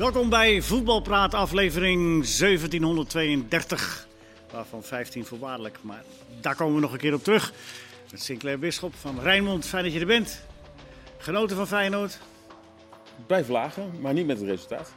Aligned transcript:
Welkom 0.00 0.28
bij 0.28 0.62
Voetbalpraat 0.62 1.34
aflevering 1.34 2.26
1732. 2.38 4.06
Waarvan 4.52 4.82
15 4.82 5.24
voorwaardelijk, 5.24 5.78
maar 5.82 6.04
daar 6.40 6.56
komen 6.56 6.74
we 6.74 6.80
nog 6.80 6.92
een 6.92 6.98
keer 6.98 7.14
op 7.14 7.22
terug. 7.22 7.52
Met 8.10 8.22
Sinclair 8.22 8.58
Bisschop 8.58 8.94
van 8.94 9.20
Rijnmond, 9.20 9.66
fijn 9.66 9.84
dat 9.84 9.92
je 9.92 10.00
er 10.00 10.06
bent. 10.06 10.44
Genoten 11.18 11.56
van 11.56 11.66
Feyenoord? 11.66 12.18
Blijf 13.26 13.48
lagen, 13.48 14.00
maar 14.00 14.12
niet 14.12 14.26
met 14.26 14.38
het 14.38 14.48
resultaat. 14.48 14.92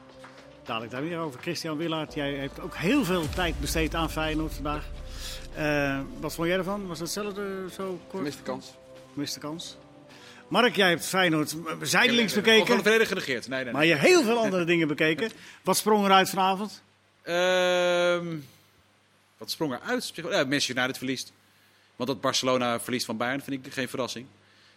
Dadelijk 0.63 0.91
daar 0.91 1.03
weer 1.03 1.19
over. 1.19 1.39
Christian 1.39 1.77
Willaert, 1.77 2.13
jij 2.13 2.33
hebt 2.33 2.59
ook 2.59 2.75
heel 2.75 3.05
veel 3.05 3.29
tijd 3.29 3.59
besteed 3.59 3.95
aan 3.95 4.11
Feyenoord 4.11 4.53
vandaag. 4.53 4.89
Uh, 5.57 5.99
wat 6.19 6.33
vond 6.33 6.47
jij 6.47 6.57
ervan? 6.57 6.87
Was 6.87 6.99
hetzelfde 6.99 7.65
zo 7.75 7.99
kort? 8.07 8.17
Gemiste 8.17 8.43
kans. 8.43 8.73
Gemiste 9.13 9.39
kans. 9.39 9.77
Mark, 10.47 10.75
jij 10.75 10.89
hebt 10.89 11.05
Feyenoord 11.05 11.55
zijdelings 11.81 12.35
Ik 12.35 12.43
bekeken. 12.43 12.73
heb 12.75 12.83
volledig 12.83 13.07
genegeerd. 13.07 13.47
Nee, 13.47 13.55
nee, 13.55 13.63
nee. 13.63 13.73
Maar 13.73 13.85
je 13.85 13.91
hebt 13.91 14.03
heel 14.05 14.23
veel 14.23 14.37
andere 14.37 14.65
dingen 14.65 14.87
bekeken. 14.87 15.31
Wat 15.63 15.77
sprong 15.77 16.05
eruit 16.05 16.29
vanavond? 16.29 16.81
Ehm, 17.21 18.35
wat 19.37 19.51
sprong 19.51 19.73
eruit? 19.73 20.11
Ja, 20.15 20.23
Manchester 20.23 20.75
United 20.77 20.97
verliest. 20.97 21.31
Want 21.95 22.09
dat 22.09 22.21
Barcelona 22.21 22.79
verliest 22.79 23.05
van 23.05 23.17
Bayern 23.17 23.41
vind 23.41 23.65
ik 23.65 23.73
geen 23.73 23.89
verrassing. 23.89 24.25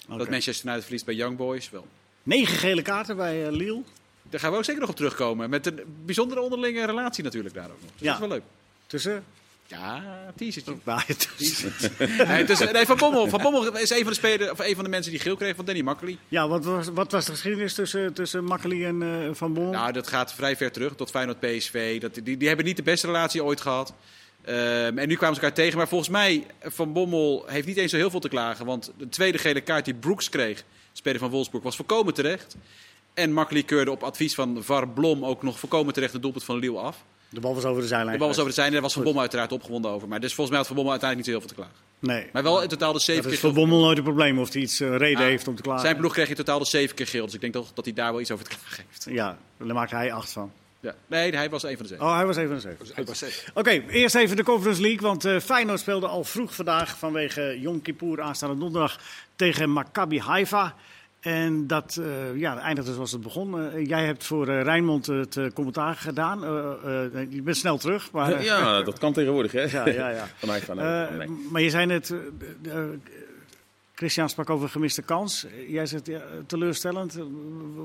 Dat 0.08 0.20
Oké. 0.20 0.30
Manchester 0.30 0.64
United 0.64 0.84
verliest 0.84 1.04
bij 1.04 1.14
Young 1.14 1.36
Boys 1.36 1.70
wel. 1.70 1.86
Negen 2.22 2.56
gele 2.56 2.82
kaarten 2.82 3.16
bij 3.16 3.46
eh, 3.46 3.52
Lille. 3.52 3.82
Daar 4.22 4.40
gaan 4.40 4.50
we 4.50 4.56
ook 4.56 4.64
zeker 4.64 4.80
nog 4.80 4.90
op 4.90 4.96
terugkomen. 4.96 5.50
Met 5.50 5.66
een 5.66 5.80
bijzondere 6.04 6.40
onderlinge 6.40 6.86
relatie 6.86 7.24
natuurlijk 7.24 7.54
daar 7.54 7.70
ook 7.70 7.80
nog. 7.82 7.90
Dus 7.90 8.00
Ja. 8.00 8.04
Dat 8.12 8.14
is 8.22 8.28
wel 8.28 8.28
leuk. 8.28 8.42
Tussen? 8.86 9.24
Ja, 9.68 10.02
is- 11.38 11.64
Nee, 12.26 12.44
tussen, 12.44 12.72
nee, 12.72 12.86
van, 12.86 12.96
Bommel. 12.96 13.28
van 13.28 13.42
Bommel 13.42 13.76
is 13.78 13.90
een 13.90 13.98
van 14.02 14.06
de 14.06 14.14
spelers, 14.14 14.50
of 14.50 14.58
een 14.58 14.74
van 14.74 14.84
de 14.84 14.90
mensen 14.90 15.10
die 15.12 15.20
geel 15.20 15.36
kreeg 15.36 15.56
van 15.56 15.64
Danny 15.64 15.80
Makkely. 15.82 16.18
Ja, 16.28 16.48
wat 16.48 16.64
was, 16.64 16.88
wat 16.88 17.12
was 17.12 17.24
de 17.24 17.30
geschiedenis 17.32 17.74
tussen, 17.74 18.12
tussen 18.12 18.44
Makkeli 18.44 18.84
en 18.84 19.02
eh, 19.02 19.34
Van 19.34 19.52
Bommel? 19.52 19.72
Nou, 19.72 19.92
dat 19.92 20.06
gaat 20.08 20.34
vrij 20.34 20.56
ver 20.56 20.72
terug, 20.72 20.94
tot 20.94 21.10
Feyenoord 21.10 21.40
PSV. 21.40 22.00
Dat, 22.00 22.14
die, 22.22 22.36
die 22.36 22.48
hebben 22.48 22.66
niet 22.66 22.76
de 22.76 22.82
beste 22.82 23.06
relatie 23.06 23.44
ooit 23.44 23.60
gehad. 23.60 23.94
Ehm, 24.44 24.98
en 24.98 25.08
nu 25.08 25.16
kwamen 25.16 25.36
ze 25.36 25.40
elkaar 25.42 25.56
tegen. 25.56 25.76
Maar 25.78 25.88
volgens 25.88 26.10
mij, 26.10 26.46
Van 26.62 26.92
Bommel 26.92 27.44
heeft 27.46 27.66
niet 27.66 27.76
eens 27.76 27.90
zo 27.90 27.96
heel 27.96 28.10
veel 28.10 28.20
te 28.20 28.28
klagen. 28.28 28.66
Want 28.66 28.92
de 28.98 29.08
tweede 29.08 29.38
gele 29.38 29.60
kaart 29.60 29.84
die 29.84 29.94
Brooks 29.94 30.28
kreeg, 30.28 30.64
speler 30.92 31.18
van 31.20 31.30
Wolfsburg, 31.30 31.62
was 31.64 31.76
volkomen 31.76 32.14
terecht. 32.14 32.56
En 33.14 33.32
Makkely 33.32 33.62
keurde 33.62 33.90
op 33.90 34.02
advies 34.02 34.34
van 34.34 34.64
VAR 34.64 34.88
Blom 34.88 35.24
ook 35.24 35.42
nog 35.42 35.58
volkomen 35.58 35.94
terecht 35.94 36.12
het 36.12 36.22
doelpunt 36.22 36.44
van 36.44 36.58
Lille 36.58 36.78
af. 36.78 37.04
De 37.28 37.40
bal 37.40 37.54
was 37.54 37.64
over 37.64 37.82
de 37.82 37.88
zijlijn. 37.88 38.12
De 38.12 38.18
bal 38.18 38.28
was 38.28 38.36
over 38.36 38.48
de 38.50 38.54
zijde, 38.54 38.72
daar 38.72 38.82
was 38.82 38.92
Van 38.92 39.02
Bommel 39.02 39.20
uiteraard 39.20 39.52
opgewonden 39.52 39.90
over. 39.90 40.08
Maar 40.08 40.20
dus 40.20 40.34
volgens 40.34 40.48
mij 40.48 40.58
had 40.58 40.66
Van 40.66 40.76
Bommel 40.76 40.92
uiteindelijk 40.92 41.28
niet 41.28 41.36
zo 41.36 41.46
heel 41.46 41.56
veel 41.56 41.64
te 41.64 41.70
klagen. 41.70 41.84
Nee. 41.98 42.30
Maar 42.32 42.42
wel 42.42 42.62
in 42.62 42.68
totaal 42.68 42.92
de 42.92 42.98
zeven 42.98 43.22
Dat 43.22 43.32
is 43.32 43.40
keer 43.40 43.48
voor 43.48 43.58
Bommel 43.58 43.80
nooit 43.80 43.98
een 43.98 44.04
probleem 44.04 44.38
of 44.38 44.52
hij 44.52 44.62
iets 44.62 44.80
eh, 44.80 44.96
reden 44.96 45.24
heeft 45.24 45.48
om 45.48 45.54
te 45.56 45.62
klagen. 45.62 45.82
Zijn 45.82 45.96
ploeg 45.96 46.12
kreeg 46.12 46.28
in 46.28 46.34
totaal 46.34 46.58
de 46.58 46.64
zeven 46.64 46.96
keer 46.96 47.06
geel. 47.06 47.24
Dus 47.24 47.34
ik 47.34 47.40
denk 47.40 47.52
toch 47.52 47.72
dat 47.74 47.84
hij 47.84 47.94
daar 47.94 48.10
wel 48.10 48.20
iets 48.20 48.30
over 48.30 48.44
te 48.44 48.50
klagen 48.50 48.84
heeft. 48.88 49.06
Ja, 49.10 49.38
daar 49.56 49.74
maakte 49.74 49.94
hij 49.94 50.12
acht 50.12 50.30
van. 50.30 50.52
Ja. 50.80 50.94
Nee, 51.06 51.36
hij 51.36 51.50
was 51.50 51.62
een 51.62 51.76
van 51.76 51.82
de 51.82 51.88
zeven. 51.88 52.06
Oh, 52.06 52.14
hij 52.16 52.26
was 52.26 52.36
even 52.36 52.54
een 52.54 52.60
zeven. 52.60 52.86
Hij 52.94 53.04
was 53.04 53.18
zeven. 53.18 53.52
Oké, 53.54 53.70
eerst 53.70 54.14
even 54.14 54.36
de 54.36 54.42
Conference 54.42 54.80
League. 54.80 55.00
Want 55.00 55.24
eh 55.24 55.40
Feyenoord 55.40 55.80
speelde 55.80 56.06
al 56.06 56.24
vroeg 56.24 56.54
vandaag 56.54 56.98
vanwege 56.98 57.60
Yom 57.60 57.82
Kippur 57.82 58.20
aanstaande 58.20 58.58
donderdag 58.58 59.00
tegen 59.36 59.70
Maccabi 59.70 60.20
Haifa. 60.20 60.74
En 61.26 61.66
dat 61.66 61.98
eh, 62.00 62.36
ja, 62.36 62.58
eindigde 62.58 62.94
zoals 62.94 63.12
het 63.12 63.20
begon. 63.20 63.60
Eh, 63.60 63.86
jij 63.86 64.04
hebt 64.04 64.24
voor 64.24 64.48
eh, 64.48 64.62
Rijnmond 64.62 65.06
het 65.06 65.38
commentaar 65.54 65.94
gedaan. 65.94 66.40
Je 67.30 67.40
bent 67.42 67.56
snel 67.56 67.78
terug. 67.78 68.10
Maar, 68.10 68.44
Ja, 68.44 68.82
dat 68.82 68.98
kan 68.98 69.12
tegenwoordig, 69.12 69.52
hè? 69.52 69.62
ja, 69.62 69.88
ja, 69.88 70.10
ja. 70.10 70.26
Van 70.38 70.48
mij 70.48 70.60
van, 70.60 70.80
Eh, 70.80 71.10
nee. 71.10 71.28
Maar 71.50 71.62
je 71.62 71.70
zei 71.70 71.86
net, 71.86 72.14
Christian 73.94 74.28
sprak 74.28 74.50
over 74.50 74.68
gemiste 74.68 75.02
kans. 75.02 75.46
Jij 75.68 75.86
zegt 75.86 76.06
ja, 76.06 76.20
teleurstellend. 76.46 77.18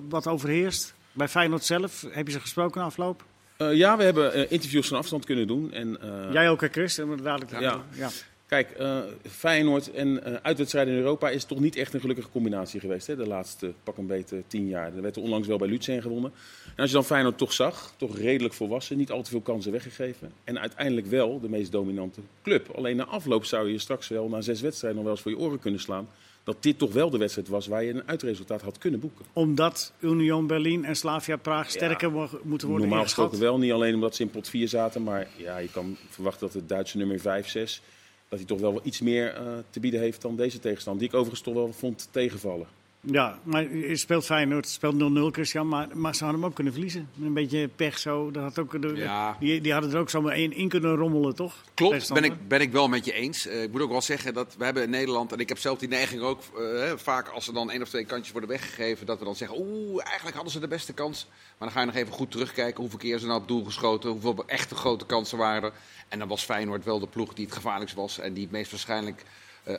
Wat 0.10 0.28
overheerst? 0.28 0.94
Bij 1.12 1.28
Feyenoord 1.28 1.64
zelf, 1.64 2.06
heb 2.12 2.28
je 2.28 2.34
ze 2.34 2.40
gesproken 2.40 2.82
afloop? 2.82 3.24
Ja, 3.58 3.98
we 3.98 4.04
hebben 4.04 4.50
interviews 4.50 4.88
van 4.88 4.98
afstand 4.98 5.26
kunnen 5.26 5.48
doen. 5.48 5.72
En, 5.74 5.98
Jij 6.32 6.50
ook, 6.50 6.62
hè, 6.62 6.68
Chris? 6.68 6.98
En 6.98 7.10
we 7.10 7.22
dadelijk 7.22 7.60
Ja. 7.60 7.84
ja. 7.92 8.10
Kijk, 8.52 8.72
eh, 8.72 8.98
Feyenoord 9.30 9.92
en 9.92 10.24
eh, 10.24 10.34
uitwedstrijden 10.42 10.94
in 10.94 11.00
Europa 11.00 11.30
is 11.30 11.44
toch 11.44 11.60
niet 11.60 11.76
echt 11.76 11.94
een 11.94 12.00
gelukkige 12.00 12.30
combinatie 12.30 12.80
geweest. 12.80 13.08
Hè? 13.08 13.16
De 13.16 13.28
laatste 13.28 13.74
pak 13.84 13.98
een 13.98 14.08
beetje 14.08 14.44
tien 14.48 14.68
jaar. 14.68 14.96
Er 14.96 15.02
werd 15.02 15.16
er 15.16 15.22
onlangs 15.22 15.48
wel 15.48 15.58
bij 15.58 15.68
Lutsen 15.68 16.02
gewonnen. 16.02 16.32
En 16.66 16.76
als 16.82 16.90
je 16.90 16.96
dan 16.96 17.06
Feyenoord 17.06 17.38
toch 17.38 17.54
zag, 17.54 17.94
toch 17.98 18.18
redelijk 18.18 18.54
volwassen, 18.54 18.98
niet 18.98 19.12
al 19.12 19.22
te 19.22 19.30
veel 19.30 19.42
kansen 19.42 19.72
weggegeven. 19.72 20.32
En 20.44 20.60
uiteindelijk 20.60 21.08
wel 21.08 21.40
de 21.40 21.50
meest 21.50 21.72
dominante 21.72 22.20
club. 22.44 22.70
Alleen 22.76 22.96
na 22.96 23.06
afloop 23.06 23.46
zou 23.46 23.72
je 23.72 23.78
straks 23.78 24.08
wel 24.08 24.30
na 24.30 24.42
zes 24.42 24.62
wedstrijden 24.62 24.96
nog 24.96 25.06
wel 25.08 25.16
eens 25.16 25.24
voor 25.24 25.32
je 25.32 25.46
oren 25.46 25.60
kunnen 25.60 25.80
slaan. 25.80 26.08
Dat 26.44 26.64
dit 26.64 26.78
toch 26.78 26.94
wel 26.94 27.10
de 27.10 27.18
wedstrijd 27.18 27.48
was 27.48 27.68
waar 27.68 27.84
je 27.84 27.94
een 27.94 28.08
uitresultaat 28.08 28.62
had 28.62 28.78
kunnen 28.78 29.00
boeken. 29.00 29.26
Omdat 29.34 29.94
Union 30.00 30.48
Berlin 30.48 30.86
en 30.86 30.96
Slavia 30.96 31.36
Praag 31.36 31.70
sterker 31.70 32.12
mo- 32.12 32.40
moeten 32.44 32.68
worden 32.68 32.88
Normaal 32.88 33.06
gesproken 33.06 33.40
wel, 33.40 33.58
niet 33.58 33.72
alleen 33.72 33.94
omdat 33.94 34.16
ze 34.16 34.22
in 34.22 34.30
pot 34.30 34.50
4 34.50 34.68
zaten. 34.68 35.04
Maar 35.04 35.28
ja, 35.38 35.58
je 35.58 35.72
kan 35.72 35.98
verwachten 36.10 36.46
dat 36.48 36.56
het 36.56 36.70
Duitse 36.70 36.98
nummer 36.98 37.20
5, 37.20 37.48
6... 37.50 37.82
dat 38.32 38.40
hij 38.40 38.48
toch 38.48 38.60
wel 38.60 38.80
iets 38.84 39.02
meer 39.02 39.34
eh, 39.34 39.44
te 39.70 39.80
bieden 39.80 40.00
heeft 40.00 40.22
dan 40.22 40.36
deze 40.36 40.60
tegenstander. 40.60 41.02
Die 41.02 41.12
ik 41.12 41.16
overigens 41.18 41.46
toch 41.46 41.54
wel 41.54 41.74
vond 41.74 42.08
tegenvallen. 42.12 42.68
Ja, 43.04 43.40
maar 43.44 43.76
je 43.76 43.96
speelt 43.96 44.26
Feyenoord, 44.26 44.68
speelt 44.68 44.96
0-0, 44.96 45.32
Christian. 45.32 45.68
Maar, 45.68 45.88
maar 45.94 46.16
ze 46.16 46.24
hadden 46.24 46.42
hem 46.42 46.50
ook 46.50 46.56
kunnen 46.56 46.74
verliezen. 46.74 47.10
Met 47.16 47.28
een 47.28 47.34
beetje 47.34 47.68
pech 47.68 47.98
zo. 47.98 48.32
Dat 48.32 48.44
had 48.44 48.60
ook, 48.60 48.82
de, 48.82 48.96
Ja. 48.96 49.38
die, 49.40 49.62
die 49.62 49.74
hadden 49.74 49.92
er 49.92 49.98
ook 49.98 50.10
zomaar 50.10 50.38
in, 50.38 50.54
in 50.54 50.70
kunnen 50.70 50.96
rommelen, 50.96 51.36
toch? 51.36 51.56
Klopt, 51.74 52.14
ben 52.14 52.24
ik, 52.24 52.48
ben 52.48 52.62
ik 52.62 52.72
wel 52.72 52.88
met 52.88 53.06
je 53.06 53.14
eens. 53.14 53.48
Eh, 53.48 53.64
ik 53.64 53.72
moet 53.72 53.82
ook 53.82 53.90
wel 53.90 54.02
zeggen 54.02 54.34
dat 54.34 54.56
we 54.58 54.64
hebben 54.64 54.84
in 54.84 54.90
Nederland, 54.90 55.32
en 55.32 55.40
ik 55.40 55.50
heb 55.50 55.58
zelf 55.58 55.80
die 55.80 55.90
neiging 55.90 56.22
ook, 56.22 56.42
eh, 56.58 56.92
vaak 56.96 57.28
als 57.28 57.48
er 57.48 57.54
dan 57.54 57.72
één 57.72 57.82
of 57.82 57.90
twee 57.90 58.06
kantjes 58.06 58.32
worden 58.32 58.50
weggegeven, 58.50 59.06
dat 59.06 59.20
we 59.20 59.26
dan 59.26 59.36
zeggen, 59.36 59.58
oeh, 59.60 60.04
eigenlijk 60.06 60.36
hadden 60.36 60.54
ze 60.54 60.60
de 60.60 60.68
beste 60.68 60.94
kans. 60.94 61.28
Maar 61.30 61.68
dan 61.68 61.72
ga 61.72 61.80
je 61.80 61.86
nog 61.86 61.96
even 61.96 62.14
goed 62.14 62.32
terugkijken 62.32 62.82
hoeveel 62.82 63.00
keer 63.00 63.20
ze 63.20 63.26
nou 63.26 63.42
op 63.42 63.48
doel 63.48 63.64
geschoten, 63.64 64.10
hoeveel 64.10 64.44
echte 64.48 64.76
grote 64.76 65.06
kansen 65.06 65.38
waren 65.38 65.64
er. 65.64 65.74
En 66.08 66.20
dan 66.20 66.28
was 66.28 66.44
Feyenoord 66.44 66.86
wel 66.86 67.00
de 67.00 67.08
ploeg 67.08 67.34
die 67.34 67.46
het 67.46 67.54
gevaarlijkst 67.54 67.96
was 67.96 68.20
en 68.20 68.34
die 68.34 68.44
het 68.44 68.52
meest 68.52 68.72
waarschijnlijk 68.72 69.24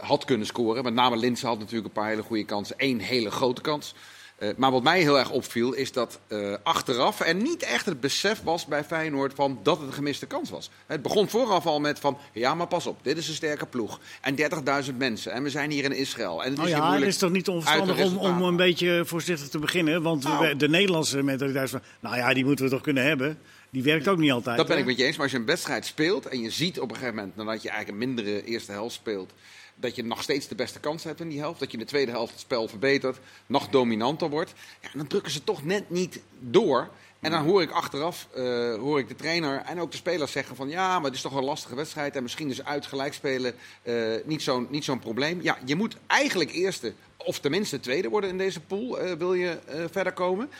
had 0.00 0.24
kunnen 0.24 0.46
scoren. 0.46 0.84
Met 0.84 0.94
name 0.94 1.16
Linse 1.16 1.46
had 1.46 1.58
natuurlijk 1.58 1.86
een 1.86 1.92
paar 1.92 2.08
hele 2.08 2.22
goede 2.22 2.44
kansen, 2.44 2.78
één 2.78 2.98
hele 2.98 3.30
grote 3.30 3.60
kans. 3.60 3.94
Eh, 4.42 4.48
maar 4.56 4.70
wat 4.70 4.82
mij 4.82 5.00
heel 5.00 5.18
erg 5.18 5.30
opviel 5.30 5.72
is 5.72 5.92
dat 5.92 6.20
eh, 6.26 6.54
achteraf 6.62 7.20
er 7.20 7.34
niet 7.34 7.62
echt 7.62 7.86
het 7.86 8.00
besef 8.00 8.42
was 8.42 8.66
bij 8.66 8.84
Feyenoord 8.84 9.34
van 9.34 9.58
dat 9.62 9.78
het 9.78 9.86
een 9.86 9.92
gemiste 9.92 10.26
kans 10.26 10.50
was. 10.50 10.70
Het 10.86 11.02
begon 11.02 11.28
vooraf 11.28 11.66
al 11.66 11.80
met 11.80 11.98
van 11.98 12.18
ja, 12.32 12.54
maar 12.54 12.66
pas 12.66 12.86
op, 12.86 12.98
dit 13.02 13.16
is 13.16 13.28
een 13.28 13.34
sterke 13.34 13.66
ploeg. 13.66 14.00
En 14.20 14.36
30.000 14.90 14.96
mensen 14.96 15.32
en 15.32 15.42
we 15.42 15.50
zijn 15.50 15.70
hier 15.70 15.84
in 15.84 15.92
Israël. 15.92 16.42
En 16.42 16.48
het 16.48 16.56
Nou 16.56 16.68
is 16.68 16.74
hier 16.74 16.84
ja, 16.84 16.94
het 16.94 17.02
is 17.02 17.18
toch 17.18 17.30
niet 17.30 17.48
onverstandig 17.48 18.04
om, 18.04 18.16
om 18.16 18.42
een 18.42 18.56
beetje 18.56 19.02
voorzichtig 19.04 19.48
te 19.48 19.58
beginnen? 19.58 20.02
Want 20.02 20.22
Nou. 20.22 20.56
de 20.56 20.68
Nederlandse 20.68 21.22
mentaliteit 21.22 21.70
van, 21.70 21.82
nou 22.00 22.16
ja, 22.16 22.34
die 22.34 22.44
moeten 22.44 22.64
we 22.64 22.70
toch 22.70 22.80
kunnen 22.80 23.04
hebben. 23.04 23.38
Die 23.70 23.82
werkt 23.82 24.08
ook 24.08 24.18
niet 24.18 24.32
altijd. 24.32 24.56
Dat 24.56 24.66
ben 24.66 24.78
ik 24.78 24.84
met 24.84 24.96
je 24.96 25.04
eens. 25.04 25.16
Maar 25.16 25.24
als 25.24 25.32
je 25.32 25.38
een 25.38 25.46
wedstrijd 25.46 25.86
speelt 25.86 26.26
en 26.26 26.40
je 26.40 26.50
ziet 26.50 26.80
op 26.80 26.88
een 26.90 26.96
gegeven 26.96 27.16
moment, 27.16 27.36
nadat 27.36 27.62
je 27.62 27.68
eigenlijk 27.68 28.00
een 28.00 28.08
mindere 28.08 28.44
eerste 28.44 28.72
helft 28.72 28.94
speelt, 28.94 29.32
dat 29.82 29.96
je 29.96 30.04
nog 30.04 30.22
steeds 30.22 30.48
de 30.48 30.54
beste 30.54 30.80
kans 30.80 31.04
hebt 31.04 31.20
in 31.20 31.28
die 31.28 31.38
helft. 31.38 31.60
Dat 31.60 31.70
je 31.70 31.76
in 31.76 31.82
de 31.82 31.90
tweede 31.90 32.10
helft 32.10 32.32
het 32.32 32.40
spel 32.40 32.68
verbetert, 32.68 33.18
nog 33.46 33.68
dominanter 33.68 34.30
wordt. 34.30 34.52
Ja, 34.80 34.88
dan 34.94 35.06
drukken 35.06 35.32
ze 35.32 35.44
toch 35.44 35.64
net 35.64 35.90
niet 35.90 36.20
door. 36.38 36.88
En 37.20 37.30
dan 37.30 37.44
hoor 37.44 37.62
ik 37.62 37.70
achteraf 37.70 38.28
eh, 38.34 38.74
hoor 38.74 38.98
ik 38.98 39.08
de 39.08 39.14
trainer 39.14 39.58
en 39.58 39.80
ook 39.80 39.90
de 39.90 39.96
spelers 39.96 40.32
zeggen 40.32 40.56
van 40.56 40.68
ja, 40.68 40.94
maar 40.94 41.04
het 41.04 41.14
is 41.14 41.20
toch 41.20 41.34
een 41.34 41.44
lastige 41.44 41.74
wedstrijd. 41.74 42.16
En 42.16 42.22
misschien 42.22 42.50
is 42.50 42.64
uit 42.64 42.86
gelijk 42.86 43.14
spelen 43.14 43.54
eh, 43.82 43.96
niet 44.68 44.84
zo'n 44.84 44.98
probleem. 45.00 45.42
Ja, 45.42 45.58
je 45.64 45.76
moet 45.76 45.96
eigenlijk 46.06 46.52
eerste 46.52 46.92
of 47.16 47.38
tenminste 47.38 47.80
tweede 47.80 48.08
worden 48.08 48.30
in 48.30 48.38
deze 48.38 48.60
pool, 48.60 48.98
eh, 48.98 49.12
wil 49.12 49.34
je 49.34 49.58
verder 49.90 50.12
komen. 50.12 50.50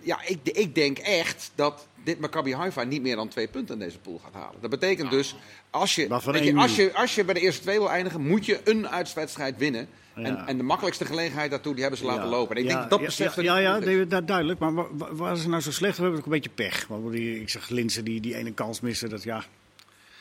Ja, 0.00 0.22
ik, 0.26 0.38
ik 0.42 0.74
denk 0.74 0.98
echt 0.98 1.50
dat 1.54 1.86
dit 2.06 2.20
Maccabi 2.20 2.54
Haifa 2.54 2.82
niet 2.82 3.02
meer 3.02 3.16
dan 3.16 3.28
twee 3.28 3.48
punten 3.48 3.74
in 3.74 3.80
deze 3.80 3.98
pool 3.98 4.20
gaat 4.24 4.34
halen. 4.42 4.60
Dat 4.60 4.70
betekent 4.70 5.10
dus, 5.10 5.36
als 5.70 5.94
je, 5.94 6.08
als, 6.08 6.76
je, 6.76 6.94
als 6.94 7.14
je 7.14 7.24
bij 7.24 7.34
de 7.34 7.40
eerste 7.40 7.62
twee 7.62 7.78
wil 7.78 7.90
eindigen, 7.90 8.20
moet 8.20 8.46
je 8.46 8.60
een 8.64 8.88
uitwedstrijd 8.88 9.56
winnen. 9.58 9.88
Ja. 10.16 10.22
En, 10.22 10.46
en 10.46 10.56
de 10.56 10.62
makkelijkste 10.62 11.04
gelegenheid 11.04 11.50
daartoe, 11.50 11.72
die 11.72 11.80
hebben 11.82 12.00
ze 12.00 12.06
laten 12.06 12.24
Ja. 12.24 12.28
lopen. 12.30 12.56
En 12.56 12.62
ik 12.62 12.68
Ja, 12.68 12.78
denk 12.78 12.90
dat 12.90 12.98
ja, 13.00 13.04
besef 13.06 13.40
ja, 13.42 13.58
ja, 13.58 13.78
nee, 13.78 14.06
dat 14.06 14.26
duidelijk. 14.26 14.58
Maar 14.58 14.74
wa- 14.74 14.86
wa- 14.92 15.14
waar 15.14 15.36
ze 15.36 15.48
nou 15.48 15.62
zo 15.62 15.70
slecht? 15.70 15.96
We 15.96 16.02
hebben 16.02 16.20
ook 16.20 16.26
een 16.26 16.32
beetje 16.32 16.50
pech. 16.50 16.86
Want 16.86 17.12
die- 17.12 17.40
Ik 17.40 17.48
zag 17.48 17.68
Linsen 17.68 18.04
die 18.04 18.20
die 18.20 18.34
ene 18.36 18.52
kans 18.52 18.80
missen. 18.80 19.10
Dat, 19.10 19.22
ja. 19.22 19.44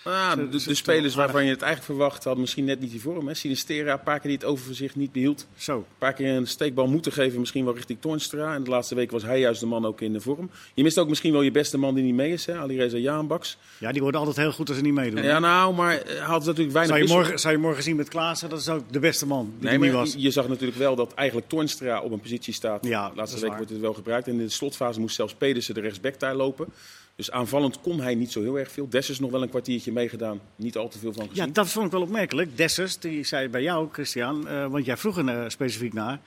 Ah, 0.08 0.36
de, 0.36 0.48
de 0.66 0.74
spelers 0.76 1.16
waarvan 1.16 1.44
je 1.44 1.50
het 1.50 1.62
eigenlijk 1.62 1.94
verwacht 1.98 2.24
hadden 2.24 2.42
misschien 2.42 2.66
net 2.66 2.80
niet 2.80 2.92
die 2.92 3.02
vorm. 3.02 3.28
Hè. 3.28 3.34
Sinistera, 3.34 3.94
een 3.94 4.04
paar 4.04 4.20
keer 4.20 4.30
die 4.30 4.40
het 4.40 4.48
overzicht 4.48 4.96
niet 4.96 5.12
behield. 5.12 5.48
Zo. 5.58 5.78
Een 5.78 5.86
paar 5.98 6.14
keer 6.14 6.30
een 6.36 6.48
steekbal 6.48 6.88
moeten 6.88 7.12
geven, 7.12 7.40
misschien 7.40 7.66
wel 7.66 7.76
richting 7.76 8.02
Toornstra. 8.02 8.54
En 8.56 8.64
de 8.64 8.70
laatste 8.70 8.96
week 8.96 9.12
was 9.12 9.24
hij 9.24 9.40
juist 9.40 9.60
de 9.60 9.66
man 9.66 9.86
ook 9.86 10.02
in 10.02 10.14
de 10.14 10.20
vorm. 10.22 10.50
Je 10.74 10.84
mist 10.84 10.98
ook 11.00 11.10
misschien 11.10 11.32
wel 11.32 11.42
je 11.42 11.52
beste 11.52 11.78
man 11.78 11.96
die 11.96 12.04
niet 12.04 12.14
mee 12.16 12.32
is, 12.32 12.46
hè? 12.46 12.58
Alireza 12.58 12.98
Jaanbaks. 12.98 13.58
Ja, 13.78 13.92
die 13.92 14.02
worden 14.02 14.20
altijd 14.20 14.38
heel 14.38 14.52
goed 14.52 14.68
als 14.68 14.78
ze 14.78 14.84
niet 14.84 14.94
meedoen. 14.94 15.24
Ja, 15.24 15.40
nou, 15.40 15.74
maar 15.76 16.02
had 16.20 16.46
natuurlijk 16.46 16.74
weinig 16.74 16.96
zou, 16.98 17.08
je 17.08 17.14
morgen, 17.14 17.40
zou 17.40 17.54
je 17.54 17.60
morgen 17.60 17.84
zien 17.84 17.96
met 17.96 18.10
Klaassen? 18.10 18.50
Dat 18.50 18.60
is 18.60 18.70
ook 18.70 18.92
de 18.92 19.00
beste 19.00 19.28
man 19.28 19.54
die 19.60 19.70
Nee, 19.70 19.78
maar 19.80 19.88
niet 19.88 19.98
was. 19.98 20.14
je- 20.14 20.22
je 20.22 20.32
zag 20.32 20.48
natuurlijk 20.48 20.78
wel 20.78 20.96
dat 20.96 21.14
eigenlijk 21.14 21.50
Toornstra 21.50 22.02
op 22.02 22.12
een 22.12 22.20
positie 22.20 22.54
staat. 22.54 22.86
Ja, 22.86 23.12
laatste 23.16 23.36
week 23.40 23.48
waar. 23.48 23.58
wordt 23.58 23.72
het 23.72 23.82
wel 23.82 23.94
gebruikt. 23.94 24.28
En 24.28 24.34
in 24.34 24.40
de 24.40 24.50
slotfase 24.50 25.00
moest 25.00 25.16
zelfs 25.16 25.34
Pedersen 25.34 25.74
de 25.74 25.82
rechtsback 25.82 26.20
daar 26.20 26.36
lopen. 26.36 26.68
Dus 27.16 27.32
aanvallend 27.32 27.82
kon 27.82 28.00
hij 28.00 28.16
niet 28.16 28.32
zo 28.32 28.42
heel 28.42 28.60
erg 28.60 28.72
veel. 28.72 28.90
Dessers 28.90 29.20
nog 29.20 29.32
wel 29.32 29.42
een 29.42 29.50
kwartiertje 29.50 29.92
meegedaan. 29.92 30.40
Niet 30.56 30.78
al 30.78 30.88
te 30.88 31.00
veel 31.00 31.14
van 31.14 31.28
gezien. 31.30 31.46
Ja, 31.46 31.52
dat 31.52 31.68
vond 31.70 31.86
ik 31.86 31.92
wel 31.92 32.02
opmerkelijk. 32.02 32.58
Dessers, 32.58 32.98
die 33.00 33.24
zei 33.24 33.50
bij 33.50 33.62
jou, 33.62 33.88
Christian, 33.92 34.48
eh, 34.48 34.66
want 34.68 34.86
jij 34.86 34.98
vroeg 34.98 35.18
er 35.18 35.28
eh, 35.44 35.50
specifiek 35.50 35.94
naar. 35.94 36.20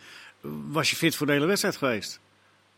Was 0.71 0.91
je 0.91 0.97
fit 0.97 1.15
voor 1.17 1.27
de 1.27 1.33
hele 1.33 1.47
wedstrijd 1.47 1.77
geweest? 1.77 2.21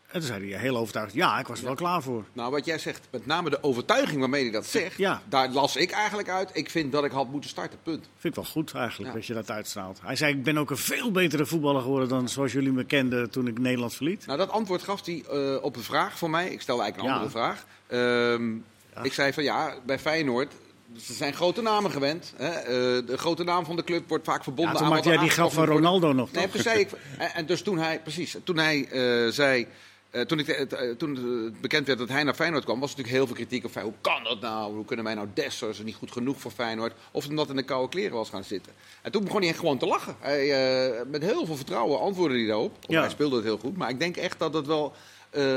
En 0.07 0.19
toen 0.19 0.27
zei 0.27 0.51
hij 0.51 0.59
heel 0.61 0.77
overtuigd, 0.77 1.13
ja, 1.13 1.39
ik 1.39 1.47
was 1.47 1.59
er 1.59 1.65
wel 1.65 1.75
klaar 1.75 2.01
voor. 2.01 2.25
Nou, 2.33 2.51
wat 2.51 2.65
jij 2.65 2.77
zegt, 2.77 3.07
met 3.11 3.25
name 3.25 3.49
de 3.49 3.63
overtuiging 3.63 4.19
waarmee 4.19 4.41
hij 4.43 4.51
dat 4.51 4.65
zegt, 4.65 4.97
Ja. 4.97 5.21
daar 5.29 5.49
las 5.49 5.75
ik 5.75 5.91
eigenlijk 5.91 6.29
uit. 6.29 6.49
Ik 6.53 6.69
vind 6.69 6.91
dat 6.91 7.03
ik 7.03 7.11
had 7.11 7.29
moeten 7.31 7.49
starten, 7.49 7.79
punt. 7.83 8.09
Vind 8.17 8.37
ik 8.37 8.41
wel 8.43 8.51
goed 8.51 8.73
eigenlijk, 8.73 9.09
Ja. 9.13 9.17
dat 9.17 9.27
je 9.27 9.33
dat 9.33 9.51
uitstraalt. 9.51 9.99
Hij 10.03 10.15
zei, 10.15 10.33
ik 10.33 10.43
ben 10.43 10.57
ook 10.57 10.69
een 10.69 10.77
veel 10.77 11.11
betere 11.11 11.45
voetballer 11.45 11.81
geworden 11.81 12.09
dan 12.09 12.29
zoals 12.29 12.51
jullie 12.51 12.71
me 12.71 12.83
kenden 12.83 13.29
toen 13.29 13.47
ik 13.47 13.59
Nederland 13.59 13.93
verliet. 13.93 14.25
Nou, 14.25 14.37
dat 14.37 14.49
antwoord 14.49 14.81
gaf 14.83 15.05
hij 15.05 15.23
eh, 15.29 15.63
op 15.63 15.75
een 15.75 15.83
vraag 15.83 16.17
van 16.17 16.29
mij. 16.29 16.49
Ik 16.49 16.61
stelde 16.61 16.81
eigenlijk 16.81 17.11
een 17.13 17.17
Ja. 17.17 17.25
andere 17.25 17.39
vraag. 17.45 17.65
Ehm, 17.91 18.55
Ik 19.03 19.13
zei 19.13 19.33
van 19.33 19.43
ja, 19.43 19.75
bij 19.85 19.99
Feyenoord, 19.99 20.53
ze 20.99 21.13
zijn 21.13 21.33
grote 21.33 21.61
namen 21.61 21.91
gewend. 21.91 22.33
Hè? 22.35 22.49
Eh, 22.49 23.07
de 23.07 23.17
grote 23.17 23.43
naam 23.43 23.65
van 23.65 23.75
de 23.75 23.83
club 23.83 24.09
wordt 24.09 24.25
vaak 24.25 24.37
Ja, 24.37 24.43
verbonden 24.43 24.75
toen 24.75 24.83
aan 24.83 24.89
maakte 24.89 25.09
wat 25.09 25.17
jij 25.17 25.23
die 25.23 25.33
grap 25.33 25.51
van. 25.51 25.65
Ronaldo 25.65 26.13
nog, 26.13 26.31
Nee, 26.31 26.47
zei 26.53 26.79
ik, 26.79 26.89
en, 27.17 27.33
en 27.33 27.45
dus 27.45 27.61
toen 27.61 27.77
hij, 27.77 27.99
precies, 27.99 28.35
toen 28.43 28.57
hij 28.57 28.87
eh, 28.89 29.31
zei, 29.31 29.67
eh, 30.09 30.21
toen, 30.21 30.39
ik, 30.39 30.47
het, 30.47 30.99
toen 30.99 31.15
het 31.15 31.61
bekend 31.61 31.87
werd 31.87 31.99
dat 31.99 32.09
hij 32.09 32.23
naar 32.23 32.33
Feyenoord 32.33 32.63
kwam, 32.63 32.79
was 32.79 32.91
er 32.91 32.97
natuurlijk 32.97 33.17
heel 33.17 33.27
veel 33.27 33.45
kritiek 33.45 33.65
op 33.65 33.71
Feyenoord. 33.71 33.95
Hoe 34.03 34.13
kan 34.13 34.23
dat 34.23 34.41
nou? 34.41 34.73
Hoe 34.73 34.85
kunnen 34.85 35.05
wij 35.05 35.13
nou 35.13 35.27
Dessers 35.33 35.79
niet 35.83 35.95
goed 35.95 36.11
genoeg 36.11 36.39
voor 36.39 36.51
Feyenoord? 36.51 36.93
Of 37.11 37.27
omdat 37.27 37.49
in 37.49 37.55
de 37.55 37.63
koude 37.63 37.89
kleren 37.89 38.17
was 38.17 38.29
gaan 38.29 38.43
zitten. 38.43 38.73
En 39.01 39.11
toen 39.11 39.23
begon 39.23 39.41
hij 39.41 39.53
gewoon 39.53 39.77
te 39.77 39.85
lachen. 39.85 40.15
Hij, 40.19 41.03
met 41.07 41.21
heel 41.21 41.45
veel 41.45 41.55
vertrouwen 41.55 41.99
antwoordde 41.99 42.37
hij 42.37 42.47
daarop. 42.47 42.77
Ja. 42.87 42.99
Hij 42.99 43.09
speelde 43.09 43.35
het 43.35 43.45
heel 43.45 43.57
goed, 43.57 43.77
maar 43.77 43.89
ik 43.89 43.99
denk 43.99 44.17
echt 44.17 44.39
dat 44.39 44.53
het 44.53 44.67
wel 44.67 44.93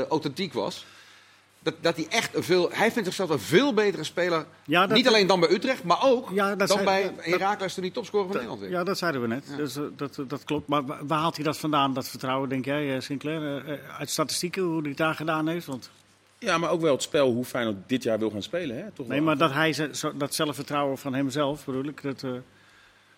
authentiek 0.09 0.53
was. 0.53 0.85
Dat, 1.65 1.73
dat 1.81 1.95
hij 1.95 2.07
echt 2.09 2.29
veel. 2.33 2.69
Hij 2.71 2.91
vindt 2.91 3.07
zichzelf 3.07 3.29
een 3.29 3.39
veel 3.39 3.73
betere 3.73 4.03
speler. 4.03 4.45
Ja, 4.65 4.87
dat- 4.87 4.97
niet 4.97 5.07
alleen 5.07 5.27
dan 5.27 5.39
bij 5.39 5.49
Utrecht, 5.51 5.83
maar 5.83 6.03
ook 6.03 6.29
Ja, 6.33 6.55
dat 6.55 6.67
dan 6.67 6.77
zei- 6.77 6.83
bij 6.85 7.03
dat- 7.15 7.25
Heracles 7.25 7.73
toen 7.73 7.83
hij 7.83 7.91
topscorer 7.93 8.25
van 8.25 8.33
Nederland 8.35 8.59
werd. 8.61 8.71
Ja, 8.73 8.83
dat 8.83 8.97
zeiden 8.97 9.21
we 9.21 9.27
net. 9.27 9.53
Dus, 9.57 9.75
eh, 9.75 9.83
dat, 9.95 10.19
dat 10.27 10.43
klopt. 10.43 10.67
Maar 10.67 10.85
wa- 10.85 10.99
waar 11.05 11.19
haalt 11.19 11.35
hij 11.35 11.45
dat 11.45 11.57
vandaan, 11.57 11.93
dat 11.93 12.07
vertrouwen, 12.09 12.49
denk 12.49 12.65
jij, 12.65 12.95
eh, 12.95 13.01
Sinclair? 13.01 13.65
Eh, 13.65 13.73
eh, 13.73 13.79
uit 13.99 14.09
statistieken, 14.09 14.63
hoe 14.63 14.79
hij 14.79 14.89
het 14.89 14.97
daar 14.97 15.15
gedaan 15.15 15.47
heeft? 15.47 15.65
Want, 15.65 15.89
Ja, 16.39 16.57
maar 16.57 16.69
ook 16.69 16.81
wel 16.81 16.93
het 16.93 17.01
spel 17.01 17.31
hoe 17.31 17.45
Feyenoord 17.45 17.77
dit 17.87 18.03
jaar 18.03 18.19
wil 18.19 18.29
gaan 18.29 18.43
spelen. 18.43 18.75
Hè? 18.77 18.91
Toch 18.93 19.07
nee, 19.07 19.17
wel. 19.17 19.25
maar 19.27 19.37
dat, 19.37 19.51
hij, 19.53 19.75
dat 20.15 20.33
zelfvertrouwen 20.33 20.97
van 20.97 21.13
hemzelf, 21.13 21.65
bedoel 21.65 21.83
ik, 21.85 22.01
dat 22.01 22.23
eh, 22.23 22.31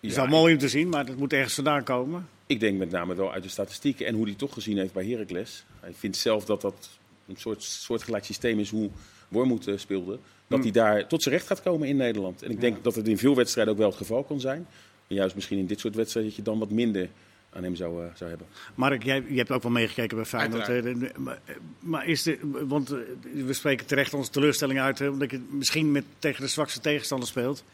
is 0.00 0.14
wel 0.14 0.26
mooi 0.26 0.52
om 0.52 0.58
te 0.58 0.68
zien, 0.68 0.88
maar 0.88 1.06
dat 1.06 1.16
moet 1.16 1.32
ergens 1.32 1.54
vandaan 1.54 1.82
komen. 1.84 2.28
Ik 2.46 2.60
denk 2.60 2.78
met 2.78 2.90
name 2.90 3.14
wel 3.14 3.32
uit 3.32 3.42
de 3.42 3.48
statistieken 3.48 4.06
en 4.06 4.14
hoe 4.14 4.24
hij 4.24 4.34
toch 4.34 4.52
gezien 4.52 4.78
heeft 4.78 4.92
bij 4.92 5.06
Heracles. 5.06 5.64
Hij 5.80 5.92
vindt 5.98 6.16
zelf 6.16 6.44
dat 6.44 6.60
dat 6.60 6.88
een 7.28 7.36
soort 7.36 7.62
soortgelijk 7.62 8.24
systeem 8.24 8.58
is 8.58 8.70
hoe 8.70 8.90
Wormoed 9.28 9.66
eh, 9.66 9.76
speelde. 9.78 10.18
Dat 10.46 10.62
hij 10.62 10.70
daar 10.72 11.06
tot 11.06 11.22
zijn 11.22 11.34
recht 11.34 11.46
gaat 11.46 11.62
komen 11.62 11.88
in 11.88 11.96
Nederland. 11.96 12.42
En 12.42 12.50
ik 12.50 12.60
denk 12.60 12.84
dat 12.84 12.94
het 12.94 13.08
in 13.08 13.18
veel 13.18 13.34
wedstrijden 13.36 13.72
ook 13.72 13.78
wel 13.78 13.88
het 13.88 13.96
geval 13.98 14.24
kan 14.24 14.40
zijn. 14.40 14.66
En 15.06 15.14
juist 15.14 15.34
misschien 15.34 15.58
in 15.58 15.66
dit 15.66 15.80
soort 15.80 15.94
wedstrijden 15.94 16.30
dat 16.32 16.44
je 16.44 16.50
dan 16.50 16.58
wat 16.58 16.70
minder 16.70 17.08
aan 17.52 17.62
hem 17.62 17.76
zou, 17.76 18.04
eh, 18.04 18.10
zou 18.14 18.30
hebben. 18.30 18.46
Mark, 18.74 19.02
jij, 19.04 19.24
je 19.28 19.36
hebt 19.36 19.50
ook 19.50 19.62
wel 19.62 19.72
meegekeken 19.72 20.16
bij 20.16 20.26
Feyenoord. 20.26 20.66
Hè. 20.66 20.82
De- 20.82 21.10
Maar, 21.18 21.38
maar 21.78 22.06
is 22.06 22.22
de, 22.22 22.38
want 22.66 22.90
eh, 22.90 22.98
we 23.44 23.52
spreken 23.52 23.86
terecht 23.86 24.14
onze 24.14 24.30
teleurstelling 24.30 24.80
uit, 24.80 24.98
hè, 24.98 25.08
omdat 25.08 25.30
je 25.30 25.40
misschien 25.50 25.92
met, 25.92 26.04
tegen 26.18 26.42
de 26.42 26.48
zwakste 26.48 26.80
tegenstander 26.80 27.28
speelt. 27.28 27.64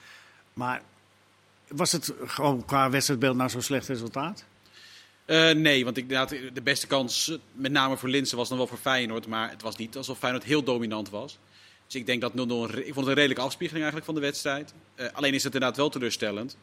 Maar 0.55 0.83
was 1.69 1.93
het 1.93 2.13
gewoon 2.25 2.65
qua 2.65 2.91
wedstrijdbeeld 2.91 3.37
nou 3.37 3.51
zo'n 3.51 3.63
slecht 3.63 3.89
resultaat? 3.89 4.45
Eh, 5.25 5.51
nee, 5.51 5.85
want 5.85 5.99
inderdaad, 5.99 6.29
de 6.55 6.63
beste 6.63 6.87
kans, 6.87 7.39
met 7.53 7.73
name 7.73 7.97
voor 7.97 8.09
Linsen, 8.09 8.37
was 8.37 8.49
dan 8.49 8.59
wel 8.59 8.67
voor 8.67 8.79
Feyenoord. 8.79 9.27
Maar 9.27 9.51
het 9.51 9.63
was 9.63 9.77
niet 9.77 9.97
alsof 9.97 10.19
Feyenoord 10.19 10.45
heel 10.45 10.63
dominant 10.63 11.11
was. 11.11 11.39
Dus 11.87 11.95
ik 11.95 12.07
denk 12.07 12.21
dat 12.21 12.33
0-0, 12.33 12.37
een 12.37 12.67
re- 12.67 12.79
ik 12.81 12.85
vond 12.85 12.97
het 12.97 13.07
een 13.07 13.15
redelijke 13.15 13.43
afspiegeling 13.43 13.85
eigenlijk 13.85 14.05
van 14.05 14.15
de 14.15 14.21
wedstrijd. 14.27 14.75
Eh, 14.95 15.07
alleen 15.13 15.35
is 15.35 15.45
het 15.45 15.55
inderdaad 15.55 15.77
wel 15.79 15.89
teleurstellend. 15.89 16.57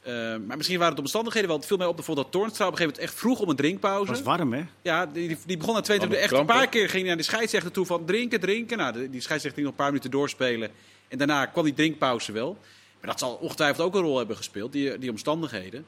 Eh, 0.00 0.12
maar 0.46 0.56
misschien 0.56 0.78
waren 0.78 0.86
het 0.86 0.96
de 0.96 1.00
omstandigheden 1.02 1.48
wel. 1.48 1.58
Het 1.58 1.66
viel 1.66 1.76
mij 1.76 1.86
op 1.86 1.96
bijvoorbeeld 1.96 2.26
dat 2.32 2.40
Toornstra 2.40 2.66
op 2.66 2.72
een 2.72 2.76
gegeven 2.78 2.96
moment 3.00 3.12
echt 3.14 3.22
vroeg 3.22 3.40
om 3.40 3.48
een 3.48 3.56
drinkpauze. 3.56 4.10
Het 4.12 4.22
was 4.24 4.36
warm, 4.36 4.52
hè? 4.52 4.62
Ja, 4.82 5.06
die, 5.06 5.38
die- 5.46 5.56
begon 5.56 5.74
na 5.74 5.80
22 5.80 5.98
minuten 6.00 6.20
echt 6.20 6.30
een 6.32 6.46
paar 6.46 6.68
keer 6.68 6.88
ging 6.88 6.98
hij 6.98 7.08
naar 7.08 7.16
de 7.16 7.22
scheidsrechter 7.22 7.70
toe 7.72 7.86
van 7.86 8.04
drinken, 8.04 8.40
drinken. 8.40 8.78
Nou, 8.78 8.92
die 8.92 9.20
scheidsrechter 9.20 9.50
ging 9.52 9.60
nog 9.62 9.70
een 9.70 9.76
paar 9.76 9.86
minuten 9.86 10.10
doorspelen. 10.10 10.70
En 11.08 11.18
daarna 11.18 11.46
kwam 11.46 11.64
die 11.64 11.74
drinkpauze 11.74 12.32
wel. 12.32 12.58
Maar 13.00 13.10
dat 13.10 13.18
zal 13.18 13.34
ongetwijfeld 13.34 13.86
ook 13.86 13.94
een 13.94 14.00
rol 14.00 14.18
hebben 14.18 14.36
gespeeld, 14.36 14.72
die, 14.72 14.98
die 14.98 15.10
omstandigheden. 15.10 15.86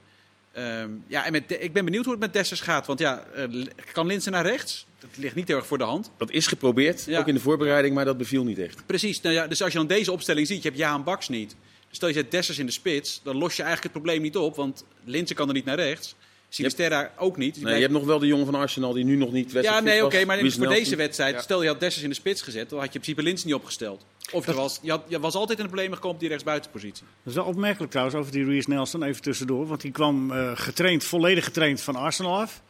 Ehm, 0.57 0.91
ja, 1.07 1.25
en 1.25 1.33
met, 1.33 1.49
de- 1.49 1.59
ik 1.59 1.73
ben 1.73 1.85
benieuwd 1.85 2.05
hoe 2.05 2.13
het 2.13 2.23
met 2.23 2.33
Dessers 2.33 2.61
gaat. 2.61 2.87
Want 2.87 2.99
ja, 2.99 3.25
eh, 3.35 3.45
kan 3.93 4.07
Linsen 4.07 4.33
naar 4.33 4.47
rechts? 4.47 4.87
Dat 4.99 5.11
ligt 5.17 5.35
niet 5.35 5.49
heel 5.49 5.57
erg 5.57 5.67
voor 5.67 5.79
de 5.79 5.85
hand. 5.85 6.11
Dat 6.17 6.31
is 6.31 6.47
geprobeerd, 6.47 7.05
Ja. 7.05 7.19
ook 7.19 7.27
in 7.29 7.35
de 7.35 7.41
voorbereiding, 7.41 7.95
maar 7.95 8.05
dat 8.05 8.19
beviel 8.19 8.45
niet 8.45 8.59
echt. 8.59 8.87
Precies. 8.87 9.21
Nou 9.21 9.35
ja, 9.35 9.47
dus 9.47 9.63
als 9.63 9.73
je 9.73 9.79
dan 9.79 9.87
deze 9.87 10.13
opstelling 10.13 10.47
ziet, 10.47 10.63
je 10.63 10.69
hebt 10.69 10.81
Jaan 10.81 11.05
Baks 11.05 11.29
niet. 11.29 11.57
Stel 11.91 12.09
je 12.09 12.15
zet 12.15 12.31
Dessers 12.31 12.59
in 12.59 12.67
de 12.67 12.73
spits, 12.73 13.21
dan 13.25 13.37
los 13.37 13.57
je 13.57 13.63
eigenlijk 13.63 13.95
het 13.95 14.03
probleem 14.03 14.23
niet 14.23 14.37
op. 14.37 14.57
Want 14.57 14.85
Linsen 15.05 15.37
kan 15.37 15.49
er 15.49 15.55
niet 15.55 15.65
naar 15.65 15.77
rechts. 15.77 16.15
Sinisterra 16.49 17.13
ook 17.19 17.37
niet. 17.37 17.63
Nee, 17.63 17.75
je 17.75 17.81
hebt 17.81 17.93
nog 17.93 18.05
wel 18.05 18.19
de 18.19 18.27
jongen 18.27 18.45
van 18.45 18.55
Arsenal 18.55 18.93
die 18.93 19.05
nu 19.05 19.17
nog 19.17 19.33
niet 19.33 19.47
Ja, 19.49 19.53
wedstrijd 19.55 19.85
nee, 19.85 20.05
oké, 20.05 20.25
maar 20.25 20.51
voor 20.51 20.69
deze 20.69 20.97
wedstrijd, 20.97 21.35
Ja. 21.35 21.41
stel 21.41 21.63
je 21.63 21.69
had 21.69 21.81
Dessers 21.81 22.03
in 22.03 22.09
de 22.09 22.15
spits 22.15 22.43
gezet, 22.43 22.71
dan 22.71 22.79
had 22.79 22.89
je 22.89 22.95
in 22.95 23.01
principe 23.01 23.23
Lins 23.23 23.45
niet 23.45 23.55
opgesteld. 23.55 24.05
Of 24.33 24.47
je 24.47 24.53
was, 24.53 24.79
je, 24.83 24.91
had, 24.91 25.03
je 25.09 25.21
was 25.21 25.35
altijd 25.35 25.59
in 25.59 25.65
de 25.65 25.71
problemen 25.71 25.95
gekomen 25.95 26.15
op 26.15 26.21
die 26.21 26.31
rechtsbuitenpositie. 26.31 27.03
Dat 27.23 27.33
is 27.33 27.35
wel 27.35 27.45
opmerkelijk 27.45 27.91
trouwens 27.91 28.17
over 28.19 28.33
die 28.33 28.45
Reece 28.45 28.71
Nelson, 28.71 29.03
even 29.03 29.23
tussendoor. 29.23 29.67
Want 29.67 29.81
die 29.81 29.91
kwam 29.91 30.31
eh, 30.31 30.51
getraind, 30.55 31.05
volledig 31.05 31.45
getraind 31.45 31.81
van 31.81 31.97
Arsenal 31.97 32.41
af. 32.41 32.63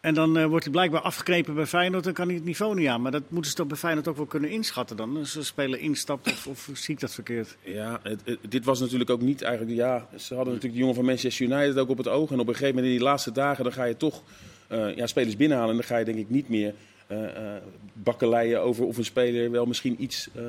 En 0.00 0.14
dan 0.14 0.38
eh, 0.38 0.46
wordt 0.46 0.64
hij 0.64 0.72
blijkbaar 0.72 1.00
afgeknepen 1.00 1.54
bij 1.54 1.66
Feyenoord 1.66 2.06
en 2.06 2.12
kan 2.12 2.26
hij 2.26 2.34
het 2.34 2.44
niveau 2.44 2.74
niet 2.74 2.88
aan. 2.88 3.02
Maar 3.02 3.12
dat 3.12 3.22
moeten 3.28 3.50
ze 3.50 3.56
toch 3.56 3.66
bij 3.66 3.76
Feyenoord 3.76 4.08
ook 4.08 4.16
wel 4.16 4.26
kunnen 4.26 4.50
inschatten 4.50 4.96
dan. 4.96 5.14
Dus 5.14 5.32
Ze 5.32 5.42
spelen 5.44 5.80
instapt 5.80 6.26
of, 6.28 6.46
of 6.46 6.70
zie 6.72 6.94
ik 6.94 7.00
dat 7.00 7.14
verkeerd? 7.14 7.56
Ja, 7.62 8.00
het, 8.02 8.20
het- 8.24 8.38
dit 8.48 8.64
was 8.64 8.80
natuurlijk 8.80 9.10
ook 9.10 9.20
niet 9.20 9.42
eigenlijk. 9.42 9.76
Ja, 9.76 10.08
ze 10.16 10.34
hadden 10.34 10.46
natuurlijk 10.52 10.72
de 10.74 10.78
jongen 10.80 10.94
van 10.94 11.04
Manchester 11.04 11.46
United 11.46 11.78
ook 11.78 11.88
op 11.88 11.98
het 11.98 12.08
oog. 12.08 12.30
En 12.30 12.38
op 12.40 12.48
een 12.48 12.54
gegeven 12.54 12.74
moment 12.74 12.92
in 12.92 12.98
die 12.98 13.06
laatste 13.08 13.32
dagen, 13.32 13.64
dan 13.64 13.72
ga 13.72 13.84
je 13.84 13.96
toch 13.96 14.22
eh, 14.68 14.96
ja, 14.96 15.06
spelers 15.06 15.36
binnenhalen. 15.36 15.70
En 15.70 15.76
dan 15.76 15.86
ga 15.86 15.96
je 15.96 16.04
denk 16.04 16.18
ik 16.18 16.30
niet 16.30 16.48
meer 16.48 16.74
eh 17.06 17.24
eh, 17.56 17.62
bakkeleien 17.92 18.62
over 18.62 18.84
of 18.84 18.96
een 18.96 19.04
speler 19.04 19.50
wel 19.50 19.66
misschien 19.66 20.02
iets 20.02 20.28
eh, 20.34 20.42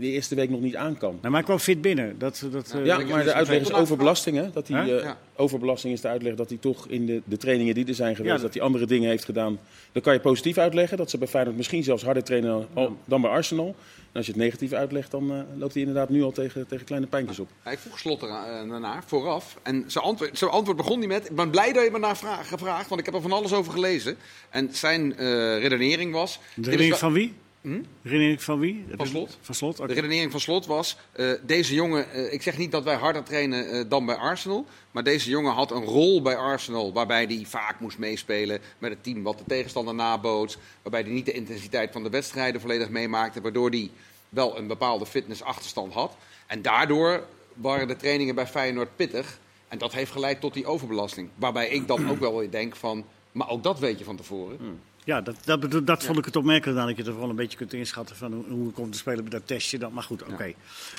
de 0.00 0.06
eerste 0.06 0.34
week 0.34 0.50
nog 0.50 0.60
niet 0.60 0.76
aan 0.76 0.96
kan. 0.98 1.10
Nou, 1.10 1.22
maar 1.22 1.32
hij 1.32 1.42
kwam 1.42 1.58
fit 1.58 1.80
binnen. 1.80 2.18
Dat, 2.18 2.46
dat, 2.50 2.76
Ja, 2.84 2.98
maar 2.98 3.24
de 3.24 3.32
uitleg 3.32 3.60
is 3.60 3.72
overbelasting. 3.72 4.36
Hè? 4.36 4.50
Dat 4.50 4.68
hij, 4.68 4.80
eh, 4.96 5.02
Ja. 5.02 5.18
Overbelasting 5.36 5.92
is 5.94 6.00
de 6.00 6.08
uitleg 6.08 6.34
dat 6.34 6.48
hij 6.48 6.58
toch 6.58 6.86
in 6.88 7.06
de, 7.06 7.22
de 7.24 7.36
trainingen 7.36 7.74
die 7.74 7.86
er 7.86 7.94
zijn 7.94 8.16
geweest, 8.16 8.36
Ja. 8.36 8.42
dat 8.42 8.54
hij 8.54 8.62
andere 8.62 8.86
dingen 8.86 9.08
heeft 9.08 9.24
gedaan. 9.24 9.58
Dan 9.92 10.02
kan 10.02 10.12
je 10.12 10.20
positief 10.20 10.58
uitleggen. 10.58 10.96
Dat 10.96 11.10
ze 11.10 11.18
bij 11.18 11.28
Feyenoord 11.28 11.56
misschien 11.56 11.84
zelfs 11.84 12.02
harder 12.04 12.22
trainen 12.24 12.66
al- 12.74 12.96
dan 13.04 13.20
bij 13.20 13.30
Arsenal. 13.30 13.66
En 13.66 14.18
als 14.18 14.26
je 14.26 14.32
het 14.32 14.40
negatief 14.40 14.72
uitlegt, 14.72 15.10
dan 15.10 15.30
eh, 15.32 15.38
loopt 15.58 15.72
hij 15.72 15.82
inderdaad 15.82 16.08
nu 16.08 16.22
al 16.22 16.32
tegen, 16.32 16.66
tegen 16.66 16.86
kleine 16.86 17.06
pijntjes 17.06 17.38
op. 17.38 17.48
Hij 17.62 17.78
vroeg 17.78 17.98
Slot 17.98 18.22
ernaar, 18.22 19.02
vooraf. 19.06 19.56
En 19.62 19.84
zijn 19.86 20.04
antwoord, 20.04 20.38
zijn 20.38 20.50
antwoord 20.50 20.76
begon 20.76 20.98
niet 20.98 21.08
met... 21.08 21.30
Ik 21.30 21.36
ben 21.36 21.50
blij 21.50 21.72
dat 21.72 21.84
je 21.84 21.90
me 21.90 21.98
naar 21.98 22.16
vraag, 22.16 22.48
gevraagd, 22.48 22.88
want 22.88 23.00
ik 23.00 23.06
heb 23.06 23.14
er 23.14 23.22
van 23.22 23.32
alles 23.32 23.52
over 23.52 23.72
gelezen. 23.72 24.16
En 24.50 24.68
zijn 24.74 25.16
eh, 25.16 25.26
redenering 25.58 26.12
was... 26.12 26.38
de 26.54 26.76
wel- 26.88 26.96
van 26.96 27.12
wie? 27.12 27.32
Hm? 27.62 27.82
De 27.82 27.86
herinnering 28.02 28.42
van 28.42 28.58
wie? 28.58 28.84
Van 28.96 29.06
Slot. 29.06 29.38
Van 29.40 29.54
Slot. 29.54 29.76
De 29.76 29.86
redenering 29.86 30.30
van 30.30 30.40
Slot 30.40 30.66
was, 30.66 30.96
eh, 31.12 31.30
deze 31.42 31.74
jongen, 31.74 32.12
eh, 32.12 32.32
ik 32.32 32.42
zeg 32.42 32.58
niet 32.58 32.70
dat 32.70 32.84
wij 32.84 32.94
harder 32.94 33.22
trainen 33.22 33.70
eh, 33.70 33.84
dan 33.88 34.06
bij 34.06 34.14
Arsenal, 34.14 34.66
maar 34.90 35.02
deze 35.02 35.30
jongen 35.30 35.52
had 35.52 35.70
een 35.70 35.84
rol 35.84 36.22
bij 36.22 36.36
Arsenal 36.36 36.92
waarbij 36.92 37.24
hij 37.24 37.44
vaak 37.46 37.80
moest 37.80 37.98
meespelen 37.98 38.60
met 38.78 38.90
het 38.90 39.02
team 39.02 39.22
wat 39.22 39.38
de 39.38 39.44
tegenstander 39.46 39.94
naboots, 39.94 40.58
waarbij 40.82 41.00
hij 41.00 41.10
niet 41.10 41.26
de 41.26 41.32
intensiteit 41.32 41.92
van 41.92 42.02
de 42.02 42.10
wedstrijden 42.10 42.60
volledig 42.60 42.88
meemaakte, 42.88 43.40
waardoor 43.40 43.70
hij 43.70 43.90
wel 44.28 44.58
een 44.58 44.66
bepaalde 44.66 45.06
fitnessachterstand 45.06 45.92
had. 45.92 46.16
En 46.46 46.62
daardoor 46.62 47.26
waren 47.54 47.88
de 47.88 47.96
trainingen 47.96 48.34
bij 48.34 48.46
Feyenoord 48.46 48.96
pittig 48.96 49.38
en 49.68 49.78
dat 49.78 49.92
heeft 49.92 50.10
geleid 50.12 50.40
tot 50.40 50.54
die 50.54 50.66
overbelasting. 50.66 51.28
Waarbij 51.34 51.68
ik 51.68 51.86
dan 51.86 52.10
ook 52.10 52.18
wel 52.18 52.38
weer 52.38 52.50
denk 52.50 52.76
van, 52.76 53.04
maar 53.32 53.48
ook 53.48 53.62
dat 53.62 53.78
weet 53.78 53.98
je 53.98 54.04
van 54.04 54.16
tevoren. 54.16 54.80
Ja, 55.04 55.20
dat, 55.20 55.36
dat, 55.44 55.86
dat 55.86 56.04
vond 56.04 56.18
ik 56.18 56.24
het 56.24 56.36
opmerkelijk. 56.36 56.78
Dat 56.96 56.96
je 57.06 57.12
er 57.12 57.18
wel 57.18 57.28
een 57.30 57.36
beetje 57.36 57.56
kunt 57.58 57.72
inschatten 57.72 58.16
van 58.16 58.32
hoe, 58.32 58.44
hoe 58.48 58.72
komt 58.72 58.92
te 58.92 58.98
spelen 58.98 59.20
bij 59.22 59.30
dat 59.38 59.46
testje. 59.46 59.78
Dan. 59.78 59.92
Maar 59.92 60.02
goed, 60.02 60.22
oké. 60.22 60.52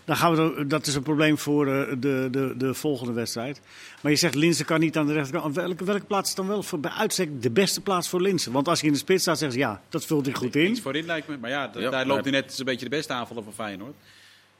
Dan 0.05 0.15
gaan 0.17 0.35
we 0.35 0.67
Dat 0.67 0.87
is 0.87 0.95
een 0.95 1.03
probleem 1.03 1.37
voor 1.37 1.67
eh, 1.67 1.87
de, 1.99 2.27
de, 2.31 2.53
de 2.57 2.73
volgende 2.73 3.13
wedstrijd. 3.13 3.61
Maar 4.01 4.11
je 4.11 4.17
zegt 4.17 4.35
Linsen 4.35 4.65
kan 4.65 4.79
niet 4.79 4.97
aan 4.97 5.07
de 5.07 5.13
rechterkant. 5.13 5.55
Welke, 5.55 5.83
welke 5.83 6.05
plaats 6.05 6.29
is 6.29 6.35
dan 6.35 6.47
wel 6.47 6.63
voor, 6.63 6.79
bij 6.79 6.91
uitstek 6.91 7.41
de 7.41 7.51
beste 7.51 7.81
plaats 7.81 8.09
voor 8.09 8.21
Linsen? 8.21 8.51
Want 8.51 8.67
als 8.67 8.79
hij 8.79 8.87
in 8.87 8.93
de 8.93 8.99
spits 9.01 9.21
staat, 9.21 9.37
zeggen 9.37 9.57
ze 9.59 9.63
ja, 9.65 9.81
dat 9.89 10.05
vult 10.05 10.25
hij 10.25 10.35
goed 10.35 10.55
in. 10.55 10.69
Iets 10.69 10.81
voorin 10.81 11.05
lijkt 11.05 11.27
me. 11.27 11.37
Maar 11.37 11.49
ja, 11.49 11.69
d- 11.69 11.73
Ja, 11.75 11.79
daar 11.81 11.91
maar- 11.91 12.05
loopt 12.05 12.23
hij 12.23 12.31
net 12.31 12.59
een 12.59 12.65
beetje 12.65 12.85
de 12.89 12.95
beste 12.95 13.13
aanvaller 13.13 13.43
van 13.43 13.53
Feyenoord. 13.53 13.93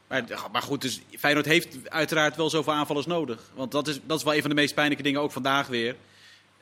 Maar, 0.07 0.23
maar 0.51 0.62
goed, 0.62 0.81
dus 0.81 1.01
Feyenoord 1.17 1.45
heeft 1.45 1.77
uiteraard 1.89 2.35
wel 2.35 2.50
zoveel 2.50 2.73
aanvallers 2.73 3.05
nodig. 3.05 3.39
Want 3.55 3.71
dat 3.71 3.88
is, 3.88 4.00
dat 4.05 4.17
is 4.17 4.23
wel 4.23 4.33
een 4.35 4.41
van 4.41 4.50
de 4.50 4.55
meest 4.55 4.73
pijnlijke 4.73 5.03
dingen, 5.03 5.21
ook 5.21 5.31
vandaag 5.31 5.67
weer. 5.67 5.95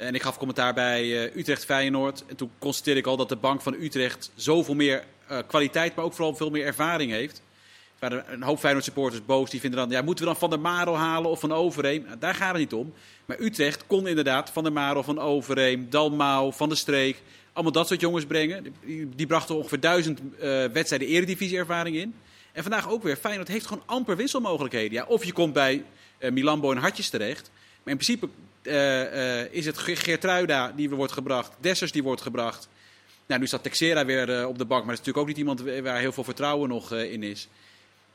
En 0.01 0.15
ik 0.15 0.22
gaf 0.22 0.38
commentaar 0.38 0.74
bij 0.74 1.01
eh, 1.01 1.36
Utrecht-Feyenoord. 1.36 2.24
En 2.27 2.36
toen 2.36 2.51
constateerde 2.60 3.00
ik 3.00 3.05
al 3.05 3.17
dat 3.17 3.29
de 3.29 3.36
bank 3.36 3.62
van 3.62 3.74
Utrecht 3.74 4.31
zoveel 4.36 4.75
meer 4.75 5.03
eh, 5.27 5.38
kwaliteit, 5.48 5.96
maar 5.96 6.05
ook 6.05 6.13
vooral 6.13 6.36
veel 6.36 6.50
meer 6.50 6.65
ervaring 6.65 7.12
heeft. 7.12 7.41
Er 8.00 8.10
waren 8.10 8.34
een 8.34 8.43
hoop 8.43 8.60
Feyenoord 8.60 8.86
supporters 8.86 9.25
boos. 9.25 9.50
Die 9.50 9.60
vinden 9.60 9.79
dan, 9.79 9.89
ja, 9.89 10.01
moeten 10.01 10.25
we 10.25 10.31
dan 10.31 10.39
Van 10.39 10.50
der 10.50 10.60
Marel 10.60 10.98
halen 10.98 11.29
of 11.29 11.39
Van 11.39 11.51
Overheem? 11.51 12.03
Nou, 12.03 12.17
daar 12.20 12.36
gaat 12.36 12.50
het 12.50 12.58
niet 12.58 12.74
om. 12.74 12.93
Maar 13.25 13.39
Utrecht 13.39 13.88
kon 13.88 14.08
inderdaad 14.08 14.50
Van 14.50 14.63
der 14.63 14.74
Marel, 14.74 15.03
Van 15.03 15.20
Overheem, 15.20 15.89
Dalmau, 15.89 16.53
Van 16.53 16.70
der 16.70 16.77
Streek... 16.77 17.22
allemaal 17.53 17.74
dat 17.74 17.88
soort 17.88 18.01
jongens 18.01 18.25
brengen. 18.25 18.75
Die, 19.15 19.27
brachten 19.27 19.55
ongeveer 19.55 19.79
duizend 19.79 20.20
eh, 20.20 20.65
wedstrijden 20.65 21.08
eredivisie-ervaring 21.08 21.96
in. 21.96 22.13
En 22.51 22.63
vandaag 22.63 22.89
ook 22.89 23.03
weer. 23.03 23.15
Feyenoord 23.15 23.48
heeft 23.48 23.65
gewoon 23.65 23.84
amper 23.86 24.15
wisselmogelijkheden. 24.15 24.93
Ja, 24.93 25.05
of 25.08 25.25
je 25.25 25.34
komt 25.34 25.53
bij 25.53 25.84
Milambo 26.20 26.72
en 26.72 26.77
Hartjes 26.77 27.10
terecht. 27.10 27.51
Maar 27.84 27.93
in 27.93 28.00
principe 28.00 28.29
is 29.51 29.65
het 29.65 29.77
Ge- 29.77 29.95
Geertruida 29.95 30.71
die 30.75 30.89
wordt 30.89 31.13
gebracht. 31.13 31.51
Dessers 31.59 31.91
die 31.91 32.03
wordt 32.03 32.21
gebracht. 32.21 32.67
Nou, 33.25 33.39
nu 33.39 33.47
staat 33.47 33.63
Texera 33.63 34.05
weer 34.05 34.39
eh, 34.39 34.47
op 34.47 34.57
de 34.57 34.65
bank, 34.65 34.85
maar 34.85 34.95
dat 34.95 35.05
is 35.05 35.07
natuurlijk 35.07 35.17
ook 35.17 35.27
niet 35.27 35.37
iemand 35.37 35.83
waar 35.83 35.99
heel 35.99 36.11
veel 36.11 36.23
vertrouwen 36.23 36.69
nog 36.69 36.91
eh, 36.91 37.11
in 37.11 37.23
is. 37.23 37.47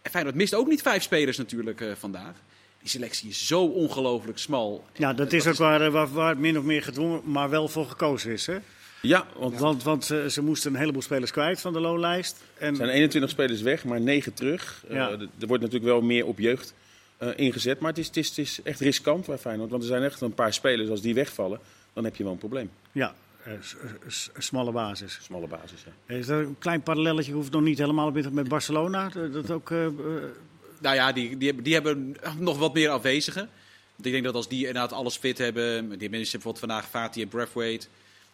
En 0.03 0.11
Feyenoord 0.11 0.35
mist 0.37 0.55
ook 0.55 0.67
niet 0.67 0.83
vijf 0.83 1.03
spelers 1.03 1.37
natuurlijk 1.37 1.81
eh, 1.81 1.93
vandaag. 1.99 2.33
Die 2.81 2.89
selectie 2.89 3.29
is 3.29 3.47
zo 3.47 3.65
ongelooflijk 3.65 4.39
smal. 4.39 4.85
Ja, 4.93 5.13
dat 5.13 5.33
is 5.33 5.47
ook 5.47 5.55
waar, 5.57 5.81
eh, 5.81 5.93
waar, 5.93 6.13
waar 6.13 6.29
het 6.29 6.39
min 6.39 6.59
of 6.59 6.65
meer 6.65 6.83
gedwongen, 6.83 7.21
maar 7.25 7.51
wel 7.51 7.69
voor 7.69 7.87
gekozen 7.87 8.33
is. 8.33 8.47
Hè? 8.47 8.57
Ja, 9.03 9.27
want 9.37 9.59
Want, 9.59 9.83
want 9.83 10.05
ze, 10.05 10.27
ze 10.31 10.43
moesten 10.43 10.73
een 10.73 10.79
heleboel 10.79 11.03
spelers 11.03 11.31
kwijt 11.31 11.61
van 11.61 11.73
de 11.73 11.81
loonlijst. 11.81 12.43
En, 12.59 12.69
er 12.71 12.77
zijn 12.77 12.89
21 12.89 13.31
spelers 13.31 13.63
weg, 13.63 13.85
maar 13.85 14.01
9 14.01 14.35
terug. 14.35 14.85
Eh, 14.89 14.95
Ja. 14.97 15.09
er 15.11 15.47
wordt 15.47 15.63
natuurlijk 15.63 15.91
wel 15.93 16.01
meer 16.01 16.27
op 16.27 16.39
jeugd 16.39 16.75
eh, 17.17 17.29
ingezet. 17.37 17.79
Maar 17.81 17.91
het 17.91 17.99
is, 17.99 18.07
het, 18.07 18.17
is, 18.17 18.29
het 18.29 18.39
is 18.39 18.61
echt 18.63 18.81
riskant 18.81 19.27
bij 19.27 19.39
Feyenoord. 19.39 19.71
Want 19.71 19.83
er 19.83 19.89
zijn 19.89 20.03
echt 20.03 20.21
een 20.21 20.35
paar 20.35 20.53
spelers, 20.53 20.89
als 20.91 21.01
die 21.01 21.15
wegvallen, 21.15 21.61
dan 21.93 22.05
heb 22.05 22.17
je 22.17 22.23
wel 22.23 22.33
een 22.33 22.39
probleem. 22.39 22.71
Ja, 22.93 23.15
eh, 23.45 23.53
s- 24.07 24.31
smalle 24.39 24.73
basis. 24.73 25.19
Smalle 25.23 25.47
basis, 25.47 25.85
ja. 26.07 26.15
Is 26.15 26.27
dat 26.27 26.39
een 26.41 26.57
klein 26.59 26.83
parallelletje? 26.83 27.33
Hoeft 27.33 27.53
nog 27.53 27.63
niet 27.63 27.79
helemaal 27.79 28.11
met, 28.11 28.33
met 28.33 28.49
Barcelona. 28.49 29.09
Dat 29.09 29.51
ook, 29.51 29.71
eh, 29.71 29.87
eh, 29.87 29.93
Nou 30.81 30.95
ja, 30.95 31.13
die, 31.13 31.37
die, 31.37 31.47
hebben, 31.47 31.65
die 31.65 31.75
hebben 31.75 32.17
nog 32.39 32.59
wat 32.59 32.75
meer 32.75 32.89
afwezigen. 32.89 33.49
Ik 34.03 34.13
denk 34.13 34.25
dat 34.25 34.35
als 34.35 34.49
die 34.49 34.59
inderdaad 34.67 34.93
alles 34.93 35.17
fit 35.17 35.39
hebben... 35.39 35.99
Die 35.99 36.11
missen 36.11 36.31
bijvoorbeeld 36.41 36.59
vandaag 36.59 36.89
Fatih 36.89 37.23
en 37.23 37.29
Braithwaite. 37.29 37.87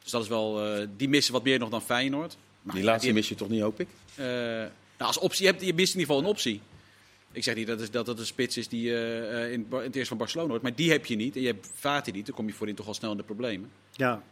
Dus 0.02 0.10
dat 0.10 0.22
is 0.22 0.28
wel... 0.28 0.64
eh, 0.74 0.86
die 0.96 1.08
missen 1.08 1.32
wat 1.32 1.44
meer 1.44 1.58
nog 1.58 1.68
dan 1.68 1.82
Feyenoord. 1.82 2.36
Maar 2.62 2.74
Die 2.74 2.84
ja, 2.84 2.90
laatste 2.90 3.06
die 3.06 3.14
mis 3.16 3.28
je 3.28 3.34
toch 3.34 3.48
niet, 3.48 3.60
hoop 3.60 3.80
ik? 3.80 3.88
Eh, 4.14 4.24
nou, 4.26 4.68
als 4.98 5.18
optie, 5.18 5.44
je, 5.46 5.50
hebt, 5.50 5.64
je 5.64 5.74
mist 5.74 5.94
in 5.94 6.00
ieder 6.00 6.14
geval 6.14 6.18
een 6.28 6.34
optie. 6.36 6.60
Ik 7.32 7.42
zeg 7.42 7.54
niet 7.54 7.66
dat, 7.66 7.80
het- 7.80 7.92
dat 7.92 8.08
een 8.18 8.26
spits 8.26 8.56
is 8.56 8.68
die 8.68 8.94
eh, 8.96 9.52
in, 9.52 9.66
in 9.70 9.76
het 9.76 9.84
eerste 9.94 10.04
van 10.08 10.16
Barcelona 10.16 10.50
hoort, 10.50 10.62
maar 10.62 10.74
die 10.74 10.90
heb 10.90 11.06
je 11.06 11.16
niet. 11.16 11.34
En 11.36 11.40
je 11.40 11.46
hebt 11.46 11.70
Fati 11.74 12.10
niet, 12.12 12.26
dan 12.26 12.34
kom 12.34 12.46
je 12.46 12.52
voorin 12.52 12.74
toch 12.74 12.86
al 12.86 12.94
snel 12.94 13.10
in 13.10 13.16
de 13.16 13.22
problemen. 13.22 13.70
ja. 13.92 14.22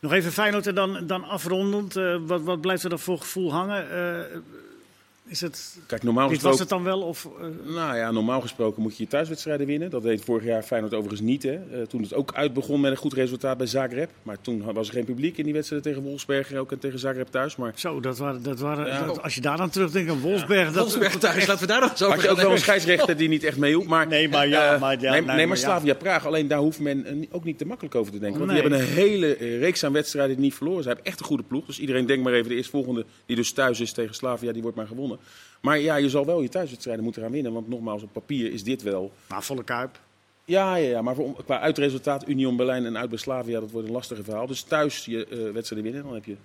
Nog 0.00 0.12
even 0.12 0.32
Feyenoord 0.32 0.66
en 0.66 0.74
dan, 0.74 1.06
dan 1.06 1.24
afrondend. 1.24 1.96
eh, 1.96 2.16
wat, 2.26 2.42
wat 2.42 2.60
blijft 2.60 2.82
er 2.82 2.88
dan 2.90 2.98
voor 2.98 3.18
gevoel 3.18 3.52
hangen? 3.52 3.90
Eh, 3.90 4.36
is 5.28 5.40
het, 5.40 5.76
Kijk, 5.86 6.02
normaal 6.02 6.28
dit 6.28 6.42
was 6.42 6.58
het 6.58 6.68
dan 6.68 6.82
wel? 6.82 7.00
Of, 7.00 7.28
eh, 7.40 7.46
Nou 7.74 7.96
ja, 7.96 8.10
normaal 8.10 8.40
gesproken 8.40 8.82
moet 8.82 8.96
je 8.96 9.02
je 9.02 9.08
thuiswedstrijden 9.08 9.66
winnen. 9.66 9.90
Dat 9.90 10.02
deed 10.02 10.24
vorig 10.24 10.44
jaar 10.44 10.62
Feyenoord 10.62 10.94
overigens 10.94 11.20
niet. 11.20 11.42
Hè. 11.42 11.52
Eh, 11.52 11.82
toen 11.88 12.02
het 12.02 12.14
ook 12.14 12.34
uit 12.34 12.52
begon 12.52 12.80
met 12.80 12.90
een 12.90 12.96
goed 12.96 13.12
resultaat 13.12 13.56
bij 13.56 13.66
Zagreb. 13.66 14.10
Maar 14.22 14.40
toen 14.40 14.72
was 14.72 14.88
er 14.88 14.94
geen 14.94 15.04
publiek 15.04 15.38
in 15.38 15.44
die 15.44 15.52
wedstrijden 15.52 15.92
tegen 15.92 16.08
Wolfsberger 16.08 16.58
ook 16.58 16.72
en 16.72 16.78
tegen 16.78 16.98
Zagreb 16.98 17.26
thuis. 17.28 17.56
Maar 17.56 17.72
zo, 17.76 18.00
dat 18.00 18.18
waren, 18.18 18.42
dat 18.42 18.58
waren, 18.58 18.86
Ja. 18.86 19.04
dat- 19.06 19.22
als 19.22 19.34
je 19.34 19.40
daar 19.40 19.56
dan 19.56 19.70
terugdenkt 19.70 20.10
aan 20.10 20.20
Wolfsberg. 20.20 20.66
dat, 20.72 20.82
Wolfsberg 20.82 21.16
thuis, 21.18 21.46
laten 21.46 21.66
we 21.66 21.72
daar 21.72 21.80
nog 21.80 21.90
eens 21.90 22.02
over 22.02 22.14
had 22.14 22.24
je 22.24 22.30
ook 22.30 22.36
wel 22.36 22.50
een 22.50 22.58
scheidsrechter 22.58 23.16
die 23.16 23.28
niet 23.28 23.44
echt 23.44 23.56
meehielp. 23.56 23.86
Maar, 23.86 24.06
Nee, 24.06 24.28
maar 24.28 24.48
ja, 24.48 24.74
eh, 24.74 24.80
maar 24.80 25.00
ja, 25.00 25.10
nee, 25.10 25.20
nee, 25.22 25.36
nee, 25.36 25.46
maar 25.46 25.56
ja. 25.56 25.62
Slavia 25.62 25.94
Praag, 25.94 26.26
alleen 26.26 26.48
daar 26.48 26.58
hoeft 26.58 26.80
men 26.80 27.26
ook 27.30 27.44
niet 27.44 27.58
te 27.58 27.66
makkelijk 27.66 27.94
over 27.94 28.12
te 28.12 28.18
denken. 28.18 28.38
Want 28.38 28.50
Nee. 28.52 28.60
die 28.62 28.70
hebben 28.70 28.88
een 28.88 28.94
hele 28.94 29.32
reeks 29.58 29.84
aan 29.84 29.92
wedstrijden 29.92 30.34
die 30.36 30.44
niet 30.44 30.54
verloren. 30.54 30.82
Ze 30.82 30.88
hebben 30.88 31.06
echt 31.06 31.20
een 31.20 31.26
goede 31.26 31.42
ploeg. 31.42 31.66
Dus 31.66 31.78
iedereen 31.78 32.06
denkt 32.06 32.24
maar 32.24 32.32
even, 32.32 32.48
de 32.48 32.54
eerstvolgende 32.56 33.04
die 33.26 33.36
dus 33.36 33.52
thuis 33.52 33.80
is 33.80 33.92
tegen 33.92 34.14
Slavia, 34.14 34.52
die 34.52 34.62
wordt 34.62 34.76
maar 34.76 34.86
gewonnen. 34.86 35.13
Maar 35.60 35.78
ja, 35.78 35.96
je 35.96 36.08
zal 36.08 36.24
wel 36.26 36.40
je 36.42 36.48
thuiswedstrijden 36.48 37.04
moeten 37.04 37.22
gaan 37.22 37.30
winnen. 37.30 37.52
Want 37.52 37.68
nogmaals, 37.68 38.02
op 38.02 38.12
papier 38.12 38.52
is 38.52 38.62
dit 38.64 38.82
wel 38.82 39.12
Maar 39.28 39.42
volle 39.42 39.64
kuip. 39.64 40.00
Ja, 40.44 40.74
ja, 40.76 40.88
ja, 40.88 41.02
maar 41.02 41.14
voor, 41.14 41.44
qua 41.44 41.60
uitresultaat 41.60 42.28
Union 42.28 42.56
Berlijn 42.56 42.84
en 42.86 42.98
uit 42.98 43.08
bij 43.08 43.18
Slavia, 43.18 43.60
dat 43.60 43.70
wordt 43.70 43.86
een 43.86 43.92
lastige 43.94 44.24
verhaal. 44.24 44.46
Dus 44.46 44.62
thuis 44.62 45.04
je 45.04 45.26
eh, 45.26 45.52
wedstrijden 45.52 45.90
winnen, 45.92 46.02
dan 46.02 46.14
heb 46.14 46.24
je 46.24 46.36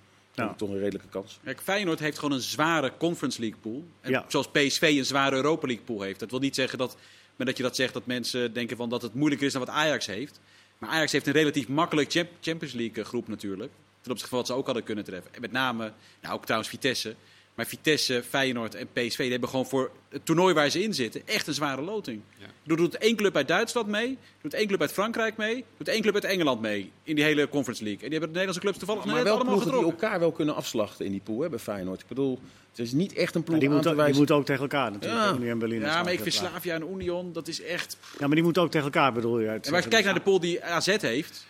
toch 0.56 0.68
een 0.68 0.78
redelijke 0.78 1.08
kans. 1.08 1.38
Kijk, 1.44 1.60
Feyenoord 1.60 1.98
heeft 1.98 2.18
gewoon 2.18 2.34
een 2.34 2.42
zware 2.42 2.92
Conference 2.98 3.40
League 3.40 3.58
pool. 3.60 3.84
En 4.00 4.10
Ja. 4.10 4.24
Zoals 4.28 4.48
PSV 4.48 4.94
een 4.98 5.04
zware 5.04 5.36
Europa 5.36 5.66
League 5.66 5.84
pool 5.84 6.02
heeft. 6.02 6.20
Dat 6.20 6.30
wil 6.30 6.40
niet 6.40 6.54
zeggen 6.54 6.78
dat, 6.78 6.96
maar 7.36 7.46
dat 7.46 7.56
je 7.56 7.62
dat 7.62 7.76
zegt 7.76 7.92
dat 7.92 8.06
mensen 8.06 8.52
denken 8.52 8.76
van 8.76 8.88
dat 8.88 9.02
het 9.02 9.14
moeilijker 9.14 9.46
is 9.46 9.52
dan 9.52 9.64
wat 9.64 9.74
Ajax 9.74 10.06
heeft. 10.06 10.40
Maar 10.78 10.90
Ajax 10.90 11.12
heeft 11.12 11.26
een 11.26 11.32
relatief 11.32 11.68
makkelijk 11.68 12.10
Champ- 12.10 12.30
Champions 12.40 12.74
League 12.74 13.02
eh, 13.02 13.08
groep 13.08 13.28
natuurlijk. 13.28 13.70
Ten 14.00 14.10
opzichte 14.10 14.28
van 14.28 14.38
wat 14.38 14.46
ze 14.46 14.54
ook 14.54 14.64
hadden 14.66 14.84
kunnen 14.84 15.04
treffen. 15.04 15.34
En 15.34 15.40
met 15.40 15.52
name, 15.52 15.92
nou 16.20 16.34
ook 16.34 16.42
trouwens 16.44 16.70
Vitesse. 16.70 17.14
Maar 17.54 17.66
Vitesse, 17.66 18.22
Feyenoord 18.28 18.74
en 18.74 18.88
PSV 18.92 19.16
die 19.16 19.30
hebben 19.30 19.48
gewoon 19.48 19.66
voor 19.66 19.90
het 20.08 20.24
toernooi 20.24 20.54
waar 20.54 20.70
ze 20.70 20.82
in 20.82 20.94
zitten 20.94 21.22
echt 21.24 21.46
een 21.46 21.54
zware 21.54 21.82
loting. 21.82 22.20
Ja. 22.38 22.46
Er 22.66 22.76
doet 22.76 22.98
één 22.98 23.16
club 23.16 23.36
uit 23.36 23.48
Duitsland 23.48 23.86
mee, 23.86 24.18
doet 24.42 24.54
één 24.54 24.66
club 24.66 24.80
uit 24.80 24.92
Frankrijk 24.92 25.36
mee, 25.36 25.64
doet 25.76 25.88
één 25.88 26.02
club 26.02 26.14
uit 26.14 26.24
Engeland 26.24 26.60
mee 26.60 26.92
in 27.02 27.14
die 27.14 27.24
hele 27.24 27.48
Conference 27.48 27.84
League. 27.84 28.02
En 28.02 28.10
die 28.10 28.18
hebben 28.18 28.36
de 28.36 28.40
Nederlandse 28.40 28.60
clubs 28.60 28.78
toevallig 28.78 29.04
Maar 29.04 29.14
net 29.14 29.24
wel 29.24 29.34
allemaal 29.34 29.54
ploegen 29.54 29.78
die 29.78 29.90
elkaar 29.90 30.18
wel 30.20 30.32
kunnen 30.32 30.54
afslachten 30.54 31.04
in 31.04 31.10
die 31.10 31.20
pool 31.20 31.40
hè, 31.40 31.48
bij 31.48 31.58
Feyenoord. 31.58 32.00
Ik 32.00 32.06
bedoel, 32.06 32.40
het 32.70 32.78
is 32.78 32.92
niet 32.92 33.12
echt 33.12 33.34
een 33.34 33.42
ploeg 33.42 33.50
Maar 33.50 33.60
die 33.60 33.68
aan 33.68 33.74
moeten 33.74 33.96
te 33.96 34.04
die 34.04 34.16
moeten 34.16 34.34
ook 34.34 34.44
tegen 34.44 34.62
elkaar 34.62 34.90
natuurlijk. 34.90 35.22
Ja. 35.22 35.36
Union 35.36 35.58
Berlin 35.58 35.80
Ja, 35.80 36.02
maar 36.02 36.12
ik 36.12 36.20
vind. 36.20 36.34
Slavia 36.34 36.74
en 36.74 36.92
Union, 36.92 37.32
dat 37.32 37.48
is 37.48 37.62
echt... 37.62 37.96
Ja, 38.18 38.26
maar 38.26 38.34
die 38.34 38.44
moeten 38.44 38.62
ook 38.62 38.70
tegen 38.70 38.86
elkaar 38.86 39.12
bedoel 39.12 39.40
je. 39.40 39.50
als 39.50 39.84
je 39.84 39.88
kijkt 39.88 40.04
naar 40.04 40.14
de 40.14 40.20
pool 40.20 40.40
die 40.40 40.64
AZ 40.64 40.96
heeft, 41.00 41.46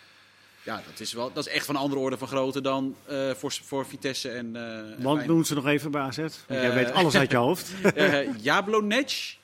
ja, 0.63 0.81
dat 0.91 0.99
is, 0.99 1.13
wel, 1.13 1.33
dat 1.33 1.47
is 1.47 1.53
echt 1.53 1.65
van 1.65 1.75
een 1.75 1.81
andere 1.81 2.01
orde 2.01 2.17
van 2.17 2.27
grootte 2.27 2.61
dan 2.61 2.95
eh, 3.05 3.31
voor, 3.31 3.51
voor 3.63 3.85
Vitesse 3.85 4.29
en, 4.29 4.55
eh 4.55 4.77
en 4.77 4.95
Want 5.01 5.25
doen 5.25 5.45
ze 5.45 5.53
nog 5.53 5.67
even 5.67 5.91
bij 5.91 6.01
AZ? 6.01 6.17
Want 6.17 6.35
jij 6.47 6.69
Eh. 6.69 6.73
weet 6.73 6.91
alles 6.91 7.15
uit 7.15 7.31
je 7.31 7.37
hoofd. 7.47 7.71
Eh, 7.95 8.37
Jablonec, 8.37 9.35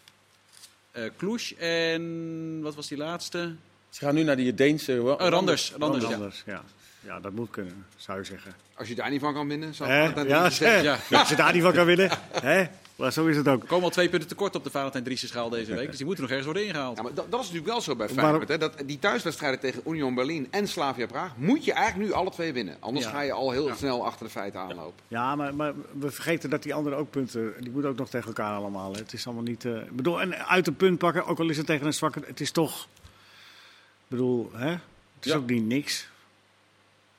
eh 0.92 1.04
Cluj 1.18 1.54
en 1.58 2.60
wat 2.62 2.76
was 2.76 2.88
die 2.88 2.98
laatste? 2.98 3.56
Ze 3.90 4.06
gaan 4.06 4.16
nu 4.16 4.24
naar 4.24 4.36
die 4.36 4.54
Deense... 4.54 5.02
Oh, 5.02 5.30
Randers. 5.30 5.74
Randers, 5.78 6.04
ja. 6.08 6.14
Anders, 6.14 6.44
ja. 6.46 6.64
Ja, 7.08 7.20
dat 7.20 7.32
moet 7.32 7.50
kunnen, 7.50 7.86
zou 7.96 8.18
je 8.20 8.24
zeggen. 8.24 8.54
Als 8.74 8.88
je 8.88 8.96
daar 8.96 9.10
niet 9.10 9.22
van 9.22 9.34
kan 9.34 9.48
winnen, 9.48 9.74
zou 9.74 9.90
ik 9.92 10.28
Ja, 10.28 10.50
zeggen. 10.50 10.84
Ja. 11.10 11.20
Als 11.20 11.30
je 11.30 11.36
daar 11.36 11.54
niet 11.54 11.62
van 11.62 11.74
kan 11.74 11.86
winnen. 11.86 12.10
Hè? 12.32 12.66
Maar 12.96 13.12
zo 13.14 13.26
is 13.26 13.38
het 13.38 13.48
ook. 13.48 13.62
We 13.62 13.68
komen 13.68 13.84
al 13.84 13.90
twee 13.90 14.10
punten 14.10 14.30
tekort 14.30 14.56
op 14.56 14.64
de 14.64 14.70
Valentijn 14.70 15.04
Driessen 15.04 15.28
schaal 15.30 15.50
deze 15.50 15.76
week, 15.76 15.88
dus 15.88 15.98
die 15.98 16.06
moeten 16.06 16.24
nog 16.24 16.32
ergens 16.32 16.52
worden 16.52 16.68
ingehaald. 16.68 16.98
Ja, 16.98 17.04
maar 17.04 17.14
dat, 17.14 17.32
dat 17.32 17.40
is 17.40 17.46
natuurlijk 17.46 17.72
wel 17.74 17.82
zo 17.82 17.96
bij 17.96 18.10
Feyenoord. 18.10 18.48
Hè? 18.48 18.58
Dat, 18.58 18.74
die 18.86 19.00
thuiswedstrijden 19.00 19.60
tegen 19.60 19.82
Union 19.86 20.16
Berlin 20.16 20.48
en 20.52 20.68
Slavia 20.68 21.06
Praag 21.06 21.32
moet 21.38 21.66
je 21.66 21.74
eigenlijk 21.74 22.10
nu 22.10 22.16
alle 22.16 22.32
twee 22.32 22.54
winnen. 22.54 22.76
Anders 22.80 23.06
Ja. 23.06 23.12
ga 23.12 23.22
je 23.22 23.32
al 23.32 23.52
heel 23.52 23.76
snel 23.76 24.06
achter 24.06 24.26
de 24.26 24.32
feiten 24.32 24.60
aanlopen. 24.60 25.04
Ja, 25.08 25.36
maar, 25.36 25.56
maar 25.56 25.74
we 26.00 26.12
vergeten 26.12 26.50
dat 26.50 26.64
die 26.64 26.74
anderen 26.74 26.98
ook 27.00 27.10
punten... 27.10 27.54
Die 27.60 27.72
moeten 27.72 27.90
ook 27.92 27.98
nog 27.98 28.10
tegen 28.10 28.28
elkaar 28.28 28.56
allemaal. 28.56 28.92
Hè. 28.94 29.00
Het 29.00 29.14
is 29.14 29.26
allemaal 29.26 29.44
niet... 29.44 29.66
eh, 29.66 29.76
ik 29.76 29.96
bedoel, 29.96 30.22
en 30.22 30.48
uit 30.48 30.68
een 30.68 30.76
punt 30.76 30.98
pakken, 30.98 31.26
ook 31.26 31.40
al 31.40 31.50
is 31.50 31.58
het 31.58 31.66
tegen 31.66 31.86
een 31.86 31.94
zwakke... 31.94 32.22
Het 32.26 32.40
is 32.42 32.52
toch... 32.52 32.82
Ik 32.84 34.08
bedoel, 34.08 34.52
hè? 34.54 34.70
Het 34.70 34.80
is 35.26 35.32
Ja. 35.32 35.38
ook 35.38 35.50
niet 35.50 35.66
niks. 35.66 36.08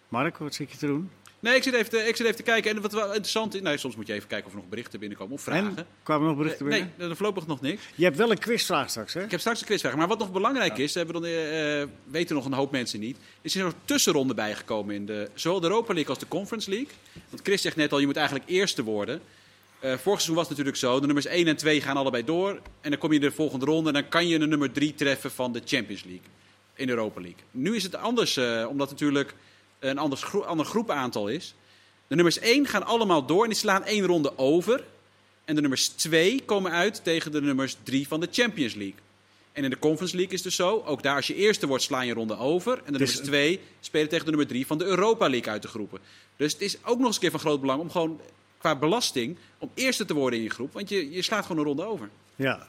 Mark, 0.09 0.39
wat 0.39 0.55
zit 0.55 0.71
je 0.71 0.79
te 0.79 0.87
doen? 0.87 1.11
Nee, 1.41 1.57
ik 1.57 1.63
zit 1.63 1.75
even 1.75 1.91
te, 1.91 1.99
ik 1.99 2.17
zit 2.17 2.27
even 2.27 2.37
te 2.37 2.43
kijken 2.43 2.77
en 2.77 2.83
wat 2.83 2.93
wel 2.93 3.07
interessant 3.07 3.55
is, 3.55 3.61
nou, 3.61 3.79
soms 3.79 3.97
moet 3.97 4.07
je 4.07 4.13
even 4.13 4.29
kijken 4.29 4.47
of 4.47 4.53
er 4.53 4.59
nog 4.59 4.69
berichten 4.69 4.99
binnenkomen 5.01 5.35
of 5.35 5.43
vragen. 5.43 5.77
En? 5.77 5.87
Kwamen 6.03 6.23
er 6.23 6.29
nog 6.29 6.43
berichten 6.43 6.67
nee, 6.67 6.81
binnen? 6.81 7.11
er 7.11 7.17
voorlopig 7.17 7.47
nog 7.47 7.61
niks. 7.61 7.83
Je 7.95 8.05
hebt 8.05 8.17
wel 8.17 8.31
een 8.31 8.39
quizvraag 8.39 8.91
straks, 8.91 9.15
hè? 9.15 9.23
Ik 9.23 9.31
heb 9.31 9.41
straks 9.41 9.61
een 9.61 9.67
quizvraag. 9.67 9.97
Maar 9.97 10.09
wat 10.09 10.19
nog 10.19 10.33
belangrijk 10.33 10.79
is, 10.79 10.95
hebben 10.95 11.15
we 11.15 11.21
dan, 11.21 11.31
eh, 11.31 11.81
eh, 11.81 11.89
weten 12.05 12.35
nog 12.35 12.45
een 12.45 12.53
hoop 12.53 12.71
mensen 12.71 13.01
niet, 13.01 13.17
is 13.43 13.55
er 13.55 13.65
een 13.65 13.73
tussenronde 13.85 14.35
bijgekomen 14.35 14.95
in 14.95 15.07
de, 15.07 15.31
zowel 15.35 15.61
de 15.61 15.69
Europa 15.69 15.93
League 15.93 16.11
als 16.11 16.19
de 16.19 16.29
Conference 16.29 16.71
League. 16.71 16.91
Want 17.29 17.43
Chris 17.43 17.63
zegt 17.63 17.77
net 17.77 17.93
al, 17.93 17.99
je 17.99 18.07
moet 18.07 18.17
eigenlijk 18.17 18.49
eerste 18.49 18.83
worden. 18.83 19.21
Eh 19.81 19.91
vorig 19.91 20.03
seizoen 20.03 20.35
was 20.35 20.49
het 20.49 20.57
natuurlijk 20.57 20.77
zo, 20.77 21.01
de 21.01 21.07
nummers 21.07 21.27
1 21.27 21.47
en 21.47 21.57
2 21.57 21.81
gaan 21.81 21.97
allebei 21.97 22.25
door. 22.25 22.61
En 22.81 22.91
dan 22.91 22.99
kom 22.99 23.11
je 23.11 23.17
in 23.17 23.21
de 23.21 23.33
volgende 23.33 23.65
ronde 23.65 23.89
en 23.89 23.95
dan 23.95 24.09
kan 24.09 24.29
je 24.29 24.39
de 24.39 24.47
nummer 24.47 24.73
3 24.73 24.95
treffen 24.95 25.31
van 25.31 25.53
de 25.53 25.63
Champions 25.65 26.05
League 26.05 26.27
in 26.75 26.87
de 26.87 26.93
Europa 26.93 27.21
League. 27.21 27.41
Nu 27.51 27.77
is 27.77 27.83
het 27.83 27.95
anders, 27.95 28.37
eh, 28.37 28.67
omdat 28.69 28.91
natuurlijk 28.91 29.35
een 29.79 29.99
ander, 29.99 30.19
gro 30.19 30.41
ander 30.41 30.67
groepaantal 30.67 31.29
is. 31.29 31.55
De 32.07 32.15
nummers 32.15 32.39
1 32.39 32.67
gaan 32.67 32.85
allemaal 32.87 33.27
door 33.27 33.43
en 33.43 33.49
die 33.49 33.59
slaan 33.59 33.85
één 33.85 34.07
ronde 34.07 34.39
over. 34.39 34.85
En 35.45 35.55
de 35.55 35.61
nummers 35.61 35.89
2 35.89 36.43
komen 36.45 36.73
uit 36.73 37.01
tegen 37.05 37.33
de 37.33 37.41
nummers 37.41 37.77
3 37.83 38.09
van 38.09 38.21
de 38.21 38.29
Champions 38.31 38.75
League. 38.75 38.99
En 39.53 39.65
in 39.65 39.71
de 39.71 39.79
Conference 39.79 40.17
League 40.17 40.33
is 40.35 40.39
het 40.45 40.49
dus 40.49 40.67
zo, 40.67 40.83
ook 40.87 41.03
daar 41.03 41.17
als 41.17 41.27
je 41.27 41.35
eerste 41.35 41.67
wordt 41.67 41.83
sla 41.85 42.01
je 42.01 42.13
ronde 42.15 42.39
over. 42.39 42.83
En 42.85 42.93
de 42.93 42.99
Dus- 42.99 43.09
nummers 43.09 43.29
2 43.29 43.61
spelen 43.81 44.09
tegen 44.09 44.25
de 44.25 44.31
nummer 44.31 44.49
3 44.49 44.67
van 44.67 44.79
de 44.79 44.85
Europa 44.85 45.29
League 45.29 45.53
uit 45.53 45.63
de 45.63 45.69
groepen. 45.69 46.01
Dus 46.37 46.53
het 46.53 46.61
is 46.63 46.77
ook 46.85 46.97
nog 46.99 47.07
eens 47.07 47.15
een 47.15 47.21
keer 47.21 47.31
van 47.31 47.41
groot 47.41 47.61
belang 47.61 47.81
om 47.81 47.91
gewoon 47.91 48.21
qua 48.59 48.77
belasting 48.77 49.37
om 49.59 49.71
eerste 49.75 50.05
te 50.05 50.15
worden 50.15 50.39
in 50.39 50.45
je 50.45 50.51
groep. 50.51 50.73
Want 50.73 50.89
je, 50.89 51.11
je 51.11 51.23
slaat 51.23 51.43
gewoon 51.47 51.59
een 51.59 51.65
ronde 51.69 51.85
over. 51.85 52.09
Ja. 52.37 52.67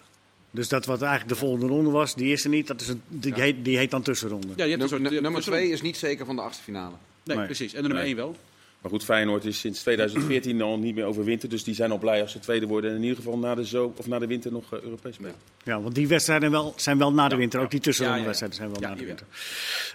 Dus 0.51 0.68
dat 0.68 0.86
wat 0.86 1.01
eigenlijk 1.01 1.34
de 1.34 1.39
volgende 1.39 1.68
ronde 1.68 1.89
was, 1.89 2.15
die 2.15 2.32
is 2.32 2.44
er 2.44 2.50
niet. 2.50 2.68
Dat 2.68 2.82
is 2.82 2.88
een, 2.88 3.01
die, 3.08 3.34
heet, 3.34 3.65
die 3.65 3.77
heet 3.77 3.91
dan 3.91 4.01
tussenronde. 4.01 4.48
Ja, 4.56 4.63
je 4.63 4.70
hebt 4.70 4.82
een 4.84 4.89
soort, 4.89 5.01
Nummer, 5.01 5.01
je 5.01 5.08
hebt 5.10 5.22
nummer 5.22 5.36
een 5.38 5.44
soort- 5.44 5.56
twee 5.58 5.72
is 5.72 5.82
niet 5.82 5.98
zeker 5.98 6.25
van 6.25 6.36
de 6.36 6.41
achtste 6.41 6.63
finale. 6.63 6.94
Nee, 7.24 7.38
Nee. 7.38 7.46
precies. 7.46 7.74
En 7.74 7.82
de 7.82 7.88
nummer 7.88 8.03
Nee. 8.06 8.13
1 8.13 8.15
wel. 8.15 8.36
Maar 8.81 8.91
goed, 8.91 9.03
Feyenoord 9.03 9.45
is 9.45 9.59
sinds 9.59 9.81
2014 9.81 10.62
al 10.62 10.77
niet 10.77 10.95
meer 10.95 11.05
overwinterd. 11.05 11.51
Dus 11.51 11.63
die 11.63 11.74
zijn 11.74 11.91
al 11.91 11.98
blij 11.98 12.21
als 12.21 12.31
ze 12.31 12.39
tweede 12.39 12.65
worden. 12.67 12.89
En 12.89 12.95
in 12.95 13.01
ieder 13.01 13.17
geval 13.17 13.38
na 13.38 13.55
de, 13.55 13.65
zo 13.65 13.93
of 13.98 14.07
na 14.07 14.19
de 14.19 14.27
winter 14.27 14.51
nog 14.51 14.74
eh, 14.74 14.81
Europees 14.81 15.15
spelen. 15.15 15.33
Ja, 15.63 15.81
want 15.81 15.95
die 15.95 16.07
wedstrijden 16.07 16.51
wel, 16.51 16.74
zijn 16.75 16.98
wel 16.98 17.13
na 17.13 17.27
de 17.27 17.36
winter. 17.36 17.62
Ook 17.62 17.71
die 17.71 17.79
tussenronde 17.79 18.19
Ja, 18.21 18.25
ja, 18.25 18.31
ja. 18.33 18.39
wedstrijden 18.39 18.57
zijn 18.57 18.81
wel 18.81 18.89
Ja, 18.89 18.95
na 18.95 19.01
de 19.01 19.05
winter. 19.05 19.25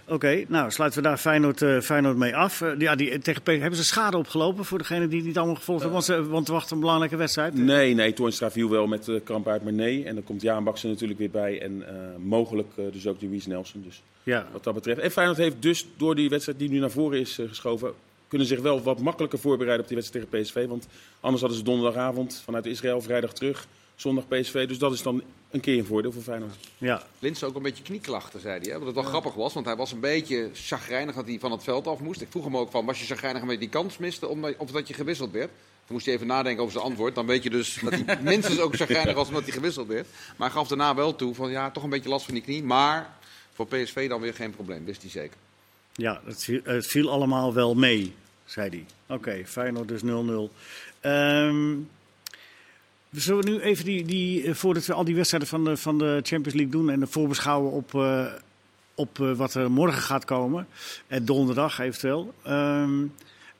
Oké, 0.07 0.45
nou 0.47 0.71
sluiten 0.71 1.01
we 1.01 1.07
daar 1.07 1.17
Feyenoord, 1.17 1.61
eh, 1.61 1.79
Feyenoord 1.79 2.17
mee 2.17 2.35
af. 2.35 2.61
Eh, 2.61 2.69
ja, 2.77 2.95
die, 2.95 3.19
tegen 3.19 3.41
PSV 3.41 3.59
hebben 3.59 3.79
ze 3.79 3.83
schade 3.83 4.17
opgelopen 4.17 4.65
voor 4.65 4.77
degene 4.77 5.07
die 5.07 5.17
het 5.17 5.27
niet 5.27 5.37
allemaal 5.37 5.55
gevolgd 5.55 5.81
hebben? 5.81 5.99
Want, 6.05 6.11
ze, 6.25 6.29
want 6.29 6.47
wacht 6.47 6.71
een 6.71 6.79
belangrijke 6.79 7.15
wedstrijd. 7.15 7.53
Nee, 7.53 7.93
nee, 7.93 8.13
Toornstra 8.13 8.51
viel 8.51 8.69
wel 8.69 8.87
met 8.87 9.07
eh, 9.07 9.15
kramp 9.23 9.47
uit, 9.47 9.63
maar 9.63 9.73
nee. 9.73 10.03
En 10.05 10.15
dan 10.15 10.23
komt 10.23 10.41
Jaan 10.41 10.63
Baksen 10.63 10.89
natuurlijk 10.89 11.19
weer 11.19 11.31
bij. 11.31 11.61
En 11.61 11.87
eh, 11.87 11.95
mogelijk 12.19 12.67
dus 12.91 13.07
ook 13.07 13.21
Louise 13.21 13.49
Nelson. 13.49 13.81
Dus 13.83 14.01
Ja, 14.23 14.47
wat 14.51 14.63
dat 14.63 14.73
betreft. 14.73 14.99
En 14.99 15.11
Feyenoord 15.11 15.37
heeft 15.37 15.61
dus 15.61 15.87
door 15.97 16.15
die 16.15 16.29
wedstrijd 16.29 16.59
die 16.59 16.69
nu 16.69 16.79
naar 16.79 16.91
voren 16.91 17.19
is 17.19 17.39
geschoven... 17.47 17.93
kunnen 18.27 18.47
zich 18.47 18.59
wel 18.59 18.81
wat 18.83 18.99
makkelijker 18.99 19.39
voorbereiden 19.39 19.81
op 19.83 19.87
die 19.87 19.97
wedstrijd 19.97 20.25
tegen 20.31 20.43
PSV. 20.43 20.67
Want 20.67 20.87
anders 21.19 21.41
hadden 21.41 21.59
ze 21.59 21.65
donderdagavond 21.65 22.41
vanuit 22.43 22.65
Israël 22.65 23.01
vrijdag 23.01 23.33
terug. 23.33 23.67
zondag 23.95 24.27
PSV. 24.27 24.67
Dus 24.67 24.77
dat 24.77 24.93
is 24.93 25.01
dan 25.01 25.21
een 25.51 25.59
keer 25.59 25.77
een 25.77 25.85
voordeel 25.85 26.11
voor 26.11 26.21
Feyenoord. 26.21 26.55
Ja, 26.77 27.03
Lins 27.19 27.43
ook 27.43 27.55
een 27.55 27.61
beetje 27.61 27.83
knieklachten, 27.83 28.39
zei 28.39 28.59
hij. 28.59 28.71
Hè? 28.71 28.77
Wat 28.77 28.85
het 28.85 28.95
wel 28.95 29.03
grappig 29.03 29.33
was, 29.33 29.53
want 29.53 29.65
hij 29.65 29.75
was 29.75 29.91
een 29.91 29.99
beetje 29.99 30.49
chagrijnig 30.53 31.15
dat 31.15 31.25
hij 31.27 31.39
van 31.39 31.51
het 31.51 31.63
veld 31.63 31.87
af 31.87 31.99
moest. 31.99 32.21
Ik 32.21 32.27
vroeg 32.29 32.43
hem 32.43 32.57
ook 32.57 32.71
van, 32.71 32.85
was 32.85 32.99
je 32.99 33.05
chagrijnig 33.05 33.41
omdat 33.41 33.55
je 33.55 33.61
die 33.61 33.69
kans 33.69 33.97
miste 33.97 34.27
omdat- 34.27 34.57
of 34.57 34.71
dat 34.71 34.87
je 34.87 34.93
gewisseld 34.93 35.31
werd? 35.31 35.49
Toen 35.85 35.93
moest 35.95 36.05
hij 36.05 36.15
even 36.15 36.27
nadenken 36.27 36.61
over 36.61 36.73
zijn 36.73 36.85
antwoord. 36.85 37.15
Dan 37.15 37.25
weet 37.25 37.43
je 37.43 37.49
dus 37.49 37.77
dat 37.83 37.93
hij 38.05 38.19
minstens 38.31 38.59
ook 38.59 38.75
chagrijnig 38.75 39.15
was 39.15 39.27
omdat 39.27 39.43
hij 39.43 39.51
gewisseld 39.51 39.87
werd. 39.87 40.07
Maar 40.37 40.47
hij 40.47 40.57
gaf 40.57 40.67
daarna 40.67 40.95
wel 40.95 41.15
toe 41.15 41.35
van, 41.35 41.51
ja, 41.51 41.71
toch 41.71 41.83
een 41.83 41.89
beetje 41.89 42.09
last 42.09 42.25
van 42.25 42.33
die 42.33 42.43
knie. 42.43 42.63
Maar 42.63 43.17
voor 43.53 43.67
PSV 43.67 44.09
dan 44.09 44.21
weer 44.21 44.33
geen 44.33 44.51
probleem, 44.51 44.85
wist 44.85 45.01
hij 45.01 45.11
zeker. 45.11 45.37
Ja 45.95 46.21
het, 46.63 46.87
viel, 46.87 47.09
allemaal 47.09 47.53
wel 47.53 47.75
mee, 47.75 48.13
zei 48.45 48.69
hij. 48.69 48.85
Oké, 49.15 49.41
Feyenoord 49.45 49.87
dus 49.87 50.01
0-0. 50.01 50.05
Ehm, 50.99 51.75
we 53.09 53.19
zullen 53.19 53.45
nu 53.45 53.59
even 53.59 53.85
die, 53.85 54.05
die, 54.05 54.43
eh, 54.43 54.53
voordat 54.53 54.85
we 54.85 54.93
al 54.93 55.03
die 55.03 55.15
wedstrijden 55.15 55.49
van 55.49 55.63
de, 55.63 55.77
van 55.77 55.97
de 55.97 56.19
Champions 56.23 56.53
League 56.53 56.69
doen 56.71 56.89
en 56.89 56.99
de 56.99 57.07
voorbeschouwen 57.07 57.71
op, 57.71 57.93
eh, 57.93 58.25
op 58.95 59.19
eh, 59.19 59.31
wat 59.31 59.53
er 59.53 59.71
morgen 59.71 60.01
gaat 60.01 60.25
komen. 60.25 60.67
En 61.07 61.25
donderdag 61.25 61.79
eventueel. 61.79 62.33
Ehm, 62.43 63.05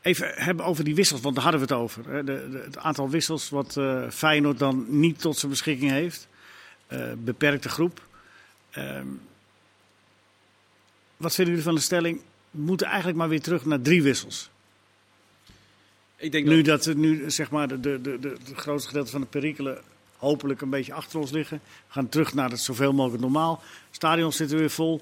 even 0.02 0.32
hebben 0.34 0.66
over 0.66 0.84
die 0.84 0.96
wissels, 0.96 1.22
want 1.22 1.36
daar 1.36 1.44
hadden 1.44 1.62
we 1.62 1.74
het 1.74 1.84
over. 1.84 2.10
Hè. 2.10 2.24
De, 2.24 2.62
het 2.66 2.78
aantal 2.78 3.10
wissels 3.10 3.50
wat 3.50 3.78
eh, 3.78 4.10
Feyenoord 4.10 4.60
dan 4.60 4.86
niet 4.88 5.22
tot 5.22 5.38
zijn 5.38 5.52
beschikking 5.52 5.92
heeft. 5.92 6.28
Beperkte 7.18 7.70
groep. 7.70 8.02
Ehm, 8.72 9.08
wat 11.18 11.36
vinden 11.36 11.54
jullie 11.54 11.70
van 11.70 11.76
de 11.76 11.82
stelling? 11.82 12.22
We 12.52 12.62
moeten 12.62 12.88
eigenlijk 12.88 13.18
maar 13.18 13.30
weer 13.30 13.42
terug 13.42 13.66
naar 13.66 13.82
drie 13.82 14.04
wissels. 14.04 14.50
Ik 16.18 16.32
denk 16.32 16.46
Nu 16.46 16.62
dat, 16.62 16.66
dat 16.66 16.86
het 16.86 16.98
nu 16.98 17.32
zeg 17.32 17.52
maar 17.52 17.68
de, 17.68 17.80
de, 17.80 18.02
de, 18.02 18.20
de, 18.20 18.38
grootste 18.56 18.88
gedeelte 18.88 19.12
van 19.12 19.22
de 19.22 19.28
perikelen 19.28 19.82
hopelijk 20.18 20.62
een 20.62 20.70
beetje 20.70 20.94
achter 20.94 21.20
ons 21.20 21.32
liggen. 21.32 21.62
We 21.88 21.94
gaan 21.94 22.10
terug 22.10 22.34
naar 22.34 22.50
het 22.50 22.60
zoveel 22.60 22.94
mogelijk 22.94 23.22
normaal. 23.22 23.62
Stadions 23.92 24.36
zitten 24.36 24.58
weer 24.58 24.70
vol. 24.70 24.96
ik 24.96 25.02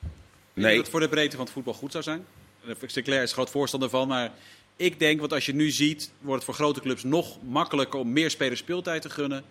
denk 0.00 0.66
Nee, 0.66 0.74
dat 0.74 0.82
het 0.82 0.88
voor 0.88 1.00
de 1.00 1.08
breedte 1.08 1.36
van 1.36 1.44
het 1.44 1.54
voetbal 1.54 1.74
goed 1.74 1.92
zou 1.92 2.04
zijn. 2.04 2.24
Eh, 2.66 2.74
Sinclair 2.86 3.22
is 3.22 3.32
groot 3.32 3.50
voorstander 3.50 3.90
van, 3.90 4.08
maar 4.08 4.32
ik 4.76 4.98
denk, 4.98 5.20
want 5.20 5.32
als 5.32 5.46
je 5.46 5.54
nu 5.54 5.70
ziet, 5.70 6.10
wordt 6.20 6.34
het 6.34 6.44
voor 6.44 6.64
grote 6.64 6.80
clubs 6.80 7.02
nog 7.02 7.42
makkelijker 7.42 7.98
om 7.98 8.12
meer 8.12 8.30
spelers 8.30 8.60
speeltijd 8.60 9.02
te 9.02 9.10
gunnen. 9.10 9.44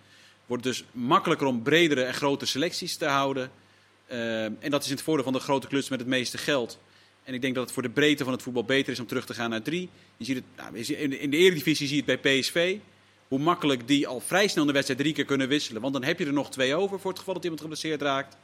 Wordt 0.46 0.64
het 0.64 0.74
dus 0.74 0.84
makkelijker 0.92 1.46
om 1.46 1.62
bredere 1.62 2.02
en 2.02 2.14
grote 2.14 2.46
selecties 2.46 2.96
te 2.96 3.06
houden. 3.06 3.50
Eh, 4.12 4.44
en 4.44 4.70
dat 4.70 4.82
is 4.82 4.88
in 4.88 4.94
het 4.94 5.02
voordeel 5.04 5.24
van 5.24 5.32
de 5.32 5.38
grote 5.38 5.66
clubs 5.66 5.88
met 5.88 5.98
het 5.98 6.08
meeste 6.08 6.38
geld. 6.38 6.78
En 7.24 7.34
ik 7.34 7.40
denk 7.42 7.54
dat 7.54 7.64
het 7.64 7.72
voor 7.72 7.82
de 7.82 7.90
breedte 7.90 8.24
van 8.24 8.32
het 8.32 8.42
voetbal 8.42 8.64
beter 8.64 8.92
is 8.92 9.00
om 9.00 9.06
terug 9.06 9.26
te 9.26 9.34
gaan 9.34 9.50
naar 9.50 9.62
drie. 9.62 9.88
Je 10.16 10.24
ziet 10.24 10.36
het, 10.36 10.44
nou, 10.56 10.76
in 10.94 11.10
de- 11.10 11.36
Eredivisie 11.36 11.86
zie 11.86 11.96
je 11.96 12.02
het 12.06 12.22
bij 12.22 12.38
PSV. 12.40 12.76
Hoe 13.28 13.38
makkelijk 13.38 13.86
die 13.88 14.06
al 14.06 14.20
vrij 14.20 14.48
snel 14.48 14.64
de 14.64 14.72
wedstrijd 14.72 15.00
drie 15.00 15.12
keer 15.12 15.24
kunnen 15.24 15.48
wisselen. 15.48 15.80
Want 15.82 15.92
dan 15.92 16.04
heb 16.04 16.18
je 16.18 16.26
er 16.26 16.32
nog 16.32 16.50
twee 16.50 16.74
over 16.74 17.00
voor 17.00 17.10
het 17.10 17.18
geval 17.18 17.34
dat 17.34 17.42
iemand 17.42 17.60
geblesseerd 17.62 18.02
raakt. 18.02 18.36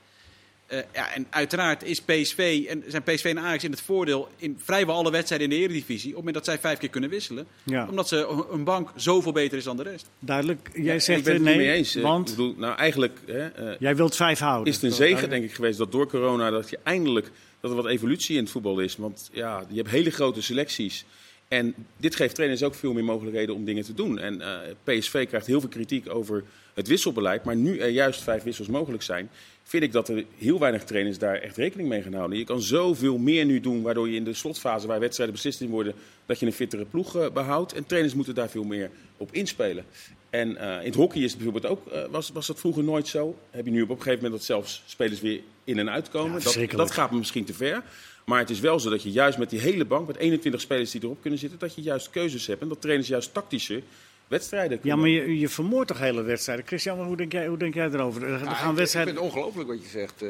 Eh, 0.68 0.78
ja, 0.94 1.14
en 1.14 1.26
uiteraard 1.30 1.82
is 1.84 2.00
PSV 2.00 2.64
en 2.68 2.84
zijn 2.86 3.02
PSV 3.02 3.24
en 3.24 3.38
Ajax 3.38 3.64
in 3.64 3.70
het 3.70 3.80
voordeel 3.80 4.28
in 4.36 4.58
vrijwel 4.64 4.94
alle 4.94 5.10
wedstrijden 5.10 5.50
in 5.50 5.56
de 5.56 5.62
Eredivisie. 5.62 6.08
Op 6.10 6.16
het 6.16 6.24
moment 6.24 6.34
dat 6.34 6.44
zij 6.44 6.58
vijf 6.58 6.78
keer 6.78 6.88
kunnen 6.88 7.10
wisselen. 7.10 7.46
Ja, 7.62 7.86
Omdat 7.88 8.08
ze 8.08 8.46
een 8.50 8.64
bank 8.64 8.90
zoveel 8.96 9.32
beter 9.32 9.58
is 9.58 9.64
dan 9.64 9.76
de 9.76 9.82
rest. 9.82 10.06
duidelijk. 10.18 10.70
Jij 10.74 10.82
Ja, 10.94 10.98
zegt 10.98 11.18
ik 11.18 11.24
ben 11.24 11.32
eh, 11.34 11.38
het 11.38 11.48
niet 11.48 11.56
nee, 11.56 11.66
mee 11.66 11.76
eens. 11.76 11.94
eh. 11.94 12.02
want 12.02 12.30
Ik 12.30 12.36
bedoel, 12.36 12.54
nou, 12.56 12.76
eigenlijk 12.76 13.18
hè, 13.26 13.46
eh, 13.48 13.76
jij 13.78 13.96
wilt 13.96 14.16
vijf 14.16 14.38
houden. 14.38 14.66
is 14.68 14.74
het 14.74 14.84
een 14.84 14.92
zegen, 14.96 15.28
denk 15.30 15.44
ik, 15.44 15.52
geweest 15.54 15.78
dat 15.78 15.92
door 15.92 16.06
corona 16.08 16.50
dat 16.50 16.70
je 16.70 16.78
eindelijk 16.82 17.30
dat 17.60 17.70
er 17.70 17.76
wat 17.76 17.86
evolutie 17.86 18.36
in 18.36 18.42
het 18.42 18.52
voetbal 18.52 18.78
is. 18.78 18.96
Want 18.96 19.30
ja, 19.32 19.64
je 19.68 19.76
hebt 19.76 19.90
hele 19.90 20.10
grote 20.10 20.42
selecties. 20.42 21.04
En 21.48 21.74
dit 21.96 22.16
geeft 22.16 22.34
trainers 22.34 22.62
ook 22.62 22.74
veel 22.74 22.92
meer 22.92 23.04
mogelijkheden 23.04 23.54
om 23.54 23.64
dingen 23.64 23.84
te 23.84 23.94
doen. 23.94 24.18
En 24.18 24.40
eh, 24.40 24.58
PSV 24.84 25.26
krijgt 25.28 25.46
heel 25.46 25.60
veel 25.60 25.68
kritiek 25.68 26.08
over 26.14 26.44
het 26.78 26.88
wisselbeleid. 26.88 27.44
Maar 27.44 27.56
nu 27.56 27.78
er 27.78 27.88
juist 27.88 28.22
vijf 28.22 28.42
wissels 28.42 28.68
mogelijk 28.68 29.02
zijn, 29.02 29.30
vind 29.62 29.82
ik 29.82 29.92
dat 29.92 30.08
er 30.08 30.24
heel 30.36 30.58
weinig 30.58 30.84
trainers 30.84 31.18
daar 31.18 31.34
echt 31.34 31.56
rekening 31.56 31.88
mee 31.88 32.02
gaan 32.02 32.12
houden. 32.12 32.38
Je 32.38 32.44
kan 32.44 32.62
zoveel 32.62 33.18
meer 33.18 33.44
nu 33.44 33.60
doen, 33.60 33.82
waardoor 33.82 34.08
je 34.08 34.16
in 34.16 34.24
de 34.24 34.34
slotfase 34.34 34.86
waar 34.86 35.00
wedstrijden 35.00 35.34
beslist 35.34 35.60
in 35.60 35.68
worden, 35.68 35.94
dat 36.26 36.40
je 36.40 36.46
een 36.46 36.52
fittere 36.52 36.84
ploeg 36.84 37.16
eh, 37.16 37.30
behoudt. 37.30 37.72
En 37.72 37.86
trainers 37.86 38.14
moeten 38.14 38.34
daar 38.34 38.48
veel 38.48 38.64
meer 38.64 38.90
op 39.16 39.32
inspelen. 39.32 39.84
En 40.30 40.56
eh, 40.56 40.78
in 40.78 40.86
het 40.86 40.94
hockey 40.94 41.20
is 41.22 41.32
het 41.32 41.42
bijvoorbeeld 41.42 41.72
ook, 41.72 41.86
eh, 41.86 42.02
was, 42.10 42.30
was 42.30 42.46
dat 42.46 42.58
vroeger 42.58 42.84
nooit 42.84 43.08
zo. 43.08 43.38
Heb 43.50 43.64
je 43.64 43.70
nu 43.70 43.82
op 43.82 43.88
een 43.88 43.96
gegeven 43.96 44.22
moment 44.22 44.32
dat 44.32 44.44
zelfs 44.44 44.82
spelers 44.86 45.20
weer 45.20 45.40
in 45.64 45.78
en 45.78 45.90
uitkomen. 45.90 46.40
Ja, 46.42 46.66
dat, 46.66 46.70
dat 46.70 46.90
gaat 46.90 47.10
me 47.10 47.18
misschien 47.18 47.44
te 47.44 47.54
ver. 47.54 47.82
Maar 48.24 48.38
het 48.38 48.50
is 48.50 48.60
wel 48.60 48.80
zo 48.80 48.90
dat 48.90 49.02
je 49.02 49.10
juist 49.10 49.38
met 49.38 49.50
die 49.50 49.60
hele 49.60 49.84
bank, 49.84 50.06
met 50.06 50.16
21 50.16 50.60
spelers 50.60 50.90
die 50.90 51.02
erop 51.02 51.20
kunnen 51.20 51.38
zitten, 51.38 51.58
dat 51.58 51.74
je 51.74 51.82
juist 51.82 52.10
keuzes 52.10 52.46
hebt. 52.46 52.62
En 52.62 52.68
dat 52.68 52.80
trainers 52.80 53.08
juist 53.08 53.34
tactische 53.34 53.82
wedstrijden 54.28 54.78
Ja, 54.82 54.96
maar 54.96 55.08
je, 55.08 55.38
je 55.38 55.48
vermoordt 55.48 55.88
toch 55.88 55.98
hele 55.98 56.22
wedstrijden. 56.22 56.66
Christian, 56.66 57.02
hoe 57.02 57.16
denk 57.16 57.32
jij, 57.32 57.46
hoe 57.46 57.58
denk 57.58 57.74
jij 57.74 57.90
erover? 57.90 58.22
Er, 58.22 58.44
Ja, 58.44 58.54
gaan 58.54 58.70
ik, 58.70 58.76
wedstrijden... 58.76 59.12
ik 59.14 59.18
vind 59.18 59.32
het 59.32 59.36
ongelooflijk 59.36 59.68
wat 59.68 59.82
je 59.82 59.88
zegt, 59.88 60.22
eh, 60.22 60.28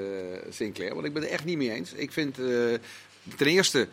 Sinclair. 0.50 0.94
Want 0.94 1.06
ik 1.06 1.12
ben 1.12 1.22
het 1.22 1.30
echt 1.30 1.44
niet 1.44 1.56
mee 1.56 1.72
eens. 1.72 1.92
Ik 1.92 2.12
vind 2.12 2.38
eh, 2.38 2.44
ten 3.36 3.46
eerste, 3.46 3.88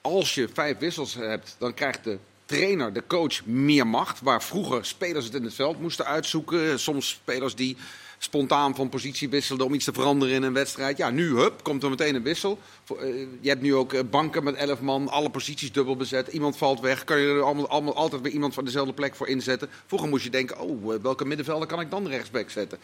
als 0.00 0.34
je 0.34 0.48
vijf 0.52 0.78
wissels 0.78 1.14
hebt, 1.14 1.56
dan 1.58 1.74
krijgt 1.74 2.04
de 2.04 2.18
trainer, 2.44 2.92
de 2.92 3.02
coach, 3.06 3.44
meer 3.44 3.86
macht. 3.86 4.20
Waar 4.20 4.42
vroeger 4.42 4.84
spelers 4.84 5.24
het 5.24 5.34
in 5.34 5.44
het 5.44 5.54
veld 5.54 5.80
moesten 5.80 6.04
uitzoeken. 6.04 6.78
Soms 6.80 7.08
spelers 7.08 7.54
die 7.54 7.76
spontaan 8.18 8.74
van 8.74 8.88
positie 8.88 9.28
wisselden 9.28 9.66
om 9.66 9.74
iets 9.74 9.84
te 9.84 9.92
veranderen 9.92 10.34
in 10.34 10.42
een 10.42 10.52
wedstrijd. 10.52 10.96
Ja, 10.96 11.10
nu, 11.10 11.36
hup, 11.36 11.62
komt 11.62 11.82
er 11.82 11.90
meteen 11.90 12.14
een 12.14 12.22
wissel. 12.22 12.58
Eh, 12.98 13.06
je 13.40 13.48
hebt 13.48 13.62
nu 13.62 13.74
ook 13.74 13.92
eh, 13.92 14.00
banken 14.10 14.44
met 14.44 14.54
elf 14.54 14.80
man, 14.80 15.08
alle 15.08 15.30
posities 15.30 15.72
dubbel 15.72 15.96
bezet. 15.96 16.28
Iemand 16.28 16.56
valt 16.56 16.80
weg, 16.80 17.04
kan 17.04 17.18
je 17.18 17.28
er 17.28 17.42
allemaal, 17.42 17.68
allemaal, 17.68 17.94
altijd 17.94 18.22
weer 18.22 18.32
iemand 18.32 18.54
van 18.54 18.64
dezelfde 18.64 18.92
plek 18.92 19.14
voor 19.14 19.28
inzetten. 19.28 19.68
Vroeger 19.86 20.08
moest 20.08 20.24
je 20.24 20.30
denken, 20.30 20.60
oh, 20.60 20.94
eh, 20.94 21.00
welke 21.02 21.24
middenvelder 21.24 21.68
kan 21.68 21.80
ik 21.80 21.90
dan 21.90 22.08
rechtsback 22.08 22.50
zetten? 22.50 22.78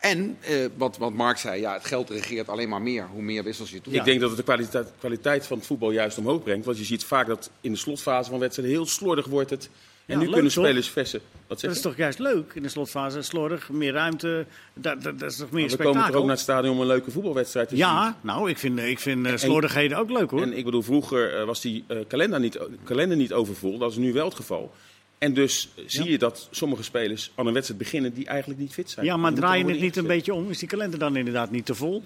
En 0.00 0.36
eh, 0.40 0.56
wat, 0.76 0.96
wat 0.96 1.12
Mark 1.12 1.36
zei, 1.36 1.60
ja, 1.60 1.72
het 1.72 1.84
geld 1.84 2.10
regeert 2.10 2.48
alleen 2.48 2.68
maar 2.68 2.82
meer. 2.82 3.06
Hoe 3.12 3.22
meer 3.22 3.44
wissels 3.44 3.70
je 3.70 3.80
doet. 3.82 3.94
Ik 3.94 4.04
denk 4.04 4.20
dat 4.20 4.28
het 4.28 4.38
de 4.38 4.44
kwaliteit, 4.44 4.88
kwaliteit 4.98 5.46
van 5.46 5.56
het 5.56 5.66
voetbal 5.66 5.90
juist 5.90 6.18
omhoog 6.18 6.42
brengt. 6.42 6.64
Want 6.64 6.78
je 6.78 6.84
ziet 6.84 7.04
vaak 7.04 7.26
dat 7.26 7.50
in 7.60 7.72
de 7.72 7.78
slotfase 7.78 8.30
van 8.30 8.38
wedstrijden 8.38 8.74
heel 8.74 8.86
slordig 8.86 9.26
wordt 9.26 9.50
het. 9.50 9.68
En 10.10 10.16
Ja, 10.16 10.22
nu 10.24 10.24
leuk, 10.24 10.34
kunnen 10.34 10.52
toch? 10.52 10.64
spelers 10.64 10.88
versen. 10.88 11.20
Wat 11.46 11.60
zeg 11.60 11.68
Dat 11.70 11.78
is 11.78 11.84
toch 11.84 11.96
juist 11.96 12.18
leuk 12.18 12.52
in 12.54 12.62
de 12.62 12.68
slotfase? 12.68 13.22
Slordig, 13.22 13.70
meer 13.70 13.92
ruimte. 13.92 14.46
Dat, 14.74 15.02
dat, 15.02 15.18
dat 15.18 15.30
is 15.30 15.36
toch 15.36 15.50
meer 15.50 15.60
Maar 15.60 15.70
we 15.70 15.76
komen 15.76 15.92
toch 15.92 15.92
spektakel? 15.92 16.14
ook 16.20 16.26
naar 16.26 16.34
het 16.34 16.44
stadion 16.44 16.74
om 16.74 16.80
een 16.80 16.86
leuke 16.86 17.10
voetbalwedstrijd 17.10 17.68
te 17.68 17.76
zien. 17.76 17.84
Ja, 17.84 18.18
nou, 18.20 18.50
ik 18.50 18.58
vind, 18.58 18.78
ik 18.78 18.98
vind 18.98 19.26
eh, 19.26 19.36
slordigheden 19.36 19.98
ook 19.98 20.10
leuk 20.10 20.30
hoor. 20.30 20.42
En 20.42 20.56
ik 20.56 20.64
bedoel, 20.64 20.82
vroeger 20.82 21.34
eh, 21.34 21.44
was 21.44 21.60
die 21.60 21.84
eh, 21.86 21.96
kalender, 22.08 22.40
niet, 22.40 22.58
kalender 22.84 23.16
niet 23.16 23.32
overvol. 23.32 23.78
Dat 23.78 23.90
is 23.90 23.96
nu 23.96 24.12
wel 24.12 24.24
het 24.24 24.34
geval. 24.34 24.72
En 25.18 25.34
dus 25.34 25.68
zie 25.86 26.04
Ja. 26.04 26.10
je 26.10 26.18
dat 26.18 26.48
sommige 26.50 26.82
spelers 26.82 27.30
aan 27.34 27.46
een 27.46 27.52
wedstrijd 27.52 27.82
beginnen 27.82 28.14
die 28.14 28.26
eigenlijk 28.26 28.60
niet 28.60 28.72
fit 28.72 28.90
zijn. 28.90 29.06
ja, 29.06 29.16
maar 29.16 29.32
draai 29.34 29.64
je 29.64 29.70
het 29.70 29.80
niet 29.80 29.96
een 29.96 30.06
beetje 30.06 30.34
om? 30.34 30.50
Is 30.50 30.58
die 30.58 30.68
kalender 30.68 30.98
dan 30.98 31.16
inderdaad 31.16 31.50
niet 31.50 31.66
te 31.66 31.74
vol? 31.74 32.02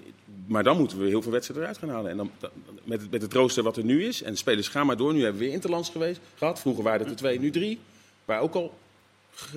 Maar 0.47 0.63
dan 0.63 0.77
moeten 0.77 0.99
we 0.99 1.07
heel 1.07 1.21
veel 1.21 1.31
wedstrijden 1.31 1.65
eruit 1.67 1.81
gaan 1.83 1.89
halen. 1.95 2.11
En 2.11 2.17
dan, 2.17 2.31
dan- 2.39 2.49
met, 2.83 3.01
het- 3.01 3.11
met 3.11 3.21
het 3.21 3.33
rooster 3.33 3.63
wat 3.63 3.77
er 3.77 3.83
nu 3.83 4.03
is. 4.05 4.21
En 4.23 4.31
de 4.31 4.37
spelers 4.37 4.67
gaan 4.67 4.85
maar 4.85 4.97
door. 4.97 5.13
Nu 5.13 5.21
hebben 5.21 5.39
we 5.39 5.45
weer 5.45 5.53
Interlands 5.53 5.89
geweest, 5.89 6.19
gehad. 6.35 6.59
Vroeger 6.59 6.83
waren 6.83 6.99
het 6.99 7.09
er 7.09 7.15
twee, 7.15 7.39
nu 7.39 7.49
drie. 7.51 7.79
Waar 8.25 8.39
ook 8.39 8.53
al 8.55 8.73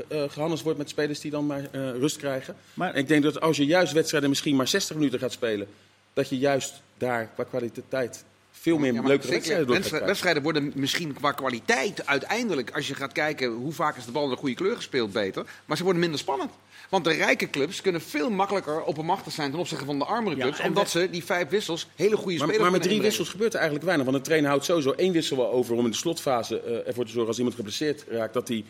eh, 0.09 0.23
gehandeld 0.29 0.63
wordt 0.63 0.79
met 0.79 0.89
spelers 0.89 1.21
die 1.21 1.31
dan 1.31 1.47
maar 1.47 1.69
eh, 1.71 1.91
rust 1.91 2.17
krijgen. 2.17 2.57
Maar- 2.75 2.93
En 2.95 3.01
ik 3.01 3.09
denk 3.09 3.23
dat 3.23 3.41
als 3.41 3.57
je 3.57 3.67
juist 3.67 3.93
wedstrijden 3.93 4.29
misschien 4.29 4.57
maar 4.57 4.69
60 4.69 4.97
minuten 4.97 5.19
gaat 5.19 5.33
spelen. 5.33 5.69
Dat 6.13 6.29
je 6.29 6.39
juist 6.39 6.83
daar 6.99 7.27
qua 7.35 7.45
kwaliteit 7.45 8.25
veel 8.61 8.79
meer 8.79 8.93
Ja, 8.93 9.03
leuke 9.03 9.29
wedstrijden 9.29 10.07
wedstrijden, 10.07 10.43
worden 10.43 10.73
misschien 10.75 11.13
qua 11.15 11.33
kwaliteit 11.33 12.07
uiteindelijk, 12.07 12.71
als 12.71 12.89
je 12.89 12.95
gaat 12.95 13.13
kijken 13.13 13.49
hoe 13.53 13.73
vaak 13.73 13.97
is 13.97 14.05
de 14.05 14.11
bal 14.13 14.25
in 14.25 14.31
de 14.31 14.37
goede 14.37 14.55
kleur 14.55 14.77
gespeeld, 14.77 15.13
beter. 15.13 15.45
Maar 15.65 15.77
ze 15.77 15.83
worden 15.83 16.01
minder 16.01 16.19
spannend. 16.19 16.51
Want 16.89 17.05
de 17.05 17.13
rijke 17.13 17.51
clubs 17.51 17.81
kunnen 17.81 18.01
veel 18.01 18.31
makkelijker 18.31 18.83
oppermachtig 18.83 19.33
zijn 19.33 19.51
ten 19.51 19.59
opzichte 19.61 19.85
van 19.85 19.99
de 19.99 20.05
armere 20.05 20.37
clubs. 20.37 20.61
omdat 20.61 20.93
we- 20.93 21.01
ze 21.01 21.11
die 21.11 21.25
vijf 21.25 21.49
wissels 21.49 21.89
hele 21.97 22.17
goede 22.17 22.37
spelers 22.39 22.59
maar 22.59 22.71
met 22.71 22.83
drie 22.83 22.93
inbrengen. 22.95 23.03
wissels 23.03 23.29
gebeurt 23.29 23.53
er 23.53 23.59
eigenlijk 23.59 23.87
weinig. 23.87 24.07
Want 24.07 24.19
een 24.19 24.25
trainer 24.25 24.49
houdt 24.51 24.65
sowieso 24.65 24.91
één 24.93 25.13
wissel 25.13 25.37
wel 25.37 25.51
over 25.51 25.75
om 25.77 25.85
in 25.85 25.91
de 25.91 25.97
slotfase 25.97 26.61
eh, 26.61 26.87
ervoor 26.89 27.05
te 27.05 27.11
zorgen 27.11 27.29
als 27.29 27.37
iemand 27.39 27.57
geblesseerd 27.57 28.05
raakt. 28.09 28.35
Dat 28.35 28.49
hij, 28.49 28.65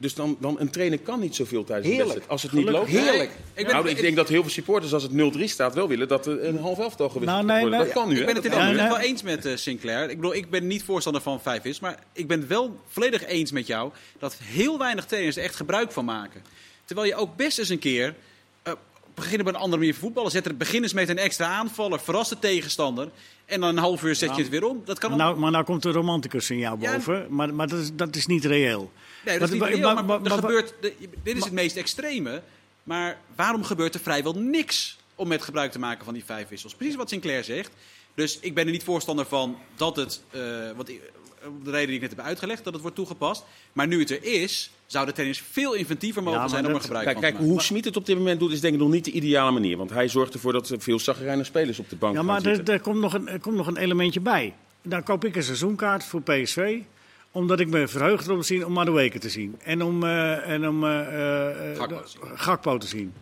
dus 0.00 0.14
dan, 0.14 0.36
dan 0.40 0.60
een 0.60 0.70
trainer 0.70 0.98
kan 0.98 1.20
niet 1.20 1.34
zoveel 1.34 1.64
tijdens 1.64 1.88
de 1.88 1.96
wedstrijd. 1.96 2.28
Als 2.28 2.42
het 2.42 2.52
niet 2.52 2.68
loopt. 2.68 2.88
Heerlijk. 2.88 3.30
Ik 3.54 3.64
ben, 3.66 3.74
nou, 3.74 3.88
ik 3.88 4.00
denk 4.00 4.16
dat 4.16 4.28
heel 4.28 4.40
veel 4.42 4.50
supporters 4.50 4.92
als 4.92 5.02
het 5.02 5.12
0-3 5.12 5.40
staat 5.44 5.74
wel 5.74 5.88
willen 5.88 6.08
dat 6.08 6.26
er 6.26 6.44
een 6.44 6.58
half 6.58 6.78
elftal 6.78 7.08
gewisseld 7.08 7.44
Nou, 7.46 7.46
nee, 7.46 7.60
wordt. 7.60 7.76
nee. 7.76 7.84
Dat 7.84 7.94
kan 7.94 8.08
nu, 8.08 8.20
ik 8.20 8.26
ben 8.26 8.34
het 8.34 8.44
in 8.44 8.50
ieder 8.50 8.66
Ja, 8.66 8.72
geval 8.72 8.88
nee. 8.88 8.98
wel 8.98 9.06
eens 9.08 9.22
met 9.22 9.44
eh, 9.46 9.56
Sinclair. 9.56 10.10
Ik 10.10 10.16
bedoel, 10.16 10.34
ik 10.34 10.50
ben 10.50 10.66
niet 10.66 10.84
voorstander 10.84 11.22
van 11.22 11.40
vijf 11.40 11.64
is, 11.64 11.80
maar 11.80 11.98
ik 12.12 12.26
ben 12.26 12.38
het 12.38 12.48
wel 12.48 12.80
volledig 12.88 13.26
eens 13.26 13.52
met 13.52 13.66
jou 13.66 13.92
dat 14.18 14.36
heel 14.42 14.78
weinig 14.78 15.04
trainers 15.06 15.36
er 15.36 15.42
echt 15.42 15.56
gebruik 15.56 15.92
van 15.92 16.04
maken. 16.04 16.42
Terwijl 16.84 17.08
je 17.08 17.14
ook 17.14 17.36
best 17.36 17.58
eens 17.58 17.68
een 17.68 17.78
keer 17.78 18.14
eh, 18.62 18.72
beginnen 19.14 19.46
op 19.46 19.54
een 19.54 19.60
andere 19.60 19.78
manier 19.78 19.94
voetballen. 19.94 20.30
Zet 20.30 20.46
er 20.46 20.56
begin 20.56 20.82
eens 20.82 20.92
met 20.92 21.08
een 21.08 21.18
extra 21.18 21.46
aanvaller, 21.46 22.00
verras 22.00 22.28
de 22.28 22.38
tegenstander 22.38 23.08
en 23.46 23.60
dan 23.60 23.68
een 23.68 23.78
half 23.78 24.02
uur 24.02 24.14
zet 24.14 24.36
je 24.36 24.42
het 24.42 24.50
weer 24.50 24.64
om. 24.64 24.82
Dat 24.84 24.98
kan 24.98 25.10
Maar 25.10 25.18
nou, 25.18 25.38
maar 25.38 25.50
nou 25.50 25.64
komt 25.64 25.82
de 25.82 25.90
romanticus 25.90 26.50
in 26.50 26.58
jou 26.58 26.80
Ja. 26.80 26.92
boven. 26.94 27.26
Maar, 27.28 27.54
maar 27.54 27.68
dat, 27.68 27.78
is, 27.78 27.90
dat 27.92 28.16
is 28.16 28.26
niet 28.26 28.44
reëel. 28.44 28.92
Nee, 29.24 29.38
dat 29.38 29.48
is 29.48 29.52
niet 29.54 29.62
Wat- 29.62 29.68
reëel, 29.70 29.94
maar- 29.94 30.04
maar, 30.04 30.22
er 30.24 30.30
gebeurt, 30.30 30.74
de- 30.80 30.94
dit 31.22 31.36
is 31.36 31.44
het 31.44 31.52
meest 31.52 31.76
extreme. 31.76 32.42
Maar 32.82 33.18
waarom 33.36 33.64
gebeurt 33.64 33.94
er 33.94 34.00
vrijwel 34.00 34.32
niks 34.32 34.98
om 35.14 35.28
met 35.28 35.42
gebruik 35.42 35.72
te 35.72 35.78
maken 35.78 36.04
van 36.04 36.14
die 36.14 36.24
vijf 36.24 36.48
wissels? 36.48 36.74
Precies 36.74 36.96
wat 36.96 37.08
Sinclair 37.08 37.44
zegt. 37.44 37.70
Dus 38.14 38.38
ik 38.40 38.54
ben 38.54 38.64
er 38.66 38.72
niet 38.72 38.84
voorstander 38.84 39.26
van 39.26 39.56
dat 39.76 39.96
het... 39.96 40.22
eh, 40.30 40.40
ik- 40.86 41.00
Om 41.46 41.64
de 41.64 41.70
reden 41.70 41.86
die 41.86 41.94
ik 41.96 42.00
net 42.00 42.10
heb 42.10 42.20
uitgelegd, 42.20 42.64
dat 42.64 42.72
het 42.72 42.82
wordt 42.82 42.96
toegepast. 42.96 43.44
Maar 43.72 43.86
nu 43.86 43.98
het 44.00 44.10
er 44.10 44.24
is, 44.24 44.70
zou 44.86 45.06
de 45.06 45.12
tennis 45.12 45.42
veel 45.50 45.74
inventiever 45.74 46.22
mogen 46.22 46.40
Ja, 46.40 46.48
zijn 46.48 46.66
om 46.66 46.74
er 46.74 46.80
gebruik 46.80 47.04
Kijk, 47.04 47.16
van 47.18 47.26
te 47.26 47.32
kijk 47.32 47.44
hoe 47.50 47.60
Smit 47.62 47.84
het 47.84 47.96
op 47.96 48.06
dit 48.06 48.16
moment 48.16 48.40
doet, 48.40 48.52
is 48.52 48.60
denk 48.60 48.74
ik 48.74 48.80
nog 48.80 48.90
niet 48.90 49.04
de 49.04 49.10
ideale 49.10 49.50
manier. 49.50 49.76
Want 49.76 49.90
hij 49.90 50.08
zorgt 50.08 50.34
ervoor 50.34 50.52
dat 50.52 50.68
er 50.68 50.80
veel 50.80 50.98
zagrijnige 50.98 51.44
spelers 51.44 51.78
op 51.78 51.88
de 51.90 51.96
bank 51.96 52.12
Ja, 52.12 52.18
gaan 52.18 52.26
maar 52.28 52.42
er, 52.44 52.54
zitten. 52.54 52.74
er, 52.74 52.80
komt 52.80 53.00
nog 53.00 53.14
een, 53.14 53.28
er 53.28 53.40
komt 53.40 53.56
nog 53.56 53.66
een 53.66 53.76
elementje 53.76 54.20
bij. 54.20 54.54
Dan 54.82 55.02
koop 55.02 55.24
ik 55.24 55.36
een 55.36 55.42
seizoenkaart 55.42 56.04
voor 56.04 56.22
PSV. 56.22 56.78
Omdat 57.32 57.60
ik 57.60 57.68
me 57.68 57.88
verheugd 57.88 58.26
erop 58.26 58.44
zien 58.44 58.66
om 58.66 58.72
Madueke 58.72 59.18
te 59.18 59.28
zien. 59.28 59.58
En 59.64 59.82
om, 59.82 60.04
eh, 60.04 60.48
en 60.48 60.68
om 60.68 60.84
eh, 60.84 61.70
eh, 61.70 61.76
Gakpo 61.78 62.02
te. 62.02 62.18
Gakpo 62.34 62.78
te 62.78 62.86
zien. 62.86 63.12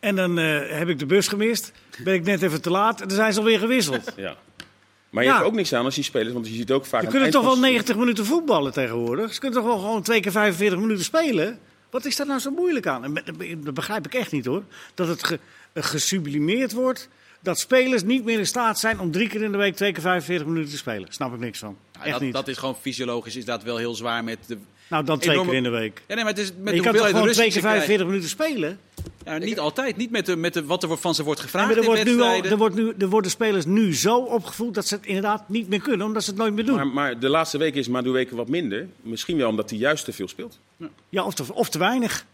En 0.00 0.16
dan 0.16 0.38
eh, 0.38 0.60
heb 0.78 0.88
ik 0.88 0.98
de 0.98 1.06
bus 1.06 1.28
gemist. 1.28 1.72
Ben 2.04 2.14
ik 2.14 2.24
net 2.24 2.42
even 2.42 2.60
te 2.62 2.70
laat. 2.70 3.00
En 3.00 3.08
dan 3.08 3.16
zijn 3.16 3.32
ze 3.32 3.38
alweer 3.38 3.58
gewisseld. 3.58 4.12
Ja. 4.16 4.36
Maar 5.10 5.22
je 5.22 5.28
Ja. 5.28 5.34
hebt 5.36 5.46
ook 5.46 5.54
niks 5.54 5.72
aan 5.72 5.84
als 5.84 5.94
die 5.94 6.04
spelers, 6.04 6.32
want 6.32 6.48
je 6.48 6.54
ziet 6.54 6.70
ook 6.72 6.86
vaak... 6.86 7.02
Ze 7.02 7.08
kunnen 7.08 7.30
toch 7.30 7.42
wel 7.42 7.50
eind 7.50 7.62
van- 7.64 7.70
90 7.72 7.96
minuten 7.96 8.24
voetballen 8.24 8.72
tegenwoordig? 8.72 9.34
Ze 9.34 9.40
kunnen 9.40 9.58
toch 9.58 9.68
wel 9.68 9.78
gewoon 9.78 10.02
twee 10.02 10.20
keer 10.20 10.32
45 10.32 10.78
minuten 10.78 11.04
spelen? 11.04 11.58
Wat 11.90 12.04
is 12.04 12.16
daar 12.16 12.26
nou 12.26 12.40
zo 12.40 12.50
moeilijk 12.50 12.86
aan? 12.86 13.04
En 13.04 13.14
Dat 13.14 13.24
dat 13.64 13.74
begrijp 13.74 14.06
ik 14.06 14.14
echt 14.14 14.32
niet 14.32 14.44
hoor. 14.44 14.62
Dat 14.94 15.08
het 15.08 15.24
ge- 15.24 15.38
gesublimeerd 15.74 16.72
wordt. 16.72 17.08
Dat 17.40 17.58
spelers 17.58 18.02
niet 18.02 18.24
meer 18.24 18.38
in 18.38 18.46
staat 18.46 18.78
zijn 18.78 19.00
om 19.00 19.10
drie 19.10 19.28
keer 19.28 19.42
in 19.42 19.52
de 19.52 19.58
week 19.58 19.76
twee 19.76 19.92
keer 19.92 20.02
45 20.02 20.46
minuten 20.46 20.70
te 20.70 20.76
spelen. 20.76 21.06
Snap 21.12 21.34
ik 21.34 21.40
niks 21.40 21.58
van. 21.58 21.76
Ja, 21.92 22.00
Echt 22.02 22.12
dat, 22.12 22.20
niet. 22.20 22.32
dat 22.32 22.48
is 22.48 22.56
gewoon 22.56 22.76
fysiologisch, 22.80 23.36
is 23.36 23.44
dat 23.44 23.62
wel 23.62 23.76
heel 23.76 23.94
zwaar 23.94 24.24
met 24.24 24.38
de... 24.46 24.58
nou, 24.88 25.04
dan 25.04 25.18
twee 25.18 25.32
enorme- 25.32 25.50
keer 25.50 25.58
in 25.58 25.64
de 25.64 25.78
week. 25.78 26.02
Ja, 26.06 26.14
nee, 26.14 26.24
maar 26.24 26.32
het 26.32 26.42
is 26.42 26.52
met 26.60 26.74
je 26.74 26.80
de 26.80 26.86
kan 26.86 26.96
toch 26.96 27.06
gewoon 27.08 27.22
twee 27.30 27.44
keer 27.44 27.52
ze 27.52 27.58
krijgen. 27.58 27.86
45 27.86 28.06
minuten 28.06 28.28
spelen? 28.28 28.78
Ja, 29.24 29.38
niet 29.38 29.58
altijd. 29.58 29.96
Niet 29.96 30.10
met, 30.10 30.26
de, 30.26 30.36
met 30.36 30.54
de, 30.54 30.64
wat 30.64 30.80
er 30.82 30.88
wordt- 30.88 31.02
van 31.02 31.14
ze 31.14 31.22
wordt 31.24 31.40
Ja, 31.40 31.44
gevraagd 31.46 31.66
maar 31.68 31.76
er, 31.76 31.82
in 31.82 31.88
wordt 31.88 32.04
nu 32.04 32.20
al, 32.20 32.44
er, 32.44 32.56
wordt 32.56 32.74
nu, 32.74 32.92
er 32.98 33.08
worden 33.08 33.30
spelers 33.30 33.64
nu 33.64 33.94
zo 33.94 34.16
opgevoed 34.18 34.74
dat 34.74 34.86
ze 34.86 34.94
het 34.94 35.06
inderdaad 35.06 35.48
niet 35.48 35.68
meer 35.68 35.80
kunnen. 35.80 36.06
Omdat 36.06 36.24
ze 36.24 36.30
het 36.30 36.38
nooit 36.38 36.54
meer 36.54 36.64
doen. 36.64 36.74
Maar, 36.76 36.86
maar 36.86 37.18
de 37.18 37.28
laatste 37.28 37.58
weken 37.58 37.80
is 37.80 37.88
Madueke 37.88 38.36
wat 38.36 38.48
minder. 38.48 38.86
Misschien 39.00 39.36
wel 39.36 39.48
omdat 39.48 39.70
hij 39.70 39.78
juist 39.78 40.04
te 40.04 40.12
veel 40.12 40.28
speelt. 40.28 40.58
Ja, 41.08 41.24
of 41.24 41.34
te, 41.34 41.54
of 41.54 41.68
te 41.68 41.78
weinig. 41.78 42.24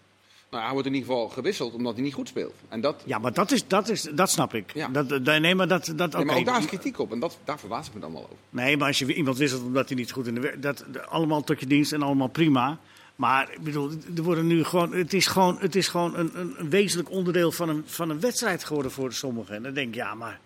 Nou, 0.54 0.66
hij 0.66 0.74
wordt 0.74 0.88
in 0.88 0.94
ieder 0.94 1.08
geval 1.10 1.28
gewisseld 1.28 1.74
omdat 1.74 1.94
hij 1.94 2.02
niet 2.02 2.14
goed 2.14 2.28
speelt. 2.28 2.54
En 2.68 2.80
dat, 2.80 3.02
Ja, 3.06 3.18
maar 3.18 3.32
dat, 3.32 3.50
is, 3.50 3.66
dat, 3.66 3.88
is, 3.88 4.02
dat 4.02 4.30
snap 4.30 4.54
ik. 4.54 4.74
Ja. 4.74 4.88
Dat, 4.88 5.18
nee, 5.40 5.54
maar 5.54 5.68
dat, 5.68 5.92
dat, 5.96 6.12
nee, 6.12 6.24
maar 6.24 6.36
ook 6.36 6.44
daar 6.44 6.58
is 6.58 6.66
kritiek 6.66 6.98
op. 6.98 7.12
En 7.12 7.18
dat, 7.20 7.38
daar 7.44 7.58
verbaas 7.58 7.86
ik 7.86 7.94
me 7.94 8.00
dan 8.00 8.12
wel 8.12 8.22
over. 8.22 8.36
Nee, 8.50 8.76
maar 8.76 8.86
als 8.88 8.98
je 8.98 9.14
iemand 9.14 9.36
wisselt 9.38 9.62
omdat 9.62 9.88
hij 9.88 9.96
niet 9.98 10.12
goed 10.12 10.26
in 10.26 10.34
de 10.34 10.40
werk... 10.40 10.62
Dat, 10.62 10.84
dat- 10.88 11.06
allemaal 11.06 11.42
tot 11.42 11.60
je 11.60 11.66
dienst 11.66 11.92
en 11.92 12.02
allemaal 12.02 12.28
prima. 12.28 12.78
Maar 13.16 13.48
ik 13.52 13.60
bedoel, 13.62 13.90
er 14.16 14.22
worden 14.22 14.46
nu 14.46 14.64
gewoon, 14.64 14.92
het 14.94 15.12
is 15.14 15.26
gewoon, 15.26 15.56
het 15.60 15.74
is 15.76 15.88
gewoon 15.88 16.16
een, 16.16 16.30
een, 16.34 16.54
een 16.58 16.70
wezenlijk 16.70 17.10
onderdeel 17.10 17.52
van 17.52 17.68
een, 17.68 17.82
van 17.86 18.10
een 18.10 18.20
wedstrijd 18.20 18.64
geworden 18.64 18.92
voor 18.92 19.12
sommigen. 19.12 19.54
En 19.54 19.62
dan 19.62 19.74
denk 19.74 19.88
ik, 19.88 19.94
ja, 19.94 20.14
maar 20.14 20.40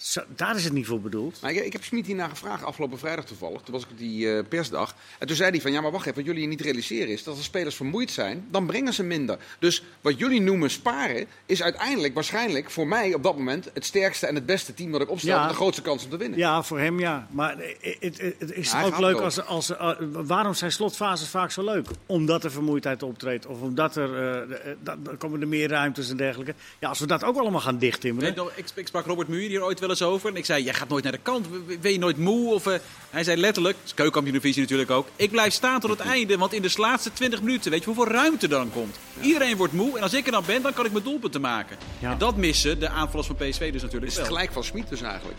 zo- 0.00 0.24
daar 0.36 0.56
is 0.56 0.64
het 0.64 0.72
niet 0.72 0.86
voor 0.86 1.00
bedoeld. 1.00 1.38
Maar 1.42 1.50
ik, 1.52 1.64
ik 1.64 1.72
heb 1.72 1.84
Smit 1.84 2.06
hierna 2.06 2.28
gevraagd 2.28 2.64
afgelopen 2.64 2.98
vrijdag 2.98 3.24
toevallig. 3.24 3.60
Toen 3.62 3.74
was 3.74 3.82
ik 3.82 3.90
op 3.90 3.98
die 3.98 4.32
eh, 4.32 4.44
persdag. 4.48 4.94
En 5.18 5.26
toen 5.26 5.36
zei 5.36 5.50
hij 5.50 5.60
van, 5.60 5.72
ja 5.72 5.80
maar 5.80 5.90
wacht 5.90 6.06
even, 6.06 6.16
wat 6.24 6.24
jullie 6.34 6.46
niet 6.48 6.60
realiseren 6.60 7.08
is 7.08 7.22
dat 7.24 7.36
als 7.36 7.44
spelers 7.44 7.74
vermoeid 7.76 8.10
zijn, 8.10 8.46
dan 8.50 8.66
brengen 8.66 8.92
ze 8.94 9.02
minder. 9.02 9.38
Dus 9.58 9.82
wat 10.00 10.18
jullie 10.18 10.40
noemen 10.40 10.70
sparen, 10.70 11.26
is 11.46 11.62
uiteindelijk 11.62 12.14
waarschijnlijk 12.14 12.70
voor 12.70 12.86
mij 12.86 13.14
op 13.14 13.22
dat 13.22 13.36
moment 13.36 13.70
het 13.74 13.84
sterkste 13.84 14.26
en 14.26 14.34
het 14.34 14.46
beste 14.46 14.74
team 14.74 14.92
dat 14.92 15.00
ik 15.00 15.10
opstel 15.10 15.30
Ja. 15.34 15.40
met 15.40 15.50
de 15.50 15.56
grootste 15.56 15.82
kans 15.82 16.04
om 16.04 16.10
te 16.10 16.16
winnen. 16.16 16.38
Ja, 16.38 16.62
voor 16.62 16.78
hem 16.78 17.00
ja. 17.00 17.26
Maar 17.30 17.56
het, 17.58 17.96
het, 18.00 18.34
het 18.38 18.52
is 18.52 18.70
Ja, 18.70 18.84
ook 18.84 18.98
leuk 18.98 19.20
als, 19.20 19.44
als, 19.44 19.76
eh, 19.76 19.90
waarom 20.12 20.54
zijn 20.54 20.72
slotfases 20.72 21.28
vaak 21.28 21.50
zo 21.50 21.64
leuk? 21.64 21.86
Omdat 22.06 22.44
er 22.44 22.50
vermoeidheid 22.50 23.02
optreedt 23.02 23.46
of 23.46 23.60
omdat 23.60 23.96
er, 23.96 24.38
eh, 24.40 24.72
dan 24.82 25.16
komen 25.18 25.40
er 25.40 25.48
meer 25.48 25.68
ruimtes 25.68 26.10
en 26.10 26.16
dergelijke. 26.16 26.54
Ja, 26.78 26.88
als 26.88 26.98
we 26.98 27.06
dat 27.06 27.24
ook 27.24 27.36
allemaal 27.36 27.60
gaan 27.60 27.78
dichttimmeren. 27.78 28.30
Je 28.30 28.36
nog, 28.36 28.52
ik, 28.54 28.66
ik 28.74 28.86
sprak 28.86 29.06
Robert 29.06 29.28
Muur 29.28 29.48
hier 29.48 29.62
ooit 29.64 29.80
wel 29.80 29.86
eens 29.90 30.02
over. 30.02 30.30
En 30.30 30.36
ik 30.36 30.44
zei, 30.44 30.64
jij 30.64 30.74
gaat 30.74 30.88
nooit 30.88 31.02
naar 31.02 31.12
de 31.12 31.18
kant. 31.22 31.46
Ben 31.80 31.92
je 31.92 31.98
nooit 31.98 32.16
moe? 32.16 32.54
Of, 32.54 32.66
eh, 32.66 32.74
hij 33.10 33.24
zei 33.24 33.40
letterlijk, 33.40 33.76
het 33.76 33.86
is 33.86 33.94
keukenkampioenvisie 33.94 34.62
natuurlijk 34.62 34.90
ook. 34.90 35.06
Ik 35.16 35.30
blijf 35.30 35.52
staan 35.52 35.80
tot 35.80 35.90
het 35.90 36.00
einde. 36.14 36.36
Want 36.38 36.52
in 36.52 36.62
de 36.62 36.72
laatste 36.76 37.12
20 37.12 37.42
minuten, 37.42 37.70
weet 37.70 37.80
je 37.84 37.86
hoeveel 37.86 38.08
ruimte 38.12 38.44
er 38.46 38.50
dan 38.50 38.70
komt? 38.72 38.96
Iedereen 39.20 39.56
wordt 39.56 39.72
moe. 39.72 39.96
En 39.96 40.02
als 40.02 40.14
ik 40.14 40.26
er 40.26 40.32
dan 40.32 40.44
ben, 40.46 40.62
dan 40.62 40.72
kan 40.72 40.84
ik 40.86 40.92
mijn 40.92 41.04
doelpunten 41.04 41.40
maken. 41.40 41.76
Ja. 41.98 42.10
En 42.12 42.18
dat 42.18 42.36
missen 42.36 42.80
de 42.80 42.88
aanvallers 42.88 43.26
van 43.26 43.36
PSV 43.36 43.72
dus 43.72 43.82
natuurlijk 43.82 43.92
Het 43.92 44.10
is 44.10 44.16
wel. 44.16 44.26
gelijk 44.26 44.52
van 44.52 44.64
Smit 44.64 44.88
dus 44.88 45.00
eigenlijk. 45.02 45.38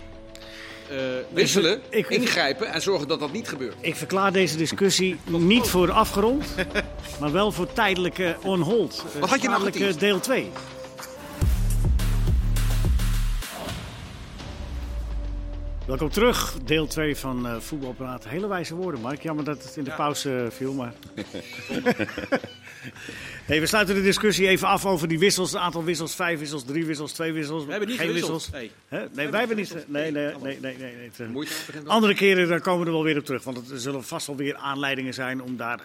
Eh, 0.90 0.98
Wisselen, 1.34 1.82
ik- 1.90 2.10
ik- 2.10 2.20
ingrijpen 2.22 2.68
en 2.74 2.82
zorgen 2.82 3.08
dat 3.08 3.20
dat 3.20 3.32
niet 3.32 3.48
gebeurt. 3.48 3.76
Ik 3.82 3.96
verklaar 3.96 4.32
deze 4.32 4.58
discussie 4.58 5.18
niet 5.54 5.68
voor 5.68 5.92
afgerond, 5.92 6.46
maar 7.20 7.32
wel 7.32 7.52
voor 7.52 7.74
tijdelijke 7.74 8.38
on 8.44 8.62
hold. 8.62 9.04
Wat 9.20 9.30
had 9.30 9.42
je 9.42 9.48
nou 9.50 9.94
deel 9.98 10.20
2. 10.20 10.52
Welkom 15.90 16.10
terug, 16.10 16.58
deel 16.64 16.88
2 16.88 17.16
van 17.16 17.48
eh 17.48 17.60
Voetbalpraat. 17.60 18.28
Hele 18.28 18.48
wijze 18.48 18.76
woorden, 18.76 19.02
Mark. 19.02 19.22
Jammer 19.22 19.46
dat 19.46 19.64
het 19.64 19.78
in 19.78 19.84
de 19.84 19.92
pauze 19.92 20.48
viel, 20.52 20.74
maar... 20.74 20.94
hey, 23.50 23.60
we 23.60 23.66
sluiten 23.66 23.96
de 23.96 24.02
discussie 24.02 24.48
even 24.48 24.68
af 24.68 24.86
over 24.86 25.08
die 25.08 25.20
wissels. 25.20 25.52
Het 25.52 25.62
aantal 25.62 25.84
wissels, 25.84 26.16
vijf 26.16 26.40
wissels, 26.40 26.64
drie 26.64 26.86
wissels, 26.86 27.12
twee 27.12 27.34
wissels. 27.34 27.66
we 27.66 27.72
hebben 27.72 27.90
niet 27.90 28.00
geen 28.00 28.14
wissels. 28.14 28.50
Nee. 28.50 28.72
Nee, 28.90 29.30
wij 29.30 29.40
hebben 29.40 29.58
niet... 29.58 29.76
Nee, 29.88 30.12
nee, 30.12 30.34
nee, 30.42 30.60
nee. 30.62 30.78
nee. 30.78 31.12
Het, 31.12 31.88
andere 31.88 32.14
keren 32.14 32.48
daar 32.48 32.62
komen 32.62 32.80
we 32.80 32.86
er 32.86 32.92
wel 32.92 33.04
weer 33.04 33.18
op 33.18 33.26
terug. 33.26 33.44
Want 33.44 33.70
er 33.72 33.80
zullen 33.80 34.04
vast 34.04 34.28
wel 34.28 34.36
weer 34.36 34.56
aanleidingen 34.56 35.14
zijn 35.14 35.42
om 35.42 35.58
daar, 35.58 35.80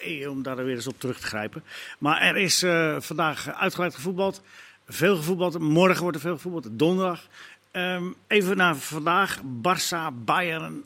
eh, 0.00 0.30
om 0.30 0.42
daar 0.42 0.56
weer 0.56 0.74
eens 0.74 0.86
op 0.86 1.00
terug 1.00 1.20
te 1.20 1.26
grijpen. 1.26 1.64
Maar 1.98 2.22
er 2.22 2.36
is 2.36 2.62
eh, 2.62 2.96
vandaag 2.98 3.54
uitgebreid 3.54 3.94
gevoetbald. 3.94 4.42
Veel 4.86 5.16
gevoetbald. 5.16 5.58
Morgen 5.58 6.02
wordt 6.02 6.16
er 6.16 6.22
veel 6.22 6.34
gevoetbald. 6.34 6.68
Donderdag. 6.70 7.28
Ehm, 7.70 8.04
even 8.26 8.56
naar 8.56 8.76
vandaag. 8.76 9.40
Barça, 9.42 10.24
Bayern 10.24 10.84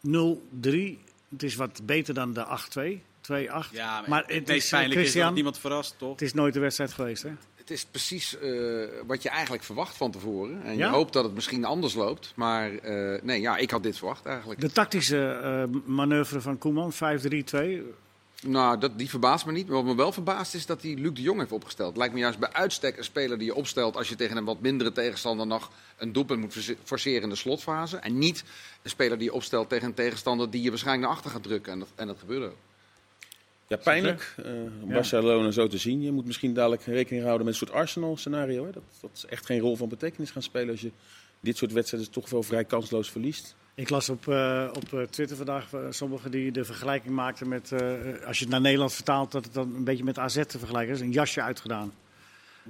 0-3. 0.00 0.98
Het 1.28 1.42
is 1.42 1.54
wat 1.54 1.80
beter 1.84 2.14
dan 2.14 2.32
de 2.32 2.44
8-2. 2.44 3.02
2-8. 3.22 3.70
Ja, 3.72 4.00
maar, 4.00 4.08
maar 4.08 4.24
het, 4.26 4.46
meest 4.46 4.64
is, 4.64 4.70
pijnlijke 4.70 5.04
is 5.04 5.12
dat 5.12 5.34
niemand 5.34 5.58
verrast, 5.58 5.94
toch? 5.98 6.10
het 6.10 6.22
is 6.22 6.34
nooit 6.34 6.54
de 6.54 6.60
wedstrijd 6.60 6.92
geweest, 6.92 7.22
hè? 7.22 7.30
Het 7.54 7.70
is 7.70 7.84
precies 7.84 8.38
eh, 8.38 8.50
wat 9.06 9.22
je 9.22 9.28
eigenlijk 9.28 9.62
verwacht 9.62 9.96
van 9.96 10.10
tevoren. 10.10 10.62
En 10.62 10.76
Ja? 10.76 10.86
je 10.86 10.92
hoopt 10.92 11.12
dat 11.12 11.24
het 11.24 11.34
misschien 11.34 11.64
anders 11.64 11.94
loopt. 11.94 12.32
Maar 12.36 12.74
eh, 12.74 13.22
nee, 13.22 13.40
ja, 13.40 13.56
ik 13.56 13.70
had 13.70 13.82
dit 13.82 13.96
verwacht 13.98 14.26
eigenlijk. 14.26 14.60
De 14.60 14.72
tactische 14.72 15.28
eh, 15.28 15.80
manoeuvre 15.84 16.40
van 16.40 16.58
Koeman, 16.58 16.92
5-3-2. 16.92 16.96
Nou, 18.46 18.78
dat, 18.78 18.98
die 18.98 19.08
verbaast 19.10 19.46
me 19.46 19.52
niet. 19.52 19.66
Maar 19.66 19.76
wat 19.76 19.84
me 19.84 19.94
wel 19.94 20.12
verbaast 20.12 20.54
is 20.54 20.66
dat 20.66 20.82
hij 20.82 20.94
Luc 20.94 21.12
de 21.14 21.22
Jong 21.22 21.38
heeft 21.38 21.52
opgesteld. 21.52 21.96
Lijkt 21.96 22.14
me 22.14 22.20
juist 22.20 22.38
bij 22.38 22.52
uitstek 22.52 22.96
een 22.98 23.04
speler 23.04 23.38
die 23.38 23.46
je 23.46 23.54
opstelt 23.54 23.96
als 23.96 24.08
je 24.08 24.16
tegen 24.16 24.36
een 24.36 24.44
wat 24.44 24.60
mindere 24.60 24.92
tegenstander 24.92 25.46
nog 25.46 25.70
een 25.96 26.12
doelpunt 26.12 26.40
moet 26.40 26.52
force- 26.52 26.76
forceren 26.84 27.22
in 27.22 27.28
de 27.28 27.34
slotfase. 27.34 27.96
En 27.96 28.18
niet 28.18 28.44
een 28.82 28.90
speler 28.90 29.18
die 29.18 29.26
je 29.26 29.32
opstelt 29.34 29.68
tegen 29.68 29.86
een 29.86 29.94
tegenstander 29.94 30.50
die 30.50 30.62
je 30.62 30.68
waarschijnlijk 30.68 31.06
naar 31.06 31.16
achter 31.16 31.30
gaat 31.30 31.42
drukken. 31.42 31.72
En 31.72 31.78
dat, 31.78 31.88
en 31.94 32.06
dat 32.06 32.18
gebeurde 32.18 32.46
ook. 32.46 32.56
Ja, 33.66 33.76
pijnlijk. 33.76 34.34
eh, 34.44 34.52
om 34.82 34.88
Barcelona 34.92 35.50
zo 35.50 35.66
te 35.66 35.78
zien. 35.78 36.02
Je 36.02 36.12
moet 36.12 36.26
misschien 36.26 36.54
dadelijk 36.54 36.82
rekening 36.84 37.24
houden 37.24 37.44
met 37.46 37.54
een 37.54 37.66
soort 37.66 37.78
Arsenal-scenario. 37.78 38.64
hè. 38.64 38.70
Dat, 38.72 38.82
dat 39.00 39.10
is 39.14 39.26
echt 39.26 39.46
geen 39.46 39.60
rol 39.60 39.76
van 39.76 39.88
betekenis 39.88 40.30
gaan 40.30 40.42
spelen 40.42 40.70
als 40.70 40.80
je 40.80 40.90
dit 41.40 41.56
soort 41.56 41.72
wedstrijden 41.72 42.10
toch 42.10 42.30
wel 42.30 42.42
vrij 42.42 42.64
kansloos 42.64 43.10
verliest. 43.10 43.54
Ik 43.74 43.90
las 43.90 44.08
op, 44.08 44.28
eh, 44.28 44.68
op 44.72 44.92
eh, 44.92 45.02
Twitter 45.02 45.36
vandaag 45.36 45.72
eh, 45.72 45.80
sommigen 45.90 46.30
die 46.30 46.52
de 46.52 46.64
vergelijking 46.64 47.14
maakten 47.14 47.48
met, 47.48 47.72
als 48.26 48.38
je 48.38 48.44
het 48.44 48.48
naar 48.48 48.60
Nederland 48.60 48.92
vertaalt, 48.92 49.32
dat 49.32 49.44
het 49.44 49.54
dan 49.54 49.74
een 49.74 49.84
beetje 49.84 50.04
met 50.04 50.18
AZ 50.18 50.42
te 50.46 50.58
vergelijken 50.58 50.94
is. 50.94 51.00
Een 51.00 51.12
jasje 51.12 51.42
uitgedaan. 51.42 51.92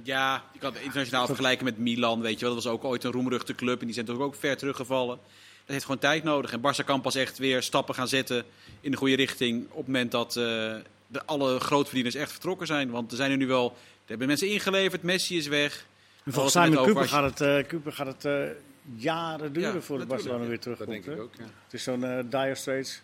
Ja, 0.03 0.43
je 0.53 0.59
kan 0.59 0.73
het 0.73 0.81
internationaal 0.81 1.25
vergelijken 1.25 1.65
met 1.65 1.77
Milan, 1.77 2.21
weet 2.21 2.39
je 2.39 2.45
wel. 2.45 2.55
Dat 2.55 2.63
was 2.63 2.73
ook 2.73 2.83
ooit 2.83 3.03
een 3.03 3.11
roemruchte 3.11 3.55
club 3.55 3.79
en 3.79 3.85
die 3.85 3.93
zijn 3.93 4.05
toch 4.05 4.19
ook 4.19 4.35
ver 4.35 4.57
teruggevallen. 4.57 5.17
Dat 5.65 5.73
heeft 5.73 5.85
gewoon 5.85 5.99
tijd 5.99 6.23
nodig. 6.23 6.51
En 6.51 6.59
Barça 6.59 6.85
kan 6.85 7.01
pas 7.01 7.15
echt 7.15 7.37
weer 7.37 7.63
stappen 7.63 7.95
gaan 7.95 8.07
zetten 8.07 8.45
in 8.81 8.91
de 8.91 8.97
goede 8.97 9.15
richting 9.15 9.63
op 9.69 9.77
het 9.77 9.85
moment 9.85 10.11
dat 10.11 10.33
de, 10.33 10.81
alle 11.25 11.59
grootverdieners 11.59 12.15
echt 12.15 12.31
vertrokken 12.31 12.67
zijn. 12.67 12.89
Want 12.89 13.11
er 13.11 13.17
zijn 13.17 13.31
er 13.31 13.37
nu 13.37 13.47
wel, 13.47 13.65
er 13.65 14.09
hebben 14.09 14.27
mensen 14.27 14.49
ingeleverd, 14.49 15.03
Messi 15.03 15.37
is 15.37 15.47
weg. 15.47 15.85
En 16.23 16.33
volgens 16.33 16.53
net 16.53 16.73
Cooper 16.73 17.07
gaat 17.07 17.39
het, 17.39 17.67
Cooper 17.67 17.93
gaat 17.93 18.07
het 18.07 18.55
jaren 18.95 19.53
duren 19.53 19.73
Ja, 19.73 19.81
voordat 19.81 20.07
Barcelona 20.07 20.45
weer 20.45 20.59
terugkomt. 20.59 20.89
Dat 20.89 21.03
denk 21.05 21.17
ik 21.17 21.23
ook. 21.23 21.35
Ja. 21.37 21.43
Het 21.43 21.73
is 21.73 21.83
zo'n 21.83 22.03
eh 22.03 22.19
dire 22.29 22.55
straits 22.55 23.01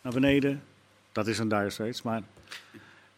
naar 0.00 0.12
beneden. 0.12 0.62
Dat 1.12 1.26
is 1.26 1.38
een 1.38 1.48
dire 1.48 1.70
straits, 1.70 2.02
maar, 2.02 2.22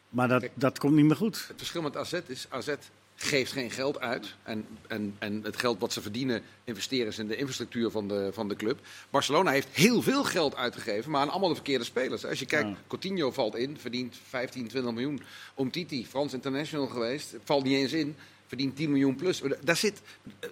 maar 0.08 0.28
dat, 0.28 0.48
dat 0.54 0.78
komt 0.78 0.94
niet 0.94 1.04
meer 1.04 1.16
goed. 1.16 1.44
Het 1.48 1.56
verschil 1.56 1.82
met 1.82 1.96
AZ 1.96 2.12
is, 2.26 2.46
AZ 2.48 2.74
geeft 3.14 3.52
geen 3.52 3.70
geld 3.70 4.00
uit. 4.00 4.34
En, 4.42 4.66
en, 4.88 5.16
en 5.18 5.42
het 5.42 5.56
geld 5.56 5.80
wat 5.80 5.92
ze 5.92 6.02
verdienen 6.02 6.42
investeren 6.64 7.12
ze 7.12 7.20
in 7.20 7.28
de 7.28 7.36
infrastructuur 7.36 7.90
van 7.90 8.08
de, 8.08 8.30
van 8.32 8.48
de 8.48 8.56
club. 8.56 8.80
Barcelona 9.10 9.50
heeft 9.50 9.68
heel 9.72 10.02
veel 10.02 10.24
geld 10.24 10.56
uitgegeven, 10.56 11.10
maar 11.10 11.20
aan 11.20 11.30
allemaal 11.30 11.48
de 11.48 11.54
verkeerde 11.54 11.84
spelers. 11.84 12.24
Als 12.24 12.38
je 12.38 12.46
kijkt, 12.46 12.68
Ja. 12.68 12.76
Coutinho 12.86 13.30
valt 13.30 13.56
in, 13.56 13.78
verdient 13.78 14.16
15, 14.28 14.68
20 14.68 14.92
miljoen. 14.92 15.22
Omtiti, 15.54 16.06
Frans 16.06 16.32
International 16.32 16.86
geweest, 16.86 17.36
valt 17.44 17.64
niet 17.64 17.76
eens 17.76 17.92
in. 17.92 18.16
Verdient 18.52 18.76
10 18.76 18.90
miljoen 18.90 19.14
plus. 19.16 19.42
Daar 19.64 19.76
zit, 19.76 20.00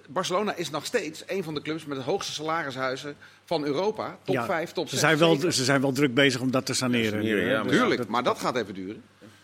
Barcelona 0.08 0.54
is 0.54 0.70
nog 0.70 0.84
steeds 0.84 1.22
een 1.26 1.44
van 1.44 1.54
de 1.54 1.62
clubs 1.62 1.84
met 1.84 1.98
de 1.98 2.04
hoogste 2.04 2.32
salarishuizen 2.32 3.16
van 3.44 3.64
Europa. 3.64 4.18
Top 4.24 4.34
Ja, 4.34 4.44
5, 4.44 4.72
top 4.72 4.84
Ze 4.88 4.90
6. 4.90 5.00
zijn, 5.00 5.18
wel, 5.18 5.36
ze 5.52 5.64
zijn 5.64 5.80
wel 5.80 5.92
druk 5.92 6.14
bezig 6.14 6.40
om 6.40 6.50
dat 6.50 6.66
te 6.66 6.74
saneren. 6.74 7.22
ja, 7.24 7.62
Dus 7.62 7.72
Tuurlijk, 7.72 7.96
dat- 8.00 8.08
maar 8.08 8.22
dat 8.22 8.38
gaat 8.38 8.56
even 8.56 8.74
duren. 8.74 9.02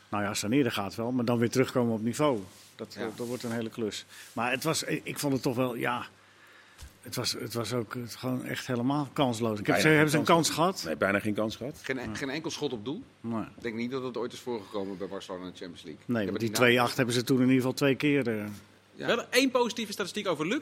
Nou 0.08 0.22
ja, 0.24 0.34
saneren 0.34 0.72
gaat 0.72 0.94
wel, 0.94 1.12
maar 1.12 1.24
dan 1.24 1.38
weer 1.38 1.50
terugkomen 1.50 1.94
op 1.94 2.02
niveau. 2.02 2.38
Dat, 2.76 2.94
Ja. 2.98 3.08
dat 3.16 3.26
wordt 3.26 3.42
een 3.42 3.52
hele 3.52 3.70
klus. 3.70 4.04
Maar 4.32 4.50
het 4.50 4.64
was, 4.64 4.82
ik 4.82 5.18
vond 5.18 5.32
het 5.32 5.42
toch 5.42 5.56
wel, 5.56 5.74
ja... 5.74 6.06
Het 7.06 7.14
was, 7.16 7.32
het 7.32 7.54
was 7.54 7.72
ook 7.72 7.94
het, 7.94 8.14
gewoon 8.16 8.44
echt 8.44 8.66
helemaal 8.66 9.08
kansloos. 9.12 9.58
Ik 9.58 9.66
heb 9.66 9.78
ze, 9.80 9.88
hebben 9.88 10.10
ze 10.10 10.18
een 10.18 10.24
kans. 10.24 10.50
gehad? 10.50 10.82
Nee, 10.86 10.96
bijna 10.96 11.18
geen 11.20 11.34
kans 11.34 11.56
gehad. 11.56 11.78
Geen, 11.82 11.98
en- 11.98 12.16
geen 12.16 12.30
enkel 12.30 12.50
schot 12.50 12.72
op 12.72 12.84
doel. 12.84 13.02
Nee, 13.20 13.40
Ik 13.42 13.62
denk 13.62 13.74
niet 13.74 13.90
dat 13.90 14.02
het 14.02 14.16
ooit 14.16 14.32
is 14.32 14.38
voorgekomen 14.40 14.98
bij 14.98 15.08
Barcelona 15.08 15.44
in 15.44 15.50
de 15.50 15.56
Champions 15.58 15.82
League. 15.82 16.02
nee 16.06 16.16
want 16.26 16.30
maar 16.30 16.40
die 16.66 16.76
naam- 16.78 16.88
2-8 16.90 16.96
hebben 16.96 17.14
ze 17.14 17.22
toen 17.24 17.36
in 17.36 17.42
ieder 17.42 17.56
geval 17.56 17.72
twee 17.72 17.94
keer. 17.94 18.28
eh, 18.28 18.44
Ja. 18.94 19.06
Wel 19.06 19.24
één 19.30 19.50
positieve 19.50 19.92
statistiek 19.92 20.26
over 20.28 20.46
Luc. 20.46 20.60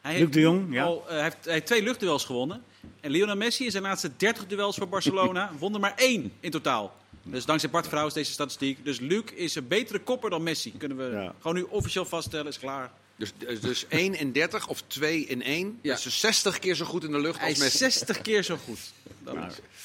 Hij 0.00 0.18
Luc 0.18 0.30
de 0.30 0.40
Jong, 0.40 0.72
ja. 0.74 0.84
al, 0.84 1.02
eh, 1.06 1.12
hij, 1.14 1.22
heeft, 1.22 1.36
hij 1.44 1.52
heeft 1.52 1.66
twee 1.66 1.82
luchtduels 1.82 2.24
gewonnen. 2.24 2.62
En 3.00 3.10
Lionel 3.10 3.36
Messi 3.36 3.64
in 3.64 3.70
zijn 3.70 3.82
laatste 3.82 4.10
30 4.16 4.46
duels 4.46 4.76
voor 4.76 4.88
Barcelona 4.88 5.50
won 5.58 5.74
er 5.74 5.80
maar 5.80 5.94
één 5.96 6.32
in 6.40 6.50
totaal. 6.50 6.94
Dus 7.22 7.44
dankzij 7.44 7.70
Bart 7.70 7.88
Vrouws 7.88 8.12
deze 8.14 8.32
statistiek. 8.32 8.84
Dus 8.84 9.00
Luc 9.00 9.22
is 9.34 9.54
een 9.54 9.68
betere 9.68 9.98
kopper 9.98 10.30
dan 10.30 10.42
Messi. 10.42 10.72
Kunnen 10.78 10.96
we 10.96 11.04
Ja. 11.16 11.32
gewoon 11.40 11.56
nu 11.56 11.62
officieel 11.68 12.04
vaststellen, 12.04 12.46
is 12.46 12.58
klaar. 12.58 12.90
Dus, 13.18 13.32
dus- 13.38 13.60
dus 13.60 13.86
1 14.04 14.14
in 14.14 14.32
30 14.32 14.68
of 14.68 14.82
2 14.86 15.20
in 15.26 15.42
1. 15.42 15.78
Ja. 15.82 15.94
Dus 15.94 16.02
dus 16.02 16.20
60 16.20 16.58
keer 16.58 16.74
zo 16.74 16.84
goed 16.84 17.04
in 17.04 17.10
de 17.10 17.20
lucht 17.20 17.38
Hij 17.38 17.48
als 17.48 17.56
is 17.58 17.62
Messi. 17.64 17.78
60 17.78 18.22
keer 18.22 18.42
zo 18.42 18.56
goed. 18.56 18.78
Dat 19.24 19.34
is 19.34 19.40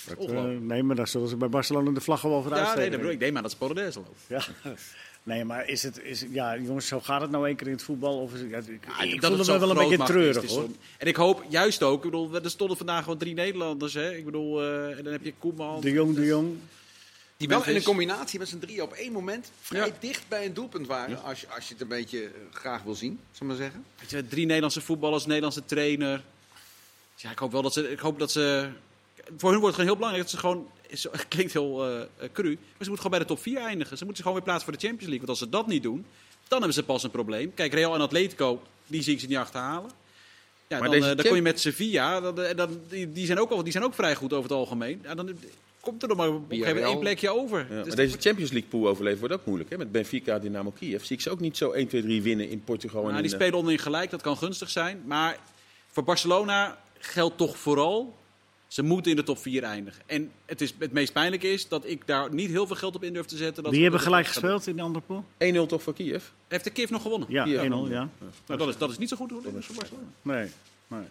dat, 0.05 0.17
eh, 0.17 0.23
ongelooflijk. 0.23 0.61
nee, 0.61 0.83
maar 0.83 0.95
daar 0.95 1.07
zullen 1.07 1.27
ze 1.27 1.35
bij 1.35 1.49
Barcelona 1.49 1.91
de 1.91 2.01
vlag 2.01 2.21
wel 2.21 2.41
voor 2.41 2.55
Ja, 2.55 2.75
nee, 2.75 2.89
dat 2.89 2.97
bedoel 2.99 3.13
ik. 3.13 3.19
Neem 3.19 3.37
aan 3.37 3.43
dat 3.43 3.57
Polonaise 3.57 3.99
lopen. 3.99 4.15
Ja. 4.27 4.43
Nee, 5.25 5.45
maar 5.45 5.67
is 5.67 5.83
het, 5.83 5.99
is, 6.01 6.25
ja, 6.31 6.57
jongens, 6.57 6.87
zo 6.87 6.99
gaat 6.99 7.21
het 7.21 7.31
nou 7.31 7.47
één 7.47 7.55
keer 7.55 7.67
in 7.67 7.73
het 7.73 7.83
voetbal? 7.83 8.19
Of 8.21 8.33
is 8.33 8.39
het, 8.39 8.49
ja, 8.49 8.57
ik 8.57 8.65
Ja, 8.65 8.71
ik 8.71 8.85
dat 8.87 8.99
voelde 8.99 9.27
het 9.27 9.37
me 9.37 9.43
zo 9.43 9.59
wel 9.59 9.69
een 9.69 9.75
beetje 9.89 10.03
is, 10.03 10.09
treurig 10.09 10.43
is 10.43 10.51
hoor. 10.55 10.67
En 10.97 11.07
ik 11.07 11.15
hoop 11.15 11.43
juist 11.49 11.83
ook, 11.83 12.05
ik 12.05 12.11
bedoel, 12.11 12.35
er 12.43 12.49
stonden 12.49 12.77
vandaag 12.77 13.03
gewoon 13.03 13.17
drie 13.17 13.33
Nederlanders. 13.33 13.93
Hè? 13.93 14.15
Ik 14.15 14.25
bedoel, 14.25 14.61
eh, 14.61 14.97
en 14.97 15.03
dan 15.03 15.13
heb 15.13 15.23
je 15.23 15.33
Koeman. 15.39 15.81
De 15.81 15.91
Jong, 15.91 16.15
de 16.15 16.25
Jong. 16.25 16.57
Die 17.47 17.57
wel 17.57 17.67
in 17.67 17.75
een 17.75 17.83
combinatie 17.83 18.39
met 18.39 18.47
z'n 18.47 18.59
drieën 18.59 18.81
op 18.81 18.93
één 18.93 19.11
moment 19.11 19.51
vrij 19.61 19.87
Ja. 19.87 19.93
dicht 19.99 20.27
bij 20.27 20.45
een 20.45 20.53
doelpunt 20.53 20.87
waren. 20.87 21.23
Als, 21.23 21.41
je, 21.41 21.47
als 21.47 21.67
je 21.67 21.73
het 21.73 21.81
een 21.81 21.87
beetje 21.87 22.23
eh, 22.23 22.29
graag 22.51 22.83
wil 22.83 22.95
zien, 22.95 23.19
zal 23.31 23.41
ik 23.41 23.47
maar 23.47 23.55
zeggen. 23.55 23.85
Weet 23.99 24.09
je, 24.09 24.27
drie 24.27 24.45
Nederlandse 24.45 24.81
voetballers, 24.81 25.25
Nederlandse 25.25 25.65
trainer. 25.65 26.23
Ja, 27.15 27.31
ik 27.31 27.37
hoop 27.37 27.51
wel 27.51 27.61
dat 27.61 27.73
ze. 27.73 27.91
Ik 27.91 27.99
hoop 27.99 28.19
dat 28.19 28.31
ze. 28.31 28.69
Voor 29.37 29.51
hun 29.51 29.59
wordt 29.59 29.75
het 29.77 29.85
gewoon 29.85 29.85
heel 29.85 29.95
belangrijk 29.95 30.23
dat 30.23 30.31
ze 30.31 30.37
gewoon. 30.37 30.67
Het 31.11 31.27
klinkt 31.27 31.53
heel 31.53 31.85
eh, 31.85 32.01
eh, 32.01 32.31
cru. 32.33 32.49
Maar 32.49 32.57
ze 32.79 32.89
moeten 32.89 32.95
gewoon 32.95 33.11
bij 33.11 33.19
de 33.19 33.25
top 33.25 33.41
4 33.41 33.57
eindigen. 33.57 33.97
Ze 33.97 34.05
moeten 34.05 34.23
zich 34.23 34.25
gewoon 34.25 34.33
weer 34.33 34.43
plaatsen 34.43 34.69
voor 34.69 34.79
de 34.79 34.87
Champions 34.87 35.11
League. 35.11 35.27
Want 35.27 35.29
als 35.29 35.39
ze 35.39 35.49
dat 35.49 35.67
niet 35.67 35.83
doen, 35.83 36.05
dan 36.47 36.57
hebben 36.57 36.73
ze 36.73 36.83
pas 36.83 37.03
een 37.03 37.11
probleem. 37.11 37.53
Kijk, 37.53 37.73
Real 37.73 37.95
en 37.95 38.01
Atletico, 38.01 38.61
die 38.87 39.01
zie 39.01 39.13
ik 39.13 39.19
ze 39.19 39.27
niet 39.27 39.37
achterhalen. 39.37 39.91
Ja, 40.67 40.79
Maar 40.79 40.89
dan, 40.89 40.99
deze 40.99 41.15
dan 41.15 41.25
kom 41.25 41.35
je 41.35 41.41
met 41.41 41.59
Sevilla. 41.59 42.19
Dan, 42.19 42.35
dan, 42.55 42.79
die, 42.89 43.11
die, 43.11 43.25
zijn 43.25 43.39
ook 43.39 43.51
al, 43.51 43.63
die 43.63 43.71
zijn 43.71 43.83
ook 43.83 43.93
vrij 43.93 44.15
goed 44.15 44.33
over 44.33 44.49
het 44.49 44.59
algemeen. 44.59 44.99
Ja, 45.03 45.15
dan 45.15 45.37
komt 45.83 46.01
er 46.01 46.07
nog 46.07 46.17
maar 46.17 46.27
op 46.27 46.33
een 46.33 46.39
gegeven 46.41 46.57
moment 46.75 46.75
Villarreal. 46.75 46.91
één 46.91 46.99
plekje 46.99 47.29
over. 47.29 47.67
Ja, 47.77 47.83
Dus 47.83 47.95
deze 47.95 48.17
Champions 48.19 48.51
League 48.51 48.69
pool 48.69 48.87
overleven 48.87 49.19
wordt 49.19 49.33
ook 49.33 49.45
moeilijk. 49.45 49.69
Hè? 49.69 49.77
Met 49.77 49.91
Benfica, 49.91 50.39
Dynamo 50.39 50.71
Kiev 50.71 51.03
zie 51.03 51.15
ik 51.15 51.21
ze 51.21 51.29
ook 51.29 51.39
niet 51.39 51.57
zo 51.57 51.71
1, 51.71 51.87
2, 51.87 52.01
3 52.01 52.21
winnen 52.21 52.49
in 52.49 52.63
Portugal. 52.63 52.99
en 53.01 53.05
Nou, 53.05 53.15
in 53.15 53.21
die 53.21 53.31
de- 53.31 53.35
spelen 53.37 53.55
onderling 53.57 53.81
gelijk, 53.83 54.09
dat 54.09 54.21
kan 54.21 54.37
gunstig 54.37 54.69
zijn. 54.69 55.01
Maar 55.05 55.37
voor 55.91 56.03
Barcelona 56.03 56.77
geldt 56.99 57.37
toch 57.37 57.57
vooral, 57.57 58.17
ze 58.67 58.83
moeten 58.83 59.11
in 59.11 59.17
de 59.17 59.23
top 59.23 59.37
4 59.37 59.63
eindigen. 59.63 60.01
En 60.05 60.31
het, 60.45 60.61
is, 60.61 60.73
het 60.79 60.91
meest 60.91 61.13
pijnlijke 61.13 61.51
is 61.51 61.67
dat 61.67 61.85
ik 61.87 62.07
daar 62.07 62.33
niet 62.33 62.49
heel 62.49 62.67
veel 62.67 62.75
geld 62.75 62.95
op 62.95 63.03
in 63.03 63.13
durf 63.13 63.25
te 63.25 63.37
zetten. 63.37 63.63
Dat 63.63 63.71
Die 63.71 63.81
hebben 63.81 63.99
gelijk 63.99 64.27
gespeeld 64.27 64.67
in 64.67 64.75
de 64.75 64.81
andere 64.81 65.05
pool? 65.05 65.25
1-0 65.37 65.65
toch 65.67 65.83
voor 65.83 65.93
Kiev? 65.93 66.23
Heeft 66.47 66.63
de 66.63 66.69
Kiev 66.69 66.89
nog 66.89 67.01
gewonnen? 67.01 67.27
Ja, 67.31 67.45
Ja. 67.45 67.63
1-0, 67.63 67.89
ja. 67.89 68.09
Nou, 68.45 68.59
dat, 68.59 68.67
is, 68.67 68.77
dat 68.77 68.89
is 68.89 68.97
niet 68.97 69.09
zo 69.09 69.15
goed 69.15 69.31
hoor, 69.31 69.41
voor 69.41 69.51
Barcelona. 69.75 70.07
Nee, 70.21 70.49
nee. 70.87 71.07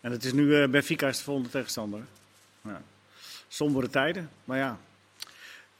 En 0.00 0.10
het 0.12 0.24
is 0.24 0.32
nu 0.32 0.54
eh 0.62 0.68
Benfica 0.68 1.08
is 1.08 1.16
de 1.18 1.24
volgende 1.24 1.48
tegenstander. 1.50 2.00
Ja. 2.64 2.82
Sombere 3.52 3.88
tijden, 3.90 4.30
maar 4.44 4.58
ja. 4.58 4.78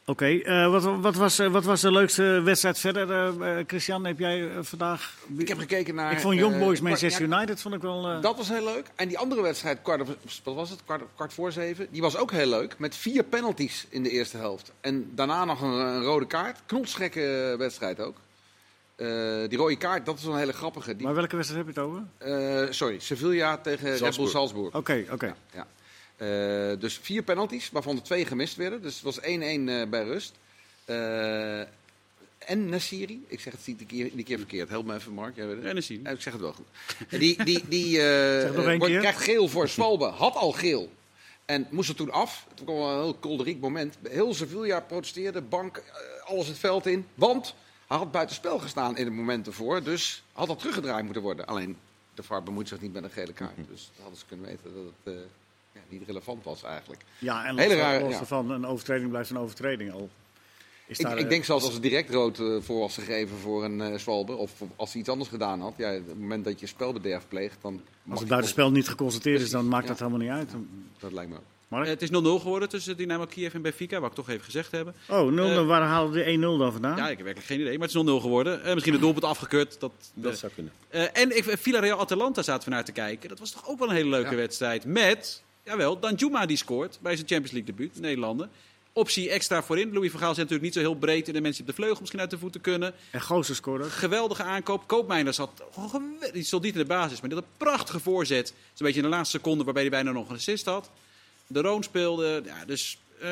Oké, 0.04 0.26
eh, 0.26 0.70
wat, 0.70 0.82
wat, 1.00 1.14
was, 1.14 1.38
eh, 1.38 1.46
wat 1.46 1.64
was 1.64 1.80
de 1.80 1.92
leukste 1.92 2.40
wedstrijd 2.44 2.78
verder? 2.78 3.10
eh, 3.42 3.64
Christian, 3.66 4.04
heb 4.04 4.18
jij 4.18 4.48
vandaag... 4.60 5.14
Ik 5.36 5.48
heb 5.48 5.58
gekeken 5.58 5.94
naar... 5.94 6.12
Ik 6.12 6.18
vond 6.20 6.38
Young 6.38 6.58
Boys 6.58 6.80
Manchester 6.80 7.28
ja, 7.28 7.36
United 7.36 7.60
vond 7.60 7.74
ik 7.74 7.80
wel... 7.82 8.08
eh, 8.10 8.22
Dat 8.22 8.36
was 8.36 8.48
heel 8.48 8.64
leuk. 8.64 8.86
En 8.96 9.08
die 9.08 9.18
andere 9.18 9.42
wedstrijd, 9.42 9.82
kwart, 9.82 10.02
wat 10.44 10.54
was 10.54 10.70
het? 10.70 10.80
Kwart, 10.84 11.02
kwart 11.14 11.32
voor 11.32 11.52
zeven, 11.52 11.86
die 11.90 12.00
was 12.00 12.16
ook 12.16 12.30
heel 12.30 12.46
leuk. 12.48 12.78
Met 12.78 12.96
vier 12.96 13.24
penalties 13.24 13.86
in 13.88 14.02
de 14.02 14.10
eerste 14.10 14.36
helft. 14.36 14.72
En 14.80 15.10
daarna 15.14 15.44
nog 15.44 15.60
een, 15.60 15.70
een 15.72 16.02
rode 16.02 16.26
kaart. 16.26 16.58
Knotsgekke 16.66 17.54
wedstrijd 17.58 18.00
ook. 18.00 18.16
Eh, 18.96 19.06
die 19.48 19.58
rode 19.58 19.76
kaart, 19.76 20.06
dat 20.06 20.18
is 20.18 20.24
wel 20.24 20.32
een 20.32 20.38
hele 20.38 20.52
grappige. 20.52 20.96
Die, 20.96 21.06
Maar 21.06 21.14
welke 21.14 21.36
wedstrijd 21.36 21.66
heb 21.66 21.74
je 21.74 21.80
het 21.80 21.90
over? 21.90 22.02
eh, 22.64 22.72
sorry, 22.72 22.98
Sevilla 22.98 23.56
tegen 23.58 23.88
Red 23.90 23.98
Bull 23.98 24.06
Salzburg. 24.12 24.30
Salzburg. 24.30 24.74
Oké, 24.74 25.04
oké. 25.10 25.34
Ja. 25.54 25.66
Dus 26.78 26.98
vier 27.02 27.22
penalties, 27.22 27.70
waarvan 27.70 27.96
er 27.96 28.02
twee 28.02 28.24
gemist 28.26 28.56
werden. 28.56 28.82
Dus 28.82 28.94
het 28.94 29.02
was 29.02 29.20
1-1 29.20 29.22
eh, 29.22 29.88
bij 29.88 30.04
rust. 30.04 30.32
Eh, 30.84 31.60
en 32.38 32.68
Nassiri, 32.68 33.24
ik 33.26 33.40
zeg 33.40 33.52
het 33.52 33.64
die 33.64 33.86
keer, 33.86 34.10
die 34.14 34.24
keer 34.24 34.38
verkeerd. 34.38 34.68
Help 34.68 34.86
me 34.86 34.94
even, 34.94 35.12
Mark. 35.12 35.36
Jij 35.36 35.46
weet 35.46 35.56
het. 35.56 35.88
En. 35.88 36.00
Ja, 36.02 36.10
ik 36.10 36.20
zeg 36.20 36.32
het 36.32 36.42
wel 36.42 36.52
goed. 36.52 36.66
Die, 37.20 37.44
die, 37.44 37.68
die 37.68 38.02
eh, 38.02 38.78
wordt- 38.78 38.98
krijgt 38.98 39.22
geel 39.22 39.48
voor 39.48 39.68
Swalbe. 39.68 40.04
Had 40.04 40.34
al 40.34 40.52
geel. 40.52 40.90
En 41.44 41.66
moest 41.70 41.88
er 41.88 41.94
toen 41.94 42.10
af. 42.10 42.46
Het 42.48 42.58
was 42.64 42.76
wel 42.76 42.88
een 42.90 43.02
heel 43.02 43.14
kolderiek 43.14 43.60
moment. 43.60 43.96
Heel 44.08 44.34
Sevilla 44.34 44.80
protesteerde. 44.80 45.40
Bank, 45.40 45.76
eh, 45.76 46.28
alles 46.30 46.46
het 46.46 46.58
veld 46.58 46.86
in. 46.86 47.06
Want 47.14 47.54
hij 47.86 47.96
had 47.98 48.12
buitenspel 48.12 48.58
gestaan 48.58 48.96
in 48.96 49.04
het 49.04 49.14
moment 49.14 49.46
ervoor. 49.46 49.82
Dus 49.82 50.22
had 50.32 50.46
dat 50.46 50.58
teruggedraaid 50.58 51.04
moeten 51.04 51.22
worden. 51.22 51.46
Alleen 51.46 51.76
de 52.14 52.22
VAR 52.22 52.42
bemoeit 52.42 52.68
zich 52.68 52.80
niet 52.80 52.92
met 52.92 53.04
een 53.04 53.10
gele 53.10 53.32
kaart. 53.32 53.56
Dus 53.70 53.90
dat 53.92 54.00
hadden 54.02 54.18
ze 54.18 54.24
kunnen 54.26 54.46
weten 54.46 54.74
dat 54.74 54.84
het 55.02 55.14
eh, 55.14 55.20
ja, 55.72 55.80
niet 55.88 56.02
relevant 56.06 56.44
was 56.44 56.62
eigenlijk. 56.62 57.02
Ja, 57.18 57.44
en 57.46 57.58
Hele 57.58 57.74
los, 57.74 57.82
rare- 57.82 58.02
los 58.04 58.12
ja. 58.12 58.20
ervan, 58.20 58.50
een 58.50 58.66
overtreding 58.66 59.10
blijft 59.10 59.30
een 59.30 59.38
overtreding 59.38 59.92
al. 59.92 60.08
Is 60.86 60.98
Ik, 60.98 61.04
daar, 61.06 61.18
ik 61.18 61.24
eh, 61.24 61.30
denk 61.30 61.44
zelfs 61.44 61.64
als 61.64 61.72
het 61.72 61.82
direct 61.82 62.10
rood 62.10 62.38
eh, 62.38 62.56
voor 62.60 62.78
was 62.78 62.94
gegeven 62.94 63.36
voor 63.36 63.64
een 63.64 63.80
eh 63.80 63.98
Swalbe. 63.98 64.32
Of 64.32 64.52
als 64.76 64.90
hij 64.92 65.00
iets 65.00 65.10
anders 65.10 65.28
gedaan 65.30 65.60
had. 65.60 65.72
Ja, 65.76 65.96
op 65.96 66.06
het 66.06 66.18
moment 66.18 66.44
dat 66.44 66.60
je 66.60 66.66
spelbederf 66.66 67.28
pleegt. 67.28 67.56
Dan 67.60 67.80
Als 68.10 68.20
het 68.20 68.28
buitenspel 68.28 68.70
niet 68.70 68.88
geconstateerd 68.88 69.40
is, 69.40 69.50
dan 69.50 69.68
maakt 69.68 69.82
Ja. 69.82 69.88
dat 69.88 69.98
helemaal 69.98 70.20
niet 70.20 70.30
uit. 70.30 70.50
Dat 70.98 71.12
lijkt 71.12 71.30
me 71.30 71.36
ook. 71.36 71.42
Mark? 71.68 71.84
Eh, 71.84 71.90
het 71.90 72.02
is 72.02 72.10
0-0 72.10 72.12
geworden 72.40 72.68
tussen 72.68 72.96
Dynamo 72.96 73.24
Kiev 73.26 73.54
en 73.54 73.62
Benfica, 73.62 74.00
wat 74.00 74.10
ik 74.10 74.16
toch 74.16 74.28
even 74.28 74.44
gezegd 74.44 74.70
hebben. 74.70 74.94
Oh, 75.08 75.32
0, 75.32 75.50
eh, 75.50 75.66
waar 75.66 75.82
halen 75.82 76.12
we 76.12 76.18
de 76.18 76.30
1-0 76.30 76.58
dan 76.58 76.72
vandaan? 76.72 76.96
Ja, 76.96 77.02
ik 77.08 77.16
heb 77.16 77.24
werkelijk 77.24 77.46
geen 77.46 77.60
idee, 77.60 77.78
maar 77.78 77.86
het 77.88 77.96
is 77.96 78.02
0-0 78.02 78.20
geworden. 78.20 78.64
Eh, 78.64 78.72
misschien 78.72 78.92
het 78.92 79.02
doelpunt 79.02 79.24
afgekeurd. 79.24 79.80
Dat, 79.80 79.92
Dat 80.14 80.38
zou 80.38 80.52
kunnen. 80.52 80.72
Eh, 80.88 81.02
en 81.12 81.36
ik, 81.36 81.44
Villarreal 81.58 81.98
Atalanta 82.00 82.42
zaten 82.42 82.68
we 82.68 82.74
naar 82.74 82.84
te 82.84 82.92
kijken. 82.92 83.28
Dat 83.28 83.38
was 83.38 83.50
toch 83.50 83.68
ook 83.68 83.78
wel 83.78 83.88
een 83.88 83.94
hele 83.94 84.08
leuke 84.10 84.30
Ja. 84.30 84.36
wedstrijd. 84.36 84.84
Met, 84.84 85.42
jawel, 85.64 85.98
Danjuma 86.00 86.46
die 86.46 86.56
scoort 86.56 86.98
bij 87.02 87.14
zijn 87.16 87.28
Champions 87.28 87.52
League 87.52 87.74
debuut, 87.74 88.00
Nederlander. 88.00 88.48
Optie 88.92 89.30
extra 89.30 89.62
voorin. 89.62 89.92
Louis 89.92 90.10
van 90.10 90.20
Gaal 90.20 90.34
zit 90.34 90.38
natuurlijk 90.38 90.64
niet 90.64 90.74
zo 90.74 90.80
heel 90.80 90.94
breed 90.98 91.28
in 91.28 91.34
de 91.34 91.40
mensen 91.40 91.64
die 91.64 91.70
op 91.70 91.76
de 91.76 91.82
vleugel 91.82 92.00
misschien 92.00 92.20
uit 92.20 92.30
de 92.30 92.38
voeten 92.38 92.60
kunnen. 92.60 92.94
En 93.10 93.20
Goossen 93.20 93.54
scoorde. 93.54 93.84
Geweldige 93.84 94.42
aankoop. 94.42 94.86
Koopmeiners 94.86 95.36
had, 95.36 95.62
oh, 95.74 95.94
die 96.32 96.42
stond 96.44 96.62
niet 96.62 96.72
in 96.72 96.80
de 96.80 96.86
basis, 96.86 97.20
maar 97.20 97.30
die 97.30 97.38
had 97.38 97.46
een 97.48 97.56
prachtige 97.66 98.00
voorzet. 98.00 98.46
Zo'n 98.48 98.86
beetje 98.86 99.02
in 99.02 99.10
de 99.10 99.16
laatste 99.16 99.36
seconde 99.36 99.64
waarbij 99.64 99.82
hij 99.82 99.90
bijna 99.90 100.12
nog 100.12 100.28
een 100.28 100.36
assist 100.36 100.64
had. 100.64 100.90
De 101.46 101.60
Roon 101.60 101.82
speelde, 101.82 102.42
ja, 102.44 102.64
dus... 102.64 102.98
eh, 103.20 103.28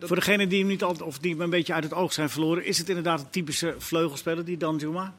dat, 0.00 0.08
Voor 0.08 0.16
degenen 0.16 0.48
die 0.48 0.58
hem 0.58 0.68
niet 0.68 0.82
altijd, 0.82 1.08
of 1.08 1.18
die 1.18 1.30
hem 1.30 1.40
een 1.40 1.50
beetje 1.50 1.72
uit 1.72 1.84
het 1.84 1.94
oog 1.94 2.12
zijn 2.12 2.30
verloren, 2.30 2.64
is 2.64 2.78
het 2.78 2.88
inderdaad 2.88 3.20
een 3.20 3.30
typische 3.30 3.74
vleugelspeler, 3.78 4.44
die 4.44 4.56
Danjuma? 4.56 5.14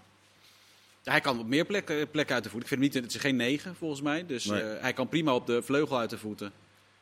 Hij 1.10 1.22
kan 1.22 1.40
op 1.40 1.48
meer 1.48 1.66
plekken, 1.66 2.10
plekken 2.12 2.36
uit 2.36 2.44
de 2.44 2.50
voeten. 2.50 2.70
Ik 2.70 2.76
vind 2.78 2.94
hem 2.94 3.02
niet, 3.02 3.12
het 3.12 3.16
is 3.16 3.22
geen 3.22 3.36
negen 3.36 3.76
volgens 3.76 4.02
mij. 4.02 4.26
Dus 4.26 4.46
Nee. 4.46 4.62
eh, 4.62 4.82
hij 4.82 4.94
kan 4.94 5.10
prima 5.10 5.36
op 5.36 5.46
de 5.48 5.62
vleugel 5.62 5.98
uit 6.00 6.10
de 6.10 6.18
voeten. 6.18 6.52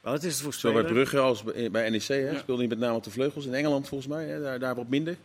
Wat 0.02 0.24
is 0.24 0.34
het 0.34 0.42
voor 0.42 0.54
Zo 0.54 0.74
bij? 0.74 0.84
Brugge 0.84 1.20
als 1.20 1.44
bij 1.44 1.72
bij 1.72 1.90
NEC 1.90 2.08
hè, 2.08 2.16
Ja. 2.16 2.38
speelde 2.40 2.62
hij 2.62 2.70
met 2.70 2.80
name 2.80 2.96
op 2.96 3.04
de 3.04 3.12
vleugels. 3.12 3.46
In 3.46 3.54
Engeland 3.54 3.88
volgens 3.88 4.10
mij, 4.10 4.26
hè, 4.26 4.42
daar, 4.42 4.60
daar 4.60 4.76
wat 4.76 4.90
minder. 4.90 5.16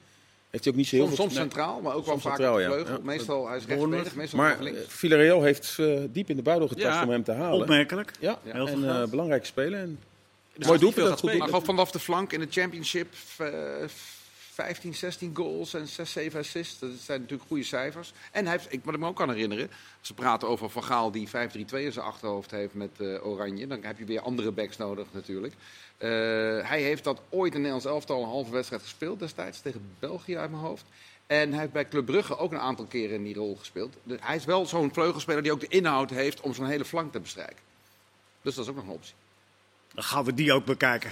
Heeft 0.50 0.64
hij 0.64 0.72
ook 0.72 0.78
niet 0.78 0.88
zo 0.88 0.96
heel 0.96 1.04
Soms, 1.04 1.16
veel... 1.16 1.24
soms 1.28 1.38
centraal, 1.40 1.80
maar 1.80 1.94
ook 1.94 2.06
wel 2.06 2.18
vaak 2.18 2.36
centraal, 2.36 2.54
op 2.54 2.60
de 2.60 2.66
vleugel. 2.66 2.92
Ja. 2.94 3.00
Meestal, 3.02 3.48
hij 3.48 3.56
is 3.56 3.64
rechtsbeenig, 3.66 4.14
meestal 4.14 4.38
Maar 4.38 4.56
vanaf 4.56 4.66
eh, 4.68 4.74
links. 4.74 4.94
Villarreal 4.94 5.42
heeft 5.42 5.76
eh, 5.78 5.98
diep 6.10 6.30
in 6.30 6.36
de 6.36 6.42
buidel 6.42 6.68
getast 6.68 6.86
Ja. 6.96 7.02
om 7.02 7.10
hem 7.10 7.22
te 7.24 7.32
halen. 7.32 7.60
Opmerkelijk. 7.60 8.12
Ja, 8.20 8.38
Heel 8.42 8.66
en 8.66 8.78
veel 8.78 8.88
eh 8.88 8.94
geld. 8.94 9.10
belangrijke 9.10 9.46
speler. 9.46 9.78
En 9.80 9.98
Dus 10.56 10.66
Mooi 10.66 10.78
doelpunt, 10.78 11.08
dat 11.08 11.18
goed 11.20 11.38
Maar 11.38 11.48
gewoon 11.48 11.64
vanaf 11.64 11.90
de 11.90 11.98
flank 11.98 12.32
in 12.32 12.40
de 12.40 12.46
championship, 12.50 13.08
eh, 13.38 13.46
15, 14.52 14.94
16 14.94 15.36
goals 15.36 15.74
en 15.74 15.86
6, 15.86 16.12
7 16.12 16.40
assists. 16.40 16.78
Dat 16.78 16.90
zijn 17.04 17.20
natuurlijk 17.20 17.48
goede 17.48 17.64
cijfers. 17.64 18.12
En 18.32 18.44
hij 18.44 18.52
heeft, 18.52 18.72
ik, 18.72 18.84
wat 18.84 18.94
ik 18.94 19.00
me 19.00 19.06
ook 19.06 19.16
kan 19.16 19.30
herinneren, 19.30 19.70
we 20.08 20.14
praten 20.14 20.48
over 20.48 20.70
Van 20.70 20.84
Gaal 20.84 21.10
die 21.10 21.28
5-3-2 21.28 21.30
in 21.30 21.68
zijn 21.68 22.06
achterhoofd 22.06 22.50
heeft 22.50 22.74
met 22.74 23.00
eh, 23.00 23.26
Oranje. 23.26 23.66
Dan 23.66 23.84
heb 23.84 23.98
je 23.98 24.04
weer 24.04 24.20
andere 24.20 24.52
backs 24.52 24.76
nodig 24.76 25.06
natuurlijk. 25.10 25.54
Eh, 25.96 26.08
hij 26.68 26.82
heeft 26.82 27.04
dat 27.04 27.22
ooit 27.28 27.52
in 27.52 27.58
Nederlands 27.58 27.86
elftal 27.86 28.22
een 28.22 28.28
halve 28.28 28.50
wedstrijd 28.50 28.82
gespeeld 28.82 29.18
destijds 29.18 29.60
tegen 29.60 29.94
België 29.98 30.36
uit 30.36 30.50
mijn 30.50 30.62
hoofd. 30.62 30.84
En 31.26 31.50
hij 31.50 31.60
heeft 31.60 31.72
bij 31.72 31.88
Club 31.88 32.06
Brugge 32.06 32.38
ook 32.38 32.52
een 32.52 32.58
aantal 32.58 32.84
keren 32.84 33.16
in 33.16 33.24
die 33.24 33.34
rol 33.34 33.56
gespeeld. 33.56 33.96
Hij 34.20 34.36
is 34.36 34.44
wel 34.44 34.66
zo'n 34.66 34.92
vleugelspeler 34.92 35.42
die 35.42 35.52
ook 35.52 35.60
de 35.60 35.68
inhoud 35.68 36.10
heeft 36.10 36.40
om 36.40 36.54
zo'n 36.54 36.66
hele 36.66 36.84
flank 36.84 37.12
te 37.12 37.20
bestrijken. 37.20 37.62
Dus 38.42 38.54
dat 38.54 38.64
is 38.64 38.70
ook 38.70 38.76
nog 38.76 38.84
een 38.84 38.90
optie. 38.90 39.14
Dan 39.94 40.04
gaan 40.04 40.24
we 40.24 40.34
die 40.34 40.52
ook 40.52 40.64
bekijken. 40.64 41.10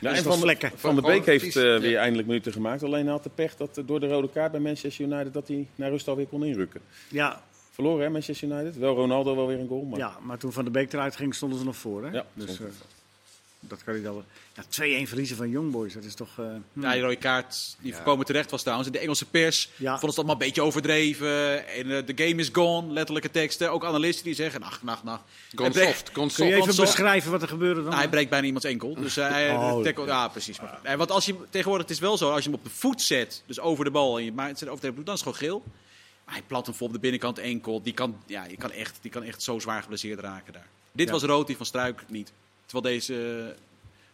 Ja, 0.00 0.10
is 0.10 0.18
en 0.18 0.24
van, 0.24 0.38
vlekken. 0.38 0.70
van 0.74 0.94
de 0.94 1.02
Beek 1.02 1.26
heeft 1.26 1.56
eh, 1.56 1.62
ja. 1.62 1.80
weer 1.80 1.96
eindelijk 1.96 2.28
minuten 2.28 2.52
gemaakt. 2.52 2.82
Alleen 2.82 3.02
hij 3.02 3.12
had 3.12 3.22
de 3.22 3.30
pech 3.34 3.56
dat 3.56 3.78
eh, 3.78 3.86
door 3.86 4.00
de 4.00 4.08
rode 4.08 4.30
kaart 4.30 4.52
bij 4.52 4.60
Manchester 4.60 5.04
United 5.04 5.32
dat 5.32 5.48
hij 5.48 5.66
naar 5.74 5.90
rust 5.90 6.08
alweer 6.08 6.26
kon 6.26 6.44
inrukken. 6.44 6.80
Ja, 7.08 7.42
Verloren 7.70 8.04
hè, 8.04 8.10
Manchester 8.10 8.48
United. 8.48 8.76
Wel 8.76 8.94
Ronaldo 8.94 9.36
wel 9.36 9.46
weer 9.46 9.58
een 9.58 9.68
goal. 9.68 9.84
Maar... 9.84 9.98
ja, 9.98 10.16
maar 10.22 10.38
toen 10.38 10.52
Van 10.52 10.64
de 10.64 10.70
Beek 10.70 10.92
eruit 10.92 11.16
ging, 11.16 11.34
stonden 11.34 11.58
ze 11.58 11.64
nog 11.64 11.76
voor. 11.76 12.04
Hè? 12.04 12.10
Ja, 12.10 12.24
dus, 12.34 12.60
eh, 12.60 12.66
dat 13.60 13.84
kan 13.84 13.94
hij 13.94 14.02
dan 14.02 14.14
wel. 14.14 14.24
Ja, 14.54 15.04
2-1 15.04 15.08
verliezen 15.08 15.36
van 15.36 15.50
Young 15.50 15.70
Boys, 15.72 15.92
dat 15.94 16.04
is 16.04 16.14
toch... 16.14 16.38
eh, 16.38 16.46
hm. 16.72 16.80
Ja, 16.80 16.92
die 16.92 17.00
rode 17.02 17.16
kaart 17.16 17.76
die 17.80 17.90
Ja. 17.90 17.96
voorkomen 17.96 18.26
terecht 18.26 18.50
was 18.50 18.60
trouwens. 18.60 18.88
In 18.88 18.94
de 18.94 19.00
Engelse 19.00 19.24
pers 19.26 19.70
Ja. 19.76 19.98
ze 19.98 20.06
het 20.06 20.16
allemaal 20.16 20.34
een 20.34 20.40
beetje 20.40 20.62
overdreven. 20.62 21.66
En 21.68 21.96
eh, 21.96 22.06
de 22.06 22.24
game 22.24 22.40
is 22.40 22.48
gone, 22.52 22.92
letterlijke 22.92 23.30
teksten. 23.30 23.72
Ook 23.72 23.84
analisten 23.84 24.24
die 24.24 24.34
zeggen, 24.34 24.62
ach, 24.62 24.82
nacht, 24.82 25.02
nacht. 25.04 25.22
Gone 25.54 25.72
soft, 25.72 26.10
gone 26.12 26.32
Kun 26.32 26.46
je 26.46 26.54
even 26.54 26.76
beschrijven 26.76 27.30
wat 27.30 27.42
er 27.42 27.48
gebeurde 27.48 27.80
dan? 27.80 27.84
Nou, 27.88 27.96
hij 28.00 28.08
breekt 28.10 28.30
bijna 28.30 28.44
iemands 28.46 28.66
enkel. 28.66 28.94
Dus 28.94 29.16
eh, 29.16 29.28
hij, 29.28 29.50
Oh, 29.56 29.82
tackle- 29.82 30.06
ja, 30.06 30.28
precies. 30.28 30.60
Maar, 30.60 30.78
eh, 30.82 30.94
want 30.94 31.10
als 31.10 31.24
je, 31.26 31.34
tegenwoordig 31.50 31.86
het 31.86 31.94
is 31.96 32.02
wel 32.02 32.16
zo, 32.16 32.30
als 32.30 32.44
je 32.44 32.50
hem 32.50 32.58
op 32.58 32.64
de 32.64 32.70
voet 32.70 33.02
zet, 33.02 33.42
dus 33.46 33.60
over 33.60 33.84
de 33.84 33.90
bal, 33.90 34.18
en 34.18 34.24
je 34.24 34.32
maakt 34.32 34.60
het 34.60 34.68
over 34.68 34.84
de 34.88 34.94
doet, 34.94 35.06
dan 35.06 35.14
is 35.14 35.24
het 35.24 35.34
gewoon 35.34 35.50
geel. 35.50 35.62
Maar 36.24 36.34
hij 36.34 36.44
plat 36.46 36.66
hem 36.66 36.74
vol 36.74 36.86
op 36.86 36.92
de 36.92 36.98
binnenkant 36.98 37.38
enkel. 37.38 37.82
Die 37.82 37.92
kan, 37.92 38.16
ja, 38.26 38.46
die 38.48 38.56
kan, 38.56 38.70
echt, 38.72 38.98
die 39.00 39.10
kan 39.10 39.22
echt 39.22 39.42
zo 39.42 39.58
zwaar 39.58 39.82
geblesseerd 39.82 40.20
raken 40.20 40.52
daar. 40.52 40.66
Dit 40.92 41.06
Ja. 41.06 41.12
was 41.12 41.22
rood, 41.22 41.46
die 41.46 41.56
van 41.56 41.66
Struik 41.66 42.04
niet. 42.08 42.32
Terwijl 42.70 42.94
deze 42.94 43.14
eh, 43.14 43.62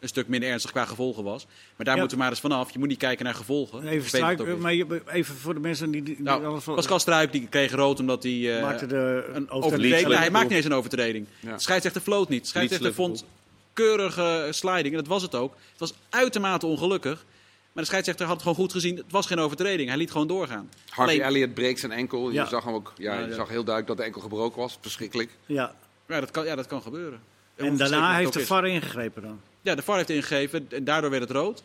een 0.01 0.09
stuk 0.09 0.29
minder 0.29 0.49
ernstig 0.49 0.71
qua 0.71 0.85
gevolgen 0.85 1.25
was. 1.25 1.45
Maar 1.77 1.85
daar 1.87 1.95
Ja. 1.95 2.01
moeten 2.01 2.17
we 2.17 2.23
maar 2.23 2.33
eens 2.33 2.41
vanaf. 2.41 2.71
Je 2.73 2.79
moet 2.79 2.89
niet 2.89 2.99
kijken 2.99 3.25
naar 3.25 3.35
gevolgen. 3.35 3.87
Even, 3.89 4.09
struik, 4.09 4.57
maar 4.59 4.75
je, 4.75 5.03
even 5.07 5.35
voor 5.35 5.55
de 5.55 5.61
mensen 5.61 5.91
die, 5.91 6.03
die 6.03 6.17
Nou, 6.23 6.45
alles 6.47 6.65
van- 6.65 6.75
Pascal 6.75 6.99
Struik 6.99 7.33
die 7.33 7.47
kreeg 7.49 7.73
rood 7.73 8.01
omdat 8.01 8.23
hij 8.23 8.57
eh, 8.57 8.63
maakte 8.63 8.87
de 8.87 9.31
een 9.33 9.51
overtreding. 9.51 10.09
Nee, 10.09 10.17
hij 10.17 10.31
maakt 10.31 10.49
niet 10.49 10.57
eens 10.57 10.65
een 10.65 10.75
overtreding. 10.75 11.27
Ja. 11.41 11.53
De 11.55 11.61
scheidsrechter 11.61 12.03
floot 12.03 12.29
niet. 12.29 12.43
De 12.43 12.49
scheidsrechter 12.49 12.95
vond 12.95 13.25
keurige 13.73 14.49
sliding. 14.51 14.87
En 14.95 15.01
dat 15.01 15.07
was 15.07 15.23
het 15.23 15.35
ook. 15.35 15.53
Het 15.71 15.81
was 15.81 15.95
uitermate 16.09 16.67
ongelukkig. 16.67 17.25
Maar 17.73 17.83
de 17.85 17.91
scheidsrechter 17.91 18.27
had 18.27 18.35
het 18.35 18.43
gewoon 18.43 18.59
goed 18.59 18.73
gezien. 18.73 18.97
Het 18.97 19.05
was 19.11 19.27
geen 19.27 19.39
overtreding. 19.39 19.89
Hij 19.89 19.99
liet 19.99 20.11
gewoon 20.11 20.27
doorgaan. 20.27 20.71
Harvey 20.89 21.15
Alleen- 21.15 21.27
Elliott 21.27 21.55
breekt 21.55 21.81
zijn 21.81 21.93
enkel. 21.93 22.29
Je 22.29 22.35
Ja. 22.35 22.47
zag 22.47 22.65
hem 22.65 22.75
ook. 22.75 22.93
Ja, 22.97 23.15
Ja, 23.15 23.21
je 23.21 23.29
ja. 23.29 23.35
zag 23.35 23.49
heel 23.49 23.65
duidelijk 23.65 23.87
dat 23.87 23.97
de 23.97 24.03
enkel 24.03 24.21
gebroken 24.21 24.59
was. 24.61 24.79
Verschrikkelijk. 24.81 25.31
Ja. 25.47 25.75
Ja, 26.09 26.21
dat 26.21 26.31
kan, 26.31 26.45
ja, 26.45 26.55
dat 26.55 26.67
kan 26.67 26.83
gebeuren. 26.83 27.21
En 27.57 27.77
daarna 27.77 28.15
heeft 28.17 28.33
de. 28.33 28.47
VAR 28.47 28.67
ingegrepen 28.67 29.23
dan. 29.23 29.41
Ja, 29.63 29.75
de 29.75 29.83
VAR 29.83 29.97
heeft 29.97 30.11
ingegeven. 30.11 30.67
En 30.71 30.85
daardoor 30.85 31.11
werd 31.11 31.23
het 31.23 31.31
rood. 31.33 31.63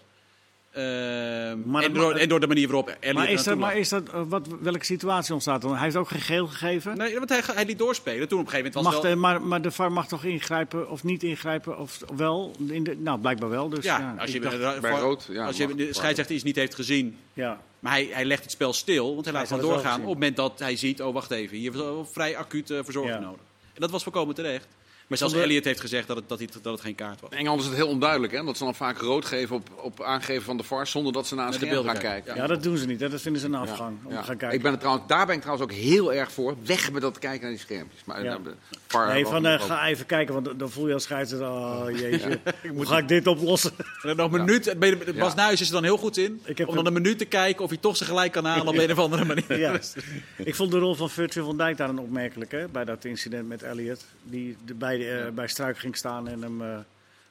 Ehm, 0.72 1.58
Maar 1.66 1.84
en, 1.84 1.94
door, 1.94 2.16
en 2.16 2.30
door 2.30 2.40
de 2.40 2.48
manier 2.48 2.68
waarop 2.68 2.96
Elliot 3.00 3.18
Maar 3.18 3.30
is 3.30 3.44
dat, 3.44 3.58
maar 3.58 3.78
is 3.78 3.90
dat 3.90 4.04
wat, 4.28 4.48
welke 4.62 4.86
situatie 4.86 5.34
ontstaat 5.34 5.62
dan? 5.62 5.72
Hij 5.74 5.84
heeft 5.84 5.96
ook 5.96 6.08
geen 6.10 6.22
geel 6.22 6.48
gegeven. 6.48 6.98
Nee, 6.98 7.18
want 7.18 7.30
hij, 7.30 7.42
hij 7.54 7.66
liet 7.66 7.78
doorspelen. 7.78 8.28
Toen 8.28 8.40
op 8.40 8.46
een 8.46 8.52
gegeven 8.52 8.72
moment 8.74 8.74
was 8.74 8.84
Mag 8.94 9.04
wel... 9.04 9.12
de, 9.12 9.18
maar, 9.18 9.42
maar 9.42 9.62
de 9.62 9.72
VAR 9.72 9.92
mag 9.92 10.08
toch 10.08 10.24
ingrijpen 10.24 10.90
of 10.90 11.04
niet 11.04 11.24
ingrijpen? 11.24 11.78
Of 11.78 12.00
wel? 12.16 12.56
In 12.68 12.84
de, 12.84 12.96
nou, 12.98 13.20
blijkbaar 13.20 13.50
wel. 13.50 13.70
Dus, 13.70 13.84
ja, 13.84 14.00
ja, 14.00 14.16
als 14.20 14.32
je, 14.32 14.40
dacht- 14.40 14.82
bij 14.82 15.00
rood, 15.00 15.28
ja, 15.32 15.46
als 15.46 15.58
je 15.58 15.76
de 15.76 15.94
scheidsrechter 15.94 16.36
iets 16.36 16.44
niet 16.44 16.56
heeft 16.56 16.76
gezien, 16.76 17.18
ja. 17.34 17.62
Maar 17.80 17.92
hij, 17.92 18.10
hij 18.12 18.26
legt 18.26 18.44
het 18.44 18.52
spel 18.52 18.74
stil, 18.74 19.14
want 19.14 19.26
hij 19.26 19.34
laat 19.34 19.50
Hij 19.50 19.58
het 19.58 19.68
doorgaan 19.68 19.94
op 19.94 20.06
het 20.06 20.14
moment 20.14 20.36
dat 20.36 20.60
hij 20.60 20.76
ziet, 20.76 21.02
oh 21.02 21.14
wacht 21.14 21.32
even, 21.32 21.58
hier 21.58 21.72
is 21.72 21.78
wel 21.78 22.06
vrij 22.12 22.38
acuut 22.38 22.70
eh, 22.70 22.80
verzorging 22.84 23.16
Ja. 23.16 23.22
nodig. 23.22 23.42
En 23.74 23.82
dat 23.82 23.92
was 23.92 24.04
voorkomen 24.04 24.36
terecht. 24.36 24.68
Maar 25.12 25.20
zelfs 25.30 25.34
Elliot 25.46 25.64
heeft 25.64 25.80
gezegd 25.80 26.08
dat 26.08 26.16
het, 26.18 26.30
dat, 26.30 26.38
hij- 26.40 26.48
dat 26.62 26.74
het 26.74 26.82
geen 26.82 26.96
kaart 26.96 27.22
was. 27.22 27.30
In 27.32 27.38
Engeland 27.38 27.62
is 27.62 27.68
het 27.68 27.76
heel 27.76 27.88
onduidelijk. 27.88 28.34
Hè? 28.34 28.40
Omdat 28.40 28.58
ze 28.58 28.64
dan 28.64 28.76
vaak 28.76 28.98
rood 28.98 29.26
geven 29.26 29.56
op, 29.56 29.70
op 29.82 30.02
aangeven 30.04 30.44
van 30.44 30.58
de 30.58 30.64
VAR. 30.64 30.88
Zonder 30.88 31.14
dat 31.14 31.28
ze 31.28 31.36
naar 31.36 31.46
een 31.46 31.52
de 31.52 31.58
scherm 31.58 31.76
gaan 31.86 31.94
kijken. 31.98 32.10
kijken. 32.24 32.36
ja, 32.36 32.48
dat 32.48 32.64
doen 32.64 32.78
ze 32.78 32.86
niet. 32.86 33.00
Hè. 33.00 33.10
Dat 33.10 33.22
vinden 33.22 33.42
ze 33.42 33.48
een 33.48 33.56
afgang. 33.56 33.98
Ja, 34.02 34.08
Om 34.08 34.14
ja. 34.14 34.20
te 34.20 34.26
gaan 34.26 34.38
kijken. 34.38 34.58
Ik 34.58 34.64
ben 34.64 34.72
er 34.72 34.78
trouwens, 34.78 35.08
daar 35.08 35.26
ben 35.26 35.36
ik 35.36 35.42
trouwens 35.42 35.72
ook 35.72 35.78
heel 35.78 36.14
erg 36.14 36.32
voor. 36.32 36.56
Weg 36.66 36.92
met 36.92 37.02
dat 37.02 37.20
kijken 37.20 37.42
naar 37.42 37.50
die 37.50 37.60
schermpjes. 37.60 38.02
Maar 38.06 38.24
Ja. 38.24 38.32
eh, 38.36 38.44
de 38.44 38.54
VAR 38.88 39.08
Nee, 39.08 39.26
van 39.26 39.46
eh, 39.46 39.62
ga 39.62 39.88
even 39.88 40.06
kijken, 40.06 40.34
want 40.34 40.60
dan 40.60 40.70
voel 40.70 40.88
je 40.88 40.94
als 40.94 41.04
scheidsrechter, 41.04 41.48
oh 41.50 41.86
jeetje, 42.00 42.40
hoe 42.76 42.86
ga 42.86 42.98
ik 42.98 43.08
dit 43.08 43.28
oplossen? 43.28 43.72
En 44.04 44.16
nog 44.16 44.32
een 44.32 44.46
minuut, 44.46 44.76
Bas. 45.18 45.36
Nuis 45.36 45.62
is 45.62 45.68
er 45.68 45.74
dan 45.74 45.84
heel 45.84 45.98
goed 45.98 46.18
in, 46.18 46.42
Ik 46.46 46.58
heb 46.58 46.68
om 46.68 46.76
dan 46.76 46.86
een 46.86 46.94
minuut 46.94 47.18
te 47.18 47.26
kijken 47.26 47.64
of 47.64 47.70
hij 47.70 47.80
toch 47.82 47.98
zijn 47.98 48.10
gelijk 48.10 48.32
kan 48.32 48.46
halen 48.46 48.68
op 48.68 48.78
een 48.84 48.92
of 48.92 48.98
andere 49.00 49.26
manier. 49.26 49.60
Ja. 49.60 49.80
Ik 50.52 50.56
vond 50.56 50.72
de 50.72 50.78
rol 50.78 50.96
van 50.96 51.10
Virgil 51.10 51.46
van 51.46 51.58
Dijk 51.58 51.78
daar 51.78 51.90
een 51.90 52.00
opmerkelijke, 52.00 52.68
bij 52.72 52.86
dat 52.86 53.06
incident 53.06 53.48
met 53.48 53.64
Elliot. 53.64 54.06
Die 54.24 54.58
de, 54.66 54.74
bij, 55.04 55.26
eh, 55.26 55.32
bij 55.32 55.48
Struik 55.48 55.78
ging 55.78 55.96
staan 55.98 56.28
en 56.28 56.42
hem 56.42 56.62
eh, 56.62 56.78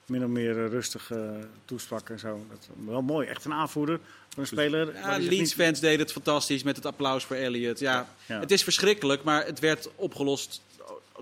min 0.07 0.25
of 0.25 0.29
meer 0.31 0.65
eh, 0.65 0.71
rustig 0.71 1.11
toesprak 1.65 2.09
en 2.09 2.19
zo. 2.19 2.47
Dat, 2.51 2.69
wel 2.87 3.03
mooi, 3.03 3.27
echt 3.29 3.45
een 3.45 3.53
aanvoerder 3.53 3.99
van 4.29 4.43
een 4.43 4.47
speler. 4.47 4.87
Ja, 4.87 4.93
Dat 4.93 5.19
is 5.19 5.25
het 5.25 5.35
Leeds 5.35 5.39
niet- 5.39 5.55
fans 5.67 5.81
deden 5.81 5.99
het 6.01 6.13
fantastisch 6.13 6.63
met 6.63 6.77
het 6.77 6.87
applaus 6.87 7.25
voor 7.25 7.37
Elliot. 7.37 7.79
Ja, 7.79 8.09
Ja. 8.27 8.41
Het 8.41 8.51
is 8.51 8.63
verschrikkelijk, 8.63 9.23
maar 9.23 9.47
het 9.47 9.59
werd 9.59 9.89
opgelost 9.97 10.63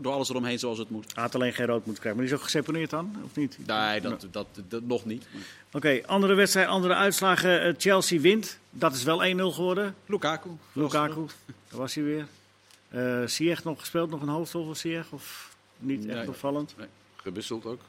door 0.01 0.13
alles 0.13 0.29
eromheen 0.29 0.59
zoals 0.59 0.79
het 0.79 0.91
moet. 0.91 1.15
Hij 1.15 1.23
had 1.23 1.35
alleen 1.35 1.53
geen 1.53 1.67
rood 1.67 1.85
moeten 1.87 2.03
krijgen. 2.03 2.17
Maar 2.17 2.25
die 2.25 2.35
is 2.35 2.39
ook 2.41 2.45
geseponeerd 2.45 2.91
dan, 2.91 3.17
of 3.25 3.37
niet? 3.37 3.59
Nee, 3.67 4.01
dat, 4.01 4.27
dat, 4.31 4.47
dat, 4.69 4.83
nog 4.83 5.05
niet. 5.05 5.27
Oké, 5.73 6.01
andere 6.07 6.35
wedstrijd, 6.35 6.69
andere 6.69 6.95
uitslagen. 6.95 7.75
Chelsea 7.79 8.21
wint. 8.21 8.59
Dat 8.71 8.95
is 8.95 9.03
wel 9.03 9.25
1-0 9.25 9.55
geworden. 9.55 9.95
Lukaku. 10.07 10.49
Lukaku, 10.73 11.27
daar 11.69 11.79
was 11.81 11.95
hij 11.95 12.05
weer. 12.05 12.27
Eh 12.89 13.23
Ziyech 13.27 13.65
nog 13.65 13.81
gespeeld, 13.81 14.11
nog 14.11 14.23
een 14.23 14.29
hoofdrol 14.29 14.65
van 14.65 14.77
Ziyech? 14.77 15.07
Of 15.11 15.48
niet 15.79 16.07
echt 16.07 16.17
Nee. 16.19 16.29
opvallend? 16.29 16.75
Gewisseld 17.17 17.65
ook. 17.67 17.81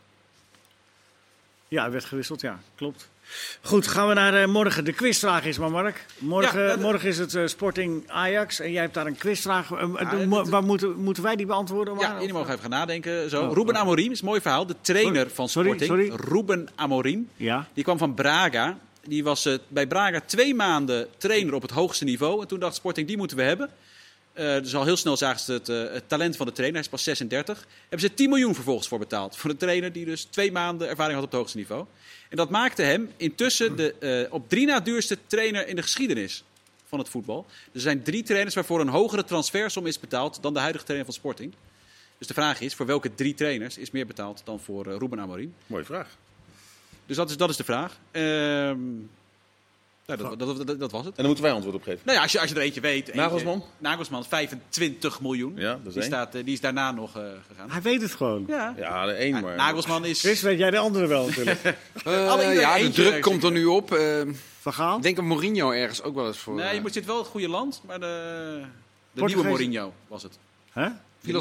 Ja, 1.67 1.81
hij 1.81 1.91
werd 1.91 2.05
gewisseld, 2.05 2.41
ja, 2.41 2.59
klopt. 2.75 3.09
Goed, 3.61 3.87
gaan 3.87 4.07
we 4.07 4.13
naar 4.13 4.33
eh, 4.41 4.47
morgen. 4.47 4.85
De 4.85 4.93
quizvraag 4.93 5.45
is 5.45 5.57
maar, 5.57 5.71
Mark. 5.71 6.05
Morgen, 6.17 6.61
Ja, 6.61 6.67
dat- 6.67 6.79
morgen 6.79 7.07
is 7.09 7.17
het 7.17 7.35
eh, 7.35 7.45
Sporting 7.47 8.03
Ajax 8.07 8.59
en 8.59 8.71
jij 8.71 8.81
hebt 8.81 8.93
daar 8.93 9.05
een 9.05 9.17
quizvraag. 9.17 9.71
Eh, 9.71 9.87
Ja, 10.29 10.43
waar 10.43 10.63
moeten, 10.63 10.95
moeten 10.95 11.23
wij 11.23 11.35
die 11.35 11.45
beantwoorden? 11.45 11.99
Ja, 11.99 12.13
jullie 12.19 12.33
mogen 12.33 12.47
even 12.49 12.61
gaan 12.61 12.69
nadenken. 12.69 13.29
Zo. 13.29 13.43
Oh, 13.47 13.53
Ruben 13.53 13.73
oh. 13.75 13.81
Amorim 13.81 14.11
is 14.11 14.19
een 14.19 14.25
mooi 14.27 14.41
verhaal. 14.41 14.65
De 14.65 14.75
trainer 14.81 15.29
van 15.29 15.49
Sporting. 15.49 15.81
sorry. 15.81 16.09
Ruben 16.09 16.67
Amorim. 16.75 17.29
Ja, 17.35 17.67
Die 17.73 17.83
kwam 17.83 17.97
van 17.97 18.13
Braga. 18.13 18.77
Die 19.03 19.23
was 19.23 19.45
eh, 19.45 19.57
bij 19.67 19.87
Braga 19.87 20.21
twee 20.25 20.55
maanden 20.55 21.07
trainer 21.17 21.53
op 21.53 21.61
het 21.61 21.71
hoogste 21.71 22.03
niveau. 22.03 22.41
En 22.41 22.47
toen 22.47 22.59
dacht 22.59 22.75
Sporting, 22.75 23.07
die 23.07 23.17
moeten 23.17 23.37
we 23.37 23.43
hebben. 23.43 23.69
Eh, 24.39 24.45
dus 24.45 24.75
al 24.75 24.83
heel 24.83 24.97
snel 24.97 25.17
zagen 25.17 25.39
ze 25.39 25.53
het, 25.53 25.69
eh, 25.69 25.93
het 25.93 26.09
talent 26.09 26.35
van 26.35 26.45
de 26.45 26.51
trainer. 26.51 26.77
Hij 26.77 26.85
is 26.85 26.91
pas 26.91 27.03
36. 27.03 27.67
Hebben 27.81 28.09
ze 28.09 28.13
10 28.13 28.29
miljoen 28.29 28.55
vervolgens 28.55 28.87
voor 28.87 28.99
betaald. 28.99 29.37
Voor 29.37 29.49
een 29.49 29.57
trainer 29.57 29.91
die 29.91 30.05
dus 30.05 30.23
twee 30.23 30.51
maanden 30.51 30.89
ervaring 30.89 31.15
had 31.15 31.23
op 31.23 31.29
het 31.31 31.39
hoogste 31.39 31.57
niveau. 31.57 31.85
En 32.29 32.37
dat 32.37 32.49
maakte 32.49 32.81
hem 32.81 33.11
intussen 33.17 33.75
de 33.75 33.93
eh, 33.99 34.33
op 34.33 34.49
drie 34.49 34.65
na 34.65 34.79
duurste 34.79 35.17
trainer 35.27 35.67
in 35.67 35.75
de 35.75 35.81
geschiedenis 35.81 36.43
van 36.85 36.99
het 36.99 37.09
voetbal. 37.09 37.45
Er 37.73 37.79
zijn 37.79 38.03
drie 38.03 38.23
trainers 38.23 38.55
waarvoor 38.55 38.79
een 38.79 38.87
hogere 38.87 39.23
transfersom 39.23 39.87
is 39.87 39.99
betaald 39.99 40.41
dan 40.41 40.53
de 40.53 40.59
huidige 40.59 40.85
trainer 40.85 41.11
van 41.11 41.19
Sporting. 41.19 41.53
Dus 42.17 42.27
de 42.27 42.33
vraag 42.33 42.61
is, 42.61 42.75
voor 42.75 42.85
welke 42.85 43.15
drie 43.15 43.33
trainers 43.33 43.77
is 43.77 43.91
meer 43.91 44.07
betaald 44.07 44.41
dan 44.43 44.59
voor 44.59 44.97
Ruben 44.97 45.19
Amorim? 45.19 45.53
Mooie 45.67 45.85
vraag. 45.85 46.17
Dus 47.05 47.15
dat 47.15 47.29
is, 47.29 47.37
dat 47.37 47.49
is 47.49 47.57
de 47.57 47.63
vraag. 47.63 47.97
Ehm, 48.11 48.79
nou, 50.17 50.37
dat, 50.37 50.57
dat, 50.57 50.67
dat, 50.67 50.79
dat 50.79 50.91
was 50.91 50.99
het. 51.05 51.09
En 51.09 51.15
daar 51.15 51.25
moeten 51.25 51.43
wij 51.43 51.53
antwoord 51.53 51.75
op 51.75 51.83
geven. 51.83 51.99
Nou 52.03 52.17
ja, 52.17 52.23
als 52.23 52.31
je, 52.31 52.39
als 52.39 52.49
je 52.49 52.55
er 52.55 52.61
eentje 52.61 52.81
weet. 52.81 53.07
eentje- 53.07 53.21
Nagelsman? 53.21 53.63
Nagelsman, 53.77 54.25
25 54.25 55.21
miljoen. 55.21 55.53
Ja, 55.55 55.71
dat 55.71 55.79
is 55.87 55.93
die, 55.93 56.03
staat, 56.03 56.35
eh, 56.35 56.43
die 56.43 56.53
is 56.53 56.61
daarna 56.61 56.91
nog 56.91 57.17
eh, 57.17 57.23
gegaan. 57.47 57.71
hij 57.71 57.81
weet 57.81 58.01
het 58.01 58.11
gewoon. 58.11 58.43
Ja. 58.47 58.73
Ja, 58.77 59.05
de 59.05 59.11
één 59.11 59.41
maar. 59.41 59.55
Nagelsman 59.55 60.05
is... 60.05 60.19
Chris, 60.19 60.41
weet 60.41 60.57
jij 60.59 60.71
de 60.71 60.77
andere 60.77 61.07
wel 61.07 61.25
natuurlijk. 61.25 61.59
Eh, 62.05 62.29
Alle- 62.29 62.41
iedereen 62.41 62.59
ja, 62.61 62.77
de 62.77 62.91
druk 62.91 63.21
komt 63.21 63.43
er 63.43 63.51
nu 63.51 63.65
op. 63.65 63.99
Van 64.59 64.73
Gaal? 64.73 64.97
ik 64.97 65.03
denk 65.03 65.15
dat 65.15 65.25
Mourinho 65.25 65.71
ergens 65.71 66.01
ook 66.01 66.15
wel 66.15 66.27
eens 66.27 66.37
voor. 66.37 66.55
Nee, 66.55 66.73
je 66.75 66.81
moet, 66.81 66.93
zit 66.93 67.05
wel 67.05 67.15
in 67.15 67.21
het 67.21 67.31
goede 67.31 67.49
land, 67.49 67.81
maar 67.85 67.99
de, 67.99 68.61
de 69.11 69.23
nieuwe 69.23 69.43
Mourinho 69.43 69.93
was 70.07 70.23
het. 70.23 70.37
Hè? 70.71 70.87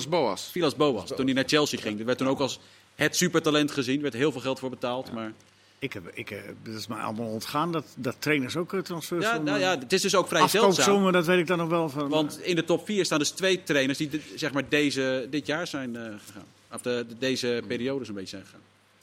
Boas. 0.09 0.48
Vilas 0.52 0.76
Boas, 0.76 1.09
toen 1.16 1.24
hij 1.24 1.35
naar 1.35 1.44
Chelsea 1.46 1.81
ging. 1.81 1.98
Er 2.00 2.04
werd 2.07 2.18
toen 2.18 2.28
ook 2.28 2.40
als 2.40 2.61
het 2.94 3.16
supertalent 3.16 3.70
gezien. 3.70 3.96
Er 3.96 4.02
werd 4.02 4.14
heel 4.14 4.33
veel 4.33 4.40
geld 4.40 4.59
voor 4.59 4.70
betaald. 4.70 5.12
Maar 5.12 5.33
Ik 5.80 5.92
heb, 5.92 6.02
ik, 6.14 6.30
eh, 6.30 6.38
dat 6.62 6.74
is 6.74 6.86
mij 6.86 6.98
allemaal 6.98 7.26
ontgaan 7.26 7.72
dat, 7.72 7.84
dat 7.96 8.16
trainers 8.18 8.56
ook 8.56 8.72
eh, 8.72 8.80
transfers 8.80 9.24
ja, 9.24 9.38
nou 9.38 9.56
eh, 9.56 9.62
ja, 9.62 9.78
het 9.78 9.92
is 9.92 10.02
dus 10.02 10.14
ook 10.14 10.28
vrij 10.28 10.48
zeldzaam. 10.48 11.12
Dat 11.12 11.26
weet 11.26 11.38
ik 11.38 11.46
dan 11.46 11.58
nog 11.58 11.68
wel 11.68 11.88
van. 11.88 12.08
Want 12.08 12.40
in 12.42 12.56
de 12.56 12.64
top 12.64 12.84
4 12.86 13.04
staan 13.04 13.18
dus 13.18 13.30
twee 13.30 13.62
trainers 13.62 13.98
die 13.98 14.08
de- 14.08 14.20
zeg 14.36 14.52
maar 14.52 14.68
deze, 14.68 15.26
dit 15.30 15.46
jaar 15.46 15.66
zijn 15.66 15.96
eh, 15.96 16.02
gegaan. 16.02 16.44
Of 16.72 16.82
de, 16.82 17.04
de- 17.08 17.18
deze 17.18 17.62
periode 17.66 18.04
zo'n 18.04 18.14
beetje 18.14 18.28
zijn 18.30 18.44
gegaan. 18.44 18.60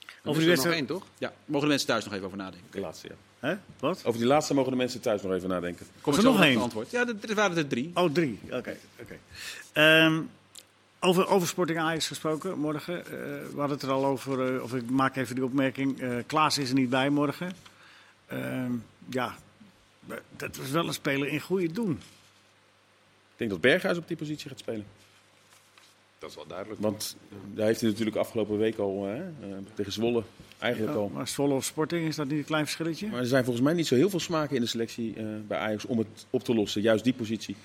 Over 0.07 0.29
Over 0.29 0.41
die 0.41 0.51
er 0.51 0.57
nog 0.57 0.73
één, 0.75 0.85
toch? 0.85 1.03
Ja, 1.17 1.33
mogen 1.45 1.61
de 1.63 1.67
mensen 1.69 1.87
thuis 1.87 2.03
nog 2.03 2.13
even 2.13 2.25
over 2.25 2.37
nadenken. 2.37 2.67
De 2.71 2.79
laatste, 2.79 3.07
ja. 3.07 3.47
Hè? 3.47 3.55
Wat? 3.79 4.01
Over 4.05 4.19
die 4.19 4.29
laatste 4.29 4.53
mogen 4.53 4.71
de 4.71 4.77
mensen 4.77 5.01
thuis 5.01 5.21
nog 5.21 5.33
even 5.33 5.49
nadenken. 5.49 5.85
Kom 6.01 6.13
er 6.13 6.23
nog 6.23 6.41
één? 6.43 6.61
antwoord. 6.61 6.91
Ja, 6.91 7.07
er 7.07 7.15
er 7.29 7.35
waren 7.35 7.57
er 7.57 7.67
drie. 7.67 7.91
Oh, 7.93 8.11
drie. 8.13 8.39
Oké. 8.51 8.77
oké. 9.01 9.17
Ehm, 9.73 10.21
over, 11.05 11.27
over 11.27 11.47
Sporting 11.47 11.79
Ajax 11.79 12.07
gesproken 12.07 12.59
morgen. 12.59 13.05
Eh, 13.05 13.11
we 13.11 13.57
hadden 13.57 13.77
het 13.77 13.81
er 13.81 13.91
al 13.91 14.05
over, 14.05 14.55
eh, 14.55 14.63
of 14.63 14.73
ik 14.73 14.89
maak 14.89 15.15
even 15.15 15.35
die 15.35 15.43
opmerking. 15.43 16.01
eh 16.01 16.17
Klaas 16.25 16.57
is 16.57 16.69
er 16.69 16.75
niet 16.75 16.89
bij 16.89 17.09
morgen. 17.09 17.51
Ehm, 18.27 18.71
ja, 19.09 19.35
dat 20.37 20.55
was 20.55 20.69
wel 20.71 20.87
een 20.87 20.93
speler 20.93 21.27
in 21.27 21.39
goede 21.39 21.71
doen. 21.71 21.91
Ik 21.91 23.41
denk 23.41 23.49
dat 23.51 23.61
Berghuis 23.61 23.97
op 23.97 24.07
die 24.07 24.17
positie 24.17 24.49
gaat 24.49 24.59
spelen. 24.59 24.85
Dat 26.19 26.29
is 26.29 26.35
wel 26.35 26.47
duidelijk. 26.47 26.81
Want 26.81 27.15
daar 27.53 27.65
heeft 27.65 27.81
hij 27.81 27.89
natuurlijk 27.89 28.17
afgelopen 28.17 28.57
week 28.57 28.77
al 28.77 29.05
hè, 29.05 29.15
eh, 29.23 29.57
tegen 29.73 29.91
Zwolle 29.91 30.23
eigenlijk 30.57 30.93
Ja, 30.93 30.99
al. 30.99 31.09
maar 31.09 31.27
Zwolle 31.27 31.53
of 31.53 31.63
Sporting, 31.65 32.07
is 32.07 32.15
dat 32.15 32.27
niet 32.27 32.37
een 32.37 32.45
klein 32.45 32.63
verschilletje? 32.63 33.07
Maar 33.07 33.19
er 33.19 33.25
zijn 33.25 33.43
volgens 33.43 33.65
mij 33.65 33.73
niet 33.73 33.87
zo 33.87 33.95
heel 33.95 34.09
veel 34.09 34.19
smaken 34.19 34.55
in 34.55 34.61
de 34.61 34.67
selectie 34.67 35.15
eh, 35.15 35.25
bij 35.47 35.57
Ajax 35.57 35.85
om 35.85 35.97
het 35.97 36.25
op 36.29 36.43
te 36.43 36.53
lossen. 36.53 36.81
Juist 36.81 37.03
die 37.03 37.13
positie. 37.13 37.55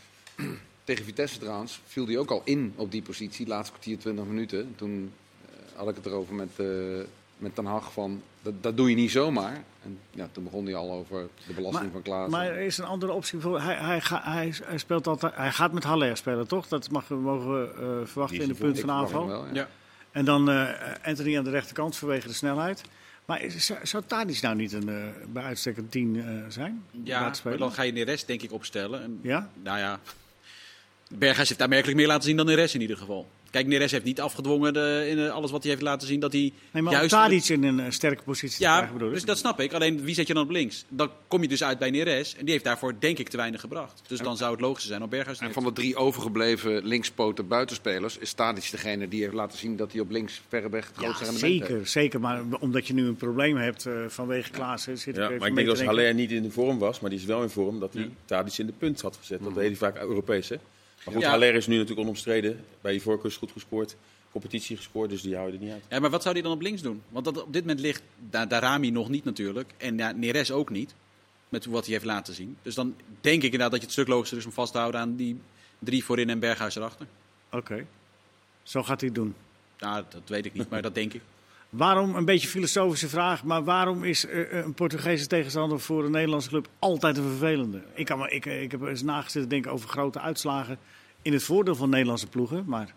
Tegen 0.84 1.04
Vitesse 1.04 1.38
trouwens 1.38 1.80
viel 1.86 2.06
hij 2.06 2.18
ook 2.18 2.30
al 2.30 2.42
in 2.44 2.72
op 2.76 2.90
die 2.90 3.02
positie. 3.02 3.46
Laatste 3.46 3.72
kwartier, 3.72 3.98
20 3.98 4.24
minuten. 4.24 4.72
Toen 4.76 5.12
eh, 5.44 5.78
had 5.78 5.88
ik 5.88 5.94
het 5.96 6.06
erover 6.06 6.34
met, 6.34 6.48
eh 6.56 6.66
met 7.38 7.54
Ten 7.54 7.64
Hag 7.64 7.92
van, 7.92 8.22
dat, 8.42 8.62
dat 8.62 8.76
doe 8.76 8.88
je 8.90 8.96
niet 8.96 9.10
zomaar. 9.10 9.62
En 9.82 9.98
ja, 10.10 10.28
toen 10.32 10.44
begon 10.44 10.64
hij 10.64 10.74
al 10.74 10.90
over 10.92 11.28
de 11.46 11.52
belasting 11.52 11.82
Maar- 11.82 11.92
van 11.92 12.02
Klaas. 12.02 12.30
Maar 12.30 12.46
er 12.46 12.58
is 12.60 12.78
een 12.78 12.84
andere 12.84 13.12
optie. 13.12 13.38
Voor, 13.38 13.60
hij, 13.60 13.74
hij, 13.74 14.00
hij, 14.04 14.54
hij, 14.64 14.78
speelt 14.78 15.06
altijd, 15.06 15.34
hij 15.36 15.52
gaat 15.52 15.72
met 15.72 15.84
Haller 15.84 16.16
spelen, 16.16 16.46
toch? 16.48 16.68
Dat 16.68 16.90
mag, 16.90 17.08
we 17.08 17.14
mogen 17.14 17.60
we 17.60 17.72
eh, 18.00 18.06
verwachten 18.08 18.40
in 18.40 18.48
de 18.48 18.54
punt 18.54 18.80
van 18.80 18.90
aanval. 18.90 19.26
wel, 19.26 19.44
ja. 19.46 19.50
Ja. 19.52 19.68
En 20.10 20.24
dan 20.24 20.50
eh, 20.50 20.68
Anthony 21.02 21.38
aan 21.38 21.44
de 21.44 21.50
rechterkant 21.50 21.96
vanwege 21.96 22.26
de 22.28 22.34
snelheid. 22.34 22.82
Maar 23.24 23.42
is- 23.42 23.72
zou, 23.82 24.02
Tadic 24.06 24.40
nou 24.40 24.56
niet 24.56 24.72
een, 24.72 25.12
bij 25.32 25.42
uitstek 25.42 25.76
een 25.76 25.88
tien 25.88 26.16
eh, 26.24 26.44
zijn? 26.48 26.84
Ja, 27.02 27.32
dan 27.58 27.72
ga 27.72 27.82
je 27.82 27.92
Neres 27.92 28.24
denk 28.24 28.42
ik 28.42 28.52
opstellen. 28.52 29.02
En, 29.02 29.18
Ja? 29.22 29.50
Nou 29.62 29.78
ja, 29.78 30.00
Berghuis 31.18 31.48
heeft 31.48 31.62
aanmerkelijk 31.62 31.98
meer 31.98 32.06
laten 32.06 32.22
zien 32.22 32.36
dan 32.36 32.46
Neres 32.46 32.74
in 32.74 32.80
ieder 32.80 32.96
geval. 32.96 33.28
Kijk, 33.50 33.66
Neres 33.66 33.90
heeft 33.90 34.04
niet 34.04 34.20
afgedwongen 34.20 34.72
de, 34.72 35.06
in 35.08 35.18
eh, 35.18 35.30
alles 35.30 35.50
wat 35.50 35.62
hij 35.62 35.70
heeft 35.70 35.82
laten 35.84 36.08
zien 36.08 36.20
dat 36.20 36.32
hij 36.32 36.52
Nee, 36.70 36.82
maar 36.82 36.92
juist... 36.92 37.12
om 37.12 37.18
Tadic 37.18 37.48
in 37.48 37.62
een 37.64 37.80
eh, 37.80 37.90
sterke 37.90 38.22
positie 38.22 38.56
te 38.56 38.62
Ja, 38.62 38.72
krijgen 38.74 38.92
bedoel 38.92 39.08
ik. 39.08 39.14
dus 39.14 39.24
dat 39.24 39.38
snap 39.38 39.60
ik. 39.60 39.72
Alleen 39.72 40.00
wie 40.02 40.14
zet 40.14 40.26
je 40.26 40.34
dan 40.34 40.42
op 40.42 40.50
links? 40.50 40.84
Dan 40.88 41.10
kom 41.28 41.42
je 41.42 41.48
dus 41.48 41.62
uit 41.62 41.78
bij 41.78 41.90
Neres. 41.90 42.34
En 42.36 42.44
die 42.44 42.50
heeft 42.50 42.64
daarvoor 42.64 42.94
denk 42.98 43.18
ik 43.18 43.28
te 43.28 43.36
weinig 43.36 43.60
gebracht. 43.60 44.02
Dus 44.06 44.18
dan 44.18 44.36
zou 44.36 44.52
het 44.52 44.60
logisch 44.60 44.86
zijn 44.86 45.02
om 45.02 45.08
Berghuis 45.08 45.38
En 45.38 45.52
van 45.52 45.64
de 45.64 45.72
drie 45.72 45.96
overgebleven 45.96 46.86
linkspoten 46.86 47.48
buitenspelers 47.48 48.18
is 48.18 48.32
Tadic 48.32 48.70
degene 48.70 49.08
die 49.08 49.20
heeft 49.22 49.34
laten 49.34 49.58
zien 49.58 49.76
dat 49.76 49.92
hij 49.92 50.00
op 50.00 50.10
links 50.10 50.40
verreweg 50.48 50.86
het 50.86 50.94
ja, 50.96 51.02
grootste 51.02 51.24
rendement 51.24 51.52
heeft. 51.52 51.66
zeker, 51.66 51.86
zeker. 51.86 52.20
Maar 52.20 52.42
omdat 52.60 52.86
je 52.86 52.94
nu 52.94 53.06
een 53.06 53.16
probleem 53.16 53.56
hebt 53.56 53.86
eh, 53.86 53.92
vanwege 54.08 54.50
Klaassen, 54.50 54.98
zit 54.98 55.16
Ja, 55.16 55.22
ik 55.22 55.28
even 55.28 55.38
maar 55.38 55.48
ik 55.48 55.54
denk 55.54 55.66
te 55.68 55.72
dat 55.74 55.86
als. 55.86 55.96
Haller 55.96 56.14
niet 56.14 56.30
in 56.30 56.42
de 56.42 56.50
vorm 56.50 56.78
was, 56.78 57.00
maar 57.00 57.10
die 57.10 57.18
is 57.18 57.24
wel 57.24 57.42
in 57.42 57.50
vorm, 57.50 57.80
dat 57.80 57.94
hij 57.94 58.10
Tadic 58.24 58.58
in 58.58 58.66
de 58.66 58.72
punt 58.78 59.00
had 59.00 59.16
gezet. 59.16 59.42
Dat 59.42 59.54
deed 59.54 59.66
hij 59.66 59.76
vaak 59.76 59.96
Europees, 59.96 60.48
hè? 60.48 60.56
Maar 61.04 61.14
goed, 61.14 61.22
Ja. 61.22 61.30
Haller 61.30 61.54
is 61.54 61.66
nu 61.66 61.74
natuurlijk 61.74 62.00
onomstreden. 62.00 62.64
Bij 62.80 62.92
die 62.92 63.02
voorkeurs 63.02 63.36
goed 63.36 63.52
gescoord, 63.52 63.96
competitie 64.30 64.76
gescoord, 64.76 65.10
dus 65.10 65.22
die 65.22 65.34
houden 65.36 65.58
er 65.60 65.64
niet 65.64 65.74
uit. 65.74 65.84
Ja, 65.88 65.98
maar 65.98 66.10
wat 66.10 66.22
zou 66.22 66.34
hij 66.34 66.42
dan 66.42 66.52
op 66.52 66.60
links 66.60 66.82
doen? 66.82 67.02
Want 67.08 67.24
dat, 67.24 67.42
op 67.42 67.52
dit 67.52 67.62
moment 67.62 67.80
ligt 67.80 68.02
Da- 68.30 68.46
Darami 68.46 68.90
nog 68.90 69.08
niet 69.08 69.24
natuurlijk. 69.24 69.72
En 69.76 69.96
ja, 69.96 70.12
Neres 70.12 70.50
ook 70.50 70.70
niet. 70.70 70.94
Met 71.48 71.64
wat 71.66 71.84
hij 71.84 71.92
heeft 71.92 72.04
laten 72.04 72.34
zien. 72.34 72.56
Dus 72.62 72.74
dan 72.74 72.94
denk 73.20 73.36
ik 73.36 73.44
inderdaad 73.44 73.70
dat 73.70 73.78
je 73.80 73.84
het 73.86 73.94
stuk 73.94 74.08
logischer 74.08 74.38
is 74.38 74.44
om 74.46 74.52
vast 74.52 74.72
te 74.72 74.78
houden 74.78 75.00
aan 75.00 75.16
die 75.16 75.40
drie 75.78 76.04
voorin 76.04 76.30
en 76.30 76.38
Berghuis 76.38 76.76
erachter. 76.76 77.06
Oké, 77.50 77.86
zo 78.62 78.82
gaat 78.82 79.00
hij 79.00 79.08
het 79.08 79.18
doen. 79.18 79.34
Nou, 79.78 80.04
dat 80.08 80.22
weet 80.26 80.44
ik 80.46 80.52
niet, 80.52 80.70
maar 80.70 80.82
dat 80.82 80.94
denk 80.94 81.12
ik. 81.14 81.20
Waarom, 81.70 82.14
een 82.14 82.24
beetje 82.24 82.48
filosofische 82.48 83.08
vraag, 83.08 83.44
maar 83.44 83.64
waarom 83.64 84.04
is 84.04 84.26
eh, 84.26 84.52
een 84.52 84.74
Portugese 84.74 85.26
tegenstander 85.26 85.80
voor 85.80 86.04
een 86.04 86.10
Nederlandse 86.10 86.48
club 86.48 86.68
altijd 86.78 87.16
een 87.16 87.28
vervelende? 87.28 87.82
Ik, 87.94 88.06
kan 88.06 88.18
maar, 88.18 88.30
ik, 88.30 88.46
eh, 88.46 88.62
ik 88.62 88.70
heb 88.70 88.82
eens 88.82 89.02
nagezeten 89.02 89.48
denken 89.48 89.72
over 89.72 89.88
grote 89.88 90.20
uitslagen 90.20 90.78
in 91.22 91.32
het 91.32 91.42
voordeel 91.42 91.74
van 91.74 91.90
Nederlandse 91.90 92.26
ploegen. 92.26 92.64
Maar 92.66 92.94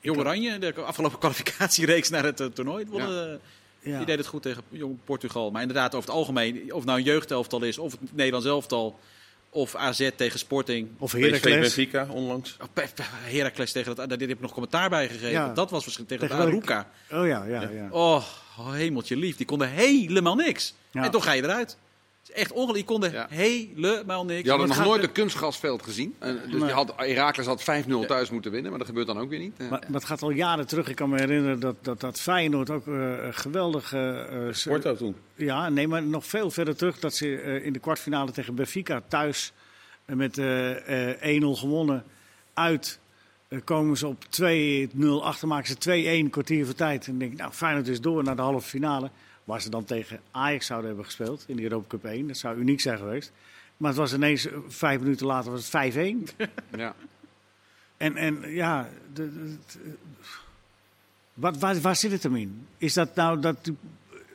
Jong 0.00 0.18
Oranje, 0.18 0.58
de 0.58 0.74
afgelopen 0.74 1.18
kwalificatiereeks 1.18 2.10
naar 2.10 2.24
het 2.24 2.40
eh, 2.40 2.46
toernooi. 2.46 2.86
eh, 2.92 3.38
ja, 3.80 3.96
Die 3.96 4.06
deed 4.06 4.18
het 4.18 4.26
goed 4.26 4.42
tegen 4.42 4.62
Jong 4.68 4.98
Portugal. 5.04 5.50
Maar 5.50 5.60
inderdaad, 5.60 5.94
over 5.94 6.08
het 6.08 6.18
algemeen, 6.18 6.62
of 6.72 6.76
het 6.76 6.84
nou 6.84 6.98
een 6.98 7.04
jeugdelftal 7.04 7.62
is, 7.62 7.78
of 7.78 7.92
het 7.92 8.16
Nederlands 8.16 8.46
elftal, 8.46 8.98
of 9.50 9.74
AZ 9.76 10.10
tegen 10.16 10.38
Sporting. 10.38 10.88
of 10.98 11.12
PSV 11.12 11.20
Heracles. 11.20 11.60
Benfica 11.60 12.06
onlangs. 12.10 12.56
Oh, 12.60 12.84
Heracles 13.24 13.72
tegen 13.72 13.96
dat, 13.96 14.08
daar 14.08 14.18
heb 14.18 14.30
ik 14.30 14.40
nog 14.40 14.52
commentaar 14.52 14.88
bij 14.88 15.08
gegeven. 15.08 15.30
Ja. 15.30 15.52
Dat 15.54 15.70
was 15.70 15.82
verschrikkelijk 15.82 16.22
tegen 16.22 16.38
Tegen 16.38 16.52
Aruca. 16.52 16.90
Oh 17.12 17.26
ja, 17.26 17.44
ja, 17.44 17.70
ja. 17.70 17.88
Oh, 17.90 18.24
hemeltje 18.72 19.16
lief. 19.16 19.36
Die 19.36 19.46
konden 19.46 19.68
helemaal 19.68 20.34
niks. 20.34 20.74
Ja. 20.90 21.04
En 21.04 21.10
toch 21.10 21.24
ga 21.24 21.32
je 21.32 21.42
eruit. 21.42 21.76
Het 22.20 22.28
is 22.30 22.34
echt 22.34 22.50
ongelooflijk. 22.52 22.86
Die 22.86 22.96
konden 22.96 23.12
Ja. 23.12 23.26
helemaal 23.30 24.24
niks. 24.24 24.48
Hadden 24.48 24.68
het 24.68 24.76
nog 24.78 24.86
nooit 24.86 25.02
een 25.02 25.12
kunstgrasveld 25.12 25.82
gezien. 25.82 26.14
En 26.18 26.34
dus 26.34 26.50
Nee. 26.50 26.60
die 26.60 26.70
had, 26.70 26.92
Herakles 26.96 27.46
had 27.46 27.62
5-0 27.62 28.04
thuis 28.06 28.30
moeten 28.30 28.50
winnen, 28.50 28.70
maar 28.70 28.78
dat 28.78 28.88
gebeurt 28.88 29.06
dan 29.06 29.18
ook 29.18 29.28
weer 29.30 29.38
niet. 29.38 29.58
Maar, 29.58 29.68
maar 29.70 29.80
het 29.92 30.04
gaat 30.04 30.22
al 30.22 30.30
jaren 30.30 30.66
terug. 30.66 30.88
Ik 30.88 30.96
kan 30.96 31.08
me 31.10 31.18
herinneren 31.20 31.60
dat, 31.60 31.76
dat, 31.84 32.00
dat 32.00 32.20
Feyenoord 32.20 32.70
ook 32.70 32.86
eh, 32.86 33.14
geweldig... 33.30 33.92
eh, 33.92 34.48
eh, 34.48 34.54
Porto 34.64 34.94
toen. 34.96 35.16
Ja, 35.34 35.68
nee, 35.68 35.88
maar 35.88 36.02
nog 36.02 36.26
veel 36.26 36.50
verder 36.50 36.76
terug 36.76 36.98
dat 36.98 37.14
ze 37.14 37.36
eh, 37.40 37.64
in 37.64 37.72
de 37.72 37.78
kwartfinale 37.78 38.30
tegen 38.32 38.54
Benfica 38.54 39.02
thuis 39.08 39.52
met 40.06 40.38
eh, 40.38 41.10
eh, 41.26 41.42
1-0 41.42 41.46
gewonnen. 41.58 42.04
Uit 42.54 43.00
komen 43.64 43.96
ze 43.96 44.06
op 44.06 44.24
2-0 44.30 45.22
achter, 45.22 45.48
maken 45.48 45.76
ze 45.80 46.24
2-1 46.26 46.30
kwartier 46.30 46.64
voor 46.64 46.74
tijd. 46.74 47.06
En 47.06 47.18
denk 47.18 47.32
ik, 47.32 47.38
nou 47.38 47.52
Feyenoord 47.52 47.88
is 47.88 48.00
door 48.00 48.22
naar 48.24 48.36
de 48.36 48.42
halve 48.42 48.68
finale. 48.68 49.10
Waar 49.44 49.60
ze 49.60 49.70
dan 49.70 49.84
tegen 49.84 50.20
Ajax 50.30 50.66
zouden 50.66 50.88
hebben 50.88 51.06
gespeeld 51.06 51.44
in 51.46 51.56
de 51.56 51.62
Europa 51.62 51.88
Cup 51.88 52.04
1. 52.04 52.26
Dat 52.26 52.36
zou 52.36 52.58
uniek 52.58 52.80
zijn 52.80 52.98
geweest. 52.98 53.32
Maar 53.76 53.90
het 53.90 53.98
was 53.98 54.14
ineens, 54.14 54.46
eh, 54.46 54.58
vijf 54.68 55.00
minuten 55.00 55.26
later 55.26 55.50
was 55.50 55.72
het 55.72 55.94
5-1. 55.94 56.28
ja. 56.76 56.94
En, 57.96 58.16
en 58.16 58.54
ja, 58.54 58.88
de, 59.12 59.56
wat, 61.34 61.58
waar, 61.58 61.80
waar 61.80 61.96
zit 61.96 62.12
het 62.12 62.22
hem 62.22 62.36
in? 62.36 62.66
Is 62.78 62.94
dat 62.94 63.14
nou 63.14 63.40
dat, 63.40 63.70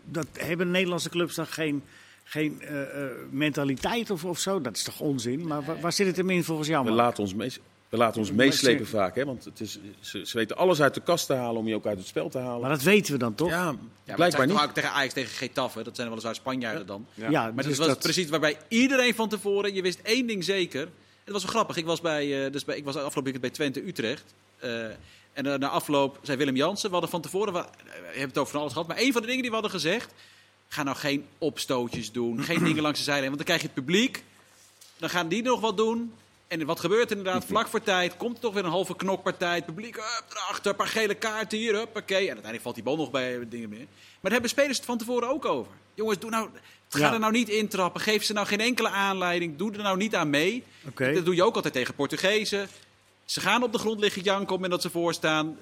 dat 0.05 0.27
hebben 0.33 0.71
Nederlandse 0.71 1.09
clubs 1.09 1.35
dan 1.35 1.47
geen, 1.47 1.83
geen 2.23 2.61
eh, 2.61 3.03
eh, 3.03 3.11
mentaliteit 3.29 4.09
of, 4.09 4.25
of 4.25 4.39
zo? 4.39 4.61
Dat 4.61 4.75
is 4.75 4.83
toch 4.83 4.99
onzin? 4.99 5.47
Maar 5.47 5.63
waar, 5.63 5.79
waar 5.79 5.93
zit 5.93 6.07
het 6.07 6.15
hem 6.15 6.29
in 6.29 6.43
volgens 6.43 6.67
jou? 6.67 6.85
We 6.85 6.91
laten 6.91 7.23
ons, 7.23 7.33
mees- 7.33 7.59
we 7.97 8.03
laten 8.03 8.19
ons 8.19 8.31
meeslepen 8.31 8.87
vaak, 8.87 9.15
hè? 9.15 9.25
want 9.25 9.43
het 9.45 9.59
is, 9.59 9.79
ze, 9.99 10.25
ze 10.25 10.37
weten 10.37 10.57
alles 10.57 10.81
uit 10.81 10.93
de 10.93 11.01
kast 11.01 11.25
te 11.25 11.33
halen 11.33 11.61
om 11.61 11.67
je 11.67 11.75
ook 11.75 11.85
uit 11.85 11.97
het 11.97 12.07
spel 12.07 12.29
te 12.29 12.37
halen. 12.37 12.61
Maar 12.61 12.69
dat 12.69 12.81
weten 12.81 13.13
we 13.13 13.19
dan 13.19 13.35
toch? 13.35 13.49
ja, 13.49 13.75
Ja, 14.03 14.15
blijkbaar 14.15 14.45
niet. 14.47 14.55
toch 14.55 14.65
ook 14.65 14.71
tegen 14.73 14.91
Ajax, 14.91 15.13
tegen 15.13 15.35
Getafe. 15.35 15.83
Dat 15.83 15.95
zijn 15.95 16.07
weliswaar 16.09 16.35
Spanjaarden 16.35 16.85
dan. 16.85 17.05
Ja. 17.13 17.29
Ja, 17.29 17.41
Maar 17.43 17.53
dus 17.63 17.65
dat 17.65 17.77
was 17.77 17.87
dat- 17.87 17.99
precies 17.99 18.29
waarbij 18.29 18.57
iedereen 18.67 19.15
van 19.15 19.29
tevoren, 19.29 19.73
je 19.73 19.81
wist 19.81 19.99
één 20.03 20.27
ding 20.27 20.43
zeker. 20.43 20.87
Het 21.23 21.33
was 21.33 21.43
wel 21.43 21.51
grappig. 21.51 21.77
Ik 21.77 21.85
was, 21.85 22.01
bij, 22.01 22.45
eh, 22.45 22.51
dus 22.51 22.65
bij, 22.65 22.77
ik 22.77 22.83
was 22.83 22.95
afgelopen 22.95 23.23
weekend 23.23 23.41
bij 23.41 23.51
Twente 23.51 23.87
Utrecht. 23.87 24.33
Eh, 24.59 24.83
en 25.33 25.45
eh, 25.45 25.53
na 25.53 25.67
afloop 25.69 26.19
zei 26.21 26.37
Willem 26.37 26.55
Jansen, 26.55 26.85
we 26.85 26.91
hadden 26.91 27.09
van 27.11 27.21
tevoren, 27.21 27.53
we, 27.53 27.59
we 27.83 27.91
hebben 28.05 28.27
het 28.27 28.37
over 28.37 28.51
van 28.51 28.59
alles 28.61 28.73
gehad. 28.73 28.87
Maar 28.87 28.97
een 28.99 29.11
van 29.11 29.21
de 29.21 29.27
dingen 29.27 29.41
die 29.41 29.49
we 29.51 29.57
hadden 29.57 29.73
gezegd, 29.79 30.13
ga 30.67 30.83
nou 30.83 30.97
geen 30.97 31.25
opstootjes 31.37 32.11
doen. 32.11 32.43
Geen 32.43 32.63
dingen 32.69 32.81
langs 32.81 32.97
de 32.97 33.03
zijlijn, 33.03 33.25
want 33.25 33.37
dan 33.37 33.45
krijg 33.45 33.61
je 33.61 33.67
het 33.67 33.75
publiek. 33.75 34.23
Dan 34.97 35.09
gaan 35.09 35.27
die 35.27 35.41
nog 35.43 35.59
wat 35.59 35.77
doen. 35.77 36.13
En 36.47 36.65
wat 36.65 36.79
gebeurt 36.79 37.11
er 37.11 37.17
inderdaad? 37.17 37.45
Vlak 37.45 37.67
voor 37.67 37.81
tijd 37.83 38.17
komt 38.17 38.35
er 38.35 38.41
toch 38.41 38.53
weer 38.53 38.63
een 38.63 38.69
halve 38.69 38.95
knokpartij. 38.95 39.55
Het 39.55 39.65
publiek, 39.65 39.95
hup, 39.95 40.23
erachter, 40.29 40.71
een 40.71 40.77
paar 40.77 40.87
gele 40.87 41.15
kaarten 41.15 41.57
hier, 41.57 41.75
huppakee. 41.75 42.17
En 42.17 42.23
uiteindelijk 42.23 42.61
valt 42.61 42.75
die 42.75 42.83
bal 42.83 42.95
nog 42.95 43.11
bij 43.11 43.39
eh, 43.39 43.45
dingen 43.49 43.69
meer. 43.69 43.77
Maar 43.79 43.87
daar 44.21 44.31
hebben 44.31 44.49
spelers 44.49 44.77
het 44.77 44.85
van 44.85 44.97
tevoren 44.97 45.29
ook 45.29 45.45
over. 45.45 45.71
Jongens, 45.93 46.19
doe 46.19 46.29
nou, 46.29 46.49
ga 46.89 46.99
Ja. 46.99 47.13
er 47.13 47.19
nou 47.19 47.31
niet 47.31 47.49
intrappen. 47.49 48.01
Geef 48.01 48.23
ze 48.23 48.33
nou 48.33 48.47
geen 48.47 48.59
enkele 48.59 48.89
aanleiding. 48.89 49.57
Doe 49.57 49.71
er 49.71 49.83
nou 49.83 49.97
niet 49.97 50.15
aan 50.15 50.29
mee. 50.29 50.63
Oké. 50.87 51.13
Dat 51.13 51.25
doe 51.25 51.35
je 51.35 51.43
ook 51.43 51.55
altijd 51.55 51.73
tegen 51.73 51.93
Portugezen. 51.93 52.67
Ze 53.25 53.39
gaan 53.41 53.63
op 53.63 53.71
de 53.71 53.77
grond 53.77 53.99
liggen 53.99 54.21
janken 54.21 54.43
op 54.45 54.49
moment 54.49 54.71
dat 54.71 54.81
ze 54.81 54.89
voorstaan. 54.89 55.57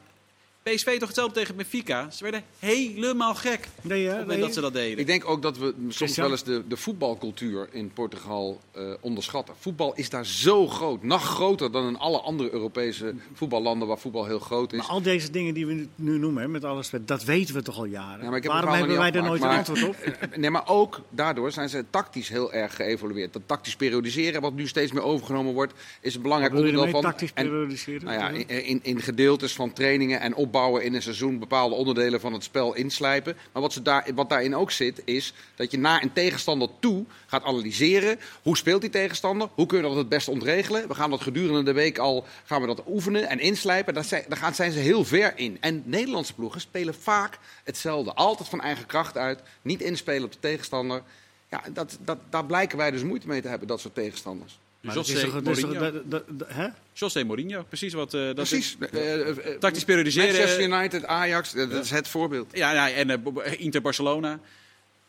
PSV 0.64 0.98
toch 1.00 1.08
hetzelfde 1.08 1.40
tegen 1.40 1.56
Benfica. 1.56 2.10
Ze 2.10 2.24
werden 2.24 2.44
helemaal 2.60 3.36
gek 3.36 3.68
op 3.76 3.84
Nee, 3.84 4.02
hè? 4.04 4.08
het 4.10 4.14
moment 4.20 4.30
Nee. 4.38 4.40
dat 4.46 4.54
ze 4.54 4.62
dat 4.62 4.74
deden. 4.74 5.00
Ik 5.00 5.06
denk 5.08 5.30
ook 5.30 5.42
dat 5.42 5.58
we 5.58 5.74
soms 5.90 6.16
wel 6.16 6.32
eens 6.32 6.44
de, 6.44 6.64
de 6.68 6.78
voetbalcultuur 6.78 7.68
in 7.72 7.92
Portugal 7.94 8.60
eh, 8.72 8.94
onderschatten. 9.00 9.56
Voetbal 9.60 9.94
is 9.96 10.10
daar 10.10 10.26
zo 10.26 10.68
groot, 10.68 11.04
nog 11.04 11.24
groter 11.24 11.72
dan 11.72 11.88
in 11.88 11.98
alle 11.98 12.20
andere 12.20 12.52
Europese 12.54 13.14
voetballanden 13.34 13.88
waar 13.88 13.98
voetbal 14.00 14.26
heel 14.26 14.40
groot 14.40 14.72
is. 14.74 14.78
Maar 14.80 14.88
al 14.88 15.02
deze 15.02 15.32
dingen 15.32 15.54
die 15.54 15.66
we 15.66 15.74
nu- 15.74 15.88
nu 15.96 16.18
noemen, 16.18 16.42
hè, 16.42 16.48
met 16.48 16.64
alles, 16.64 16.92
dat 17.02 17.24
weten 17.24 17.56
we 17.56 17.62
toch 17.62 17.78
al 17.78 17.86
jaren? 17.86 18.24
Ja, 18.24 18.28
maar 18.30 18.38
ik 18.38 18.44
heb 18.44 18.52
Waarom 18.52 18.74
hebben 18.74 18.98
wij 18.98 19.12
daar 19.12 19.24
nooit 19.24 19.42
een 19.42 19.48
afgemaakt, 19.48 19.70
antwoord 19.70 20.20
op? 20.32 20.36
Nee, 20.38 20.50
maar 20.50 20.68
ook 20.68 21.02
daardoor 21.10 21.52
zijn 21.52 21.70
ze 21.70 21.86
tactisch 21.90 22.30
heel 22.30 22.54
erg 22.54 22.76
geëvolueerd. 22.76 23.34
Dat 23.34 23.42
tactisch 23.46 23.76
periodiseren, 23.76 24.42
wat 24.42 24.54
nu 24.54 24.68
steeds 24.68 24.92
meer 24.92 25.04
overgenomen 25.04 25.54
wordt, 25.54 25.74
is 26.02 26.16
een 26.16 26.22
belangrijk 26.22 26.54
onderdeel 26.56 26.88
van. 26.88 27.02
tactisch 27.02 27.32
En- 27.34 27.46
periodiseren? 27.46 28.04
nou 28.06 28.20
ja, 28.20 28.30
in, 28.30 28.66
in, 28.66 28.80
in 28.84 29.02
gedeeltes 29.02 29.54
van 29.54 29.74
trainingen 29.74 30.20
en 30.20 30.36
opbouwen 30.54 30.84
in 30.84 30.94
een 30.94 31.02
seizoen 31.02 31.40
bepaalde 31.40 31.76
onderdelen 31.76 32.20
van 32.20 32.34
het 32.34 32.44
spel 32.44 32.74
inslijpen. 32.74 33.38
Maar 33.52 33.62
wat, 33.62 33.74
ze 33.74 33.82
daar, 33.82 34.08
wat 34.16 34.30
daarin 34.30 34.56
ook 34.56 34.72
zit, 34.72 35.02
is 35.06 35.34
dat 35.56 35.72
je 35.72 35.78
naar 35.78 36.02
een 36.02 36.14
tegenstander 36.14 36.70
toe 36.80 37.06
gaat 37.26 37.44
analyseren. 37.44 38.20
Hoe 38.42 38.58
speelt 38.58 38.82
die 38.82 38.90
tegenstander? 38.90 39.50
Hoe 39.54 39.66
kunnen 39.66 39.90
we 39.90 39.96
dat 39.96 40.04
het 40.04 40.14
beste 40.14 40.32
ontregelen? 40.32 40.88
We 40.88 40.96
gaan 40.96 41.10
dat 41.10 41.22
gedurende 41.22 41.64
de 41.64 41.74
week 41.74 41.98
al 41.98 42.26
gaan 42.46 42.62
we 42.62 42.68
dat 42.68 42.84
oefenen 42.88 43.30
en 43.30 43.40
inslijpen. 43.40 43.94
Daar 43.94 44.04
zijn, 44.04 44.26
gaan, 44.30 44.56
zijn 44.56 44.72
ze 44.72 44.80
heel 44.80 45.06
ver 45.06 45.34
in. 45.36 45.58
En 45.62 45.84
Nederlandse 45.86 46.34
ploegen 46.34 46.62
spelen 46.62 46.96
vaak 46.96 47.38
hetzelfde. 47.64 48.14
Altijd 48.14 48.50
van 48.50 48.62
eigen 48.62 48.86
kracht 48.86 49.18
uit. 49.18 49.42
Niet 49.62 49.82
inspelen 49.82 50.24
op 50.24 50.32
de 50.32 50.40
tegenstander. 50.40 51.02
Ja, 51.50 51.62
dat, 51.74 51.98
dat, 52.00 52.18
daar 52.30 52.46
blijken 52.46 52.78
wij 52.78 52.92
dus 52.92 53.04
moeite 53.04 53.28
mee 53.28 53.42
te 53.42 53.48
hebben, 53.48 53.68
dat 53.68 53.80
soort 53.80 53.96
tegenstanders. 53.96 54.60
José 54.92 55.28
Mourinho. 55.44 55.92
José 56.94 57.24
Mourinho, 57.24 57.64
precies 57.68 57.94
wat... 57.94 58.14
eh, 58.14 58.22
dat 58.26 58.36
Precies. 58.36 58.78
is- 58.80 58.90
Eh, 58.90 59.30
eh, 59.30 59.36
Tactisch 59.60 59.84
periodiseren. 59.84 60.28
Manchester 60.34 60.64
United, 60.64 61.06
Ajax, 61.06 61.52
dat 61.54 61.72
is 61.72 61.90
het 61.90 62.08
voorbeeld. 62.08 62.50
Ja, 62.54 62.72
ja 62.74 62.92
en 62.92 63.10
eh, 63.10 63.18
Bo- 63.18 63.42
Inter 63.58 63.82
Barcelona. 63.82 64.40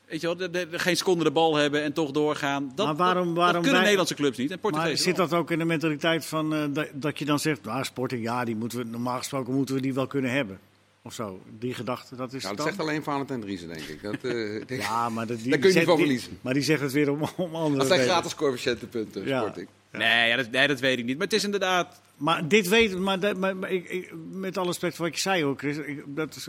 Weet 0.09 0.21
je 0.21 0.27
wel, 0.27 0.37
de, 0.37 0.51
de- 0.51 0.69
de- 0.69 0.79
geen 0.79 0.97
seconde 0.97 1.25
de 1.25 1.31
bal 1.31 1.55
hebben 1.57 1.83
en 1.83 1.93
toch 1.93 2.11
doorgaan. 2.11 2.73
Dat, 2.75 2.87
Maar 2.87 2.97
waarom- 2.97 3.27
dat 3.27 3.35
waarom 3.37 3.53
kunnen 3.55 3.73
wij- 3.73 3.81
Nederlandse 3.81 4.15
clubs 4.15 4.39
niet. 4.39 4.51
En 4.51 4.59
Maar 4.71 4.97
zit 4.97 5.17
dat 5.17 5.33
ook 5.33 5.51
in 5.51 5.59
de 5.59 5.65
mentaliteit 5.65 6.27
van 6.27 6.55
eh, 6.55 6.65
dat, 6.71 6.89
dat 6.93 7.19
je 7.19 7.25
dan 7.25 7.39
zegt, 7.39 7.65
nou, 7.65 7.85
Sporting, 7.85 8.23
ja, 8.23 8.45
die 8.45 8.57
moeten 8.57 8.79
we, 8.79 8.85
normaal 8.85 9.19
gesproken 9.19 9.55
moeten 9.55 9.75
we 9.75 9.81
die 9.81 9.95
wel 9.95 10.07
kunnen 10.07 10.31
hebben? 10.31 10.59
Of 11.07 11.15
zo, 11.15 11.41
die 11.59 11.75
gedachte, 11.75 12.17
dat 12.17 12.33
is 12.33 12.43
Ja, 12.43 12.49
dat 12.49 12.57
dan... 12.57 12.67
zegt 12.67 12.79
alleen 12.81 13.03
Valentijn 13.03 13.41
Driessen, 13.41 13.69
denk 13.69 13.81
ik. 13.81 14.03
Dat, 14.03 14.15
eh, 14.15 14.67
denk- 14.67 14.81
Ja, 14.89 15.09
maar 15.09 15.27
dat, 15.27 15.39
die, 15.39 15.51
Daar 15.51 15.59
kun 15.59 15.69
je 15.73 15.77
niet 15.79 15.87
die- 15.87 15.97
verliezen. 15.97 16.39
Maar 16.41 16.55
die 16.55 16.63
zegt 16.63 16.81
het 16.81 16.93
weer 16.93 17.11
om, 17.11 17.23
om 17.37 17.55
andere 17.55 17.79
dat 17.79 17.87
zijn 17.87 18.09
gratis 18.09 18.35
coëfficiëntenpunten, 18.35 19.27
Ja. 19.27 19.41
Sporting. 19.41 19.69
Nee, 19.93 20.29
ja, 20.29 20.37
dat, 20.37 20.51
nee, 20.51 20.67
dat 20.67 20.81
weet 20.81 20.99
ik 20.99 21.05
niet. 21.05 21.17
Maar 21.17 21.27
het 21.27 21.37
is 21.37 21.45
inderdaad... 21.45 22.01
Maar 22.17 22.49
dit 22.49 22.69
weten 22.69 23.03
maar, 23.03 23.21
dat- 23.21 23.37
maar, 23.37 23.57
maar 23.57 23.71
ik, 23.71 23.89
ik- 23.89 24.13
met 24.31 24.57
alle 24.59 24.67
respect 24.67 24.97
voor 24.97 25.05
wat 25.07 25.15
je 25.15 25.21
zei 25.21 25.45
ook, 25.45 25.59
Chris, 25.59 25.77
ik, 25.77 26.03
dat 26.07 26.37
is, 26.37 26.49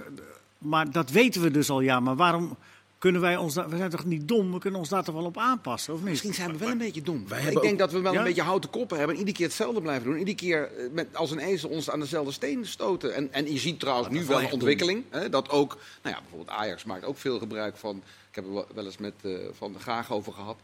maar 0.57 0.91
dat 0.91 1.09
weten 1.11 1.41
we 1.41 1.51
dus 1.51 1.69
al, 1.69 1.81
ja. 1.81 1.99
Maar 1.99 2.15
waarom 2.15 2.57
Kunnen 3.05 3.23
wij 3.23 3.37
ons 3.37 3.53
daar, 3.53 3.69
we 3.69 3.77
zijn 3.77 3.89
toch 3.89 4.05
niet 4.05 4.27
dom? 4.27 4.51
We 4.51 4.59
kunnen 4.59 4.79
ons 4.79 4.89
daar 4.89 5.03
toch 5.03 5.15
wel 5.15 5.25
op 5.25 5.37
aanpassen, 5.37 5.93
of 5.93 5.99
niet? 5.99 6.09
Misschien 6.09 6.33
zijn 6.33 6.51
we 6.51 6.57
wel 6.57 6.69
een 6.69 6.77
beetje 6.77 7.01
dom. 7.01 7.27
Wij 7.27 7.39
ik 7.43 7.61
denk 7.61 7.73
ook- 7.73 7.77
dat 7.77 7.91
we 7.91 7.99
wel 7.99 8.11
Ja? 8.13 8.19
een 8.19 8.25
beetje 8.25 8.41
houten 8.41 8.69
koppen 8.69 8.97
hebben 8.97 9.13
en 9.15 9.19
iedere 9.21 9.37
keer 9.37 9.47
hetzelfde 9.47 9.81
blijven 9.81 10.03
doen. 10.09 10.17
Iedere 10.17 10.35
keer 10.37 10.71
eh, 10.77 10.85
met, 10.91 11.15
als 11.15 11.31
een 11.31 11.39
ezel 11.39 11.69
ons 11.69 11.89
aan 11.89 11.99
dezelfde 11.99 12.31
steen 12.31 12.65
stoten. 12.65 13.13
En, 13.15 13.33
en 13.33 13.51
je 13.51 13.59
ziet 13.59 13.79
trouwens 13.79 14.09
nu 14.09 14.25
wel 14.25 14.41
een 14.41 14.51
ontwikkeling. 14.51 15.03
Hè, 15.09 15.29
dat 15.29 15.49
ook, 15.49 15.77
nou 16.03 16.15
ja, 16.15 16.21
bijvoorbeeld 16.21 16.57
Ajax 16.57 16.83
maakt 16.83 17.05
ook 17.05 17.17
veel 17.17 17.39
gebruik 17.39 17.77
van. 17.77 17.95
Ik 18.29 18.35
heb 18.35 18.45
er 18.45 18.53
wel- 18.53 18.67
wel 18.75 18.85
eens 18.85 18.97
met 18.97 19.13
eh, 19.21 19.31
Van 19.51 19.73
de 19.73 19.79
Graag 19.79 20.11
over 20.11 20.33
gehad. 20.33 20.57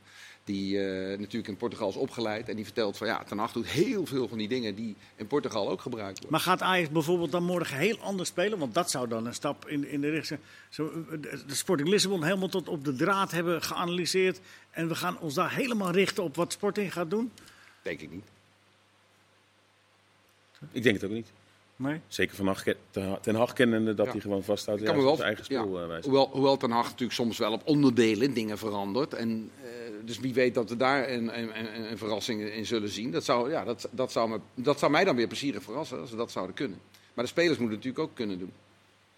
Die 0.43 0.79
eh, 0.79 1.19
natuurlijk 1.19 1.47
in 1.47 1.57
Portugal 1.57 1.89
is 1.89 1.95
opgeleid. 1.95 2.49
En 2.49 2.55
die 2.55 2.65
vertelt 2.65 2.97
van 2.97 3.07
ja, 3.07 3.23
Ten 3.23 3.37
Hag 3.37 3.51
doet 3.51 3.67
heel 3.67 4.05
veel 4.05 4.27
van 4.27 4.37
die 4.37 4.47
dingen 4.47 4.75
die 4.75 4.95
in 5.15 5.27
Portugal 5.27 5.69
ook 5.69 5.81
gebruikt 5.81 6.13
worden. 6.13 6.31
Maar 6.31 6.39
gaat 6.39 6.61
Ajax 6.61 6.89
bijvoorbeeld 6.89 7.31
dan 7.31 7.43
morgen 7.43 7.77
heel 7.77 7.97
anders 7.99 8.29
spelen? 8.29 8.59
Want 8.59 8.73
dat 8.73 8.91
zou 8.91 9.07
dan 9.07 9.25
een 9.25 9.33
stap 9.33 9.67
in, 9.67 9.87
in 9.87 10.01
de 10.01 10.09
richting 10.09 10.39
zo, 10.69 10.91
de 11.21 11.55
Sporting 11.55 11.89
Lissabon 11.89 12.23
helemaal 12.23 12.49
tot 12.49 12.69
op 12.69 12.85
de 12.85 12.95
draad 12.95 13.31
hebben 13.31 13.61
geanalyseerd. 13.61 14.39
En 14.71 14.87
we 14.87 14.95
gaan 14.95 15.19
ons 15.19 15.33
daar 15.33 15.53
helemaal 15.53 15.91
richten 15.91 16.23
op 16.23 16.35
wat 16.35 16.51
Sporting 16.51 16.93
gaat 16.93 17.09
doen? 17.09 17.31
Denk 17.81 18.01
ik 18.01 18.11
niet. 18.11 18.25
Ik 20.71 20.83
denk 20.83 20.95
het 20.95 21.05
ook 21.05 21.15
niet. 21.15 21.31
Nee? 21.75 21.99
Zeker 22.07 22.35
van 22.35 22.47
Hag, 22.47 22.63
ten, 23.21 23.35
Hag 23.35 23.53
kennende 23.53 23.93
dat 23.93 24.05
Ja. 24.05 24.11
hij 24.11 24.21
gewoon 24.21 24.43
vasthoudt 24.43 24.81
Ik 24.81 24.87
kan 24.87 25.03
wel, 25.03 25.23
eigen 25.23 25.45
spel 25.45 25.79
ja, 25.79 25.95
eh, 25.95 26.03
hoewel, 26.03 26.29
hoewel 26.31 26.57
Ten 26.57 26.71
Hag 26.71 26.83
natuurlijk 26.83 27.13
soms 27.13 27.37
wel 27.37 27.51
op 27.51 27.61
onderdelen 27.67 28.33
dingen 28.33 28.57
verandert. 28.57 29.13
En, 29.13 29.51
eh, 29.63 29.69
dus 30.06 30.20
wie 30.20 30.34
weet 30.34 30.54
dat 30.54 30.70
we 30.70 30.78
daar 30.78 31.10
een, 31.10 31.39
een, 31.39 31.60
een, 31.60 31.91
een 31.91 31.97
verrassing 31.97 32.41
in 32.41 32.66
zullen 32.66 32.89
zien. 32.89 33.12
Dat 33.12 33.24
zou, 33.24 33.49
ja, 33.52 33.64
dat, 33.64 33.88
dat, 33.91 34.12
zou 34.12 34.30
me, 34.30 34.39
dat 34.56 34.80
zou 34.80 34.91
mij 34.91 35.04
dan 35.04 35.16
weer 35.16 35.28
plezierig 35.28 35.64
verrassen 35.64 35.99
als 35.99 36.12
we 36.12 36.18
dat 36.18 36.32
zouden 36.32 36.56
kunnen. 36.56 36.80
Maar 37.14 37.24
de 37.26 37.32
spelers 37.32 37.58
moeten 37.58 37.76
het 37.78 37.86
natuurlijk 37.86 38.10
ook 38.12 38.16
kunnen 38.16 38.39
doen. 38.39 38.52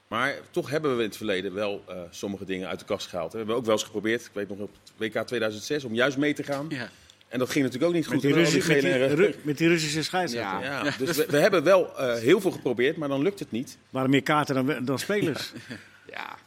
Maar 0.08 0.36
toch 0.52 0.70
hebben 0.70 0.92
we 0.96 1.02
in 1.04 1.08
het 1.08 1.18
verleden 1.18 1.54
wel 1.54 1.84
eh, 1.88 2.02
sommige 2.10 2.46
dingen 2.46 2.68
uit 2.68 2.80
de 2.80 2.86
kast 2.86 3.08
gehaald. 3.08 3.32
hè. 3.32 3.32
We 3.32 3.38
hebben 3.38 3.56
ook 3.56 3.66
wel 3.66 3.74
eens 3.74 3.84
geprobeerd, 3.84 4.26
ik 4.26 4.32
weet 4.34 4.50
nog 4.50 4.60
op 4.60 4.70
het 4.84 4.92
WK 4.98 5.28
2006, 5.28 5.84
om 5.84 5.94
juist 5.94 6.18
mee 6.18 6.34
te 6.34 6.44
gaan. 6.44 6.66
Ja. 6.70 6.90
En 7.28 7.40
dat 7.40 7.50
ging 7.50 7.64
natuurlijk 7.66 7.92
ook 7.92 7.98
niet 7.98 8.10
Met 8.10 8.14
goed. 8.14 8.22
die, 8.22 8.36
Met 8.74 8.82
die, 8.82 9.16
Ru- 9.16 9.36
met 9.42 9.58
die 9.58 9.68
Russische 9.68 10.04
scheidsrechter. 10.04 10.62
Ja. 10.62 10.84
Ja, 10.86 10.94
dus 10.98 11.18
we, 11.18 11.26
we 11.30 11.38
hebben 11.38 11.64
wel 11.64 11.98
eh, 11.98 12.16
heel 12.16 12.42
veel 12.42 12.52
geprobeerd, 12.52 12.98
maar 12.98 13.10
dan 13.10 13.22
lukt 13.22 13.40
het 13.40 13.52
niet. 13.52 13.78
Waren 13.90 14.10
meer 14.10 14.24
kaarten 14.24 14.56
dan, 14.66 14.86
dan 14.86 15.00
spelers. 15.00 15.52
Ja. 16.10 16.38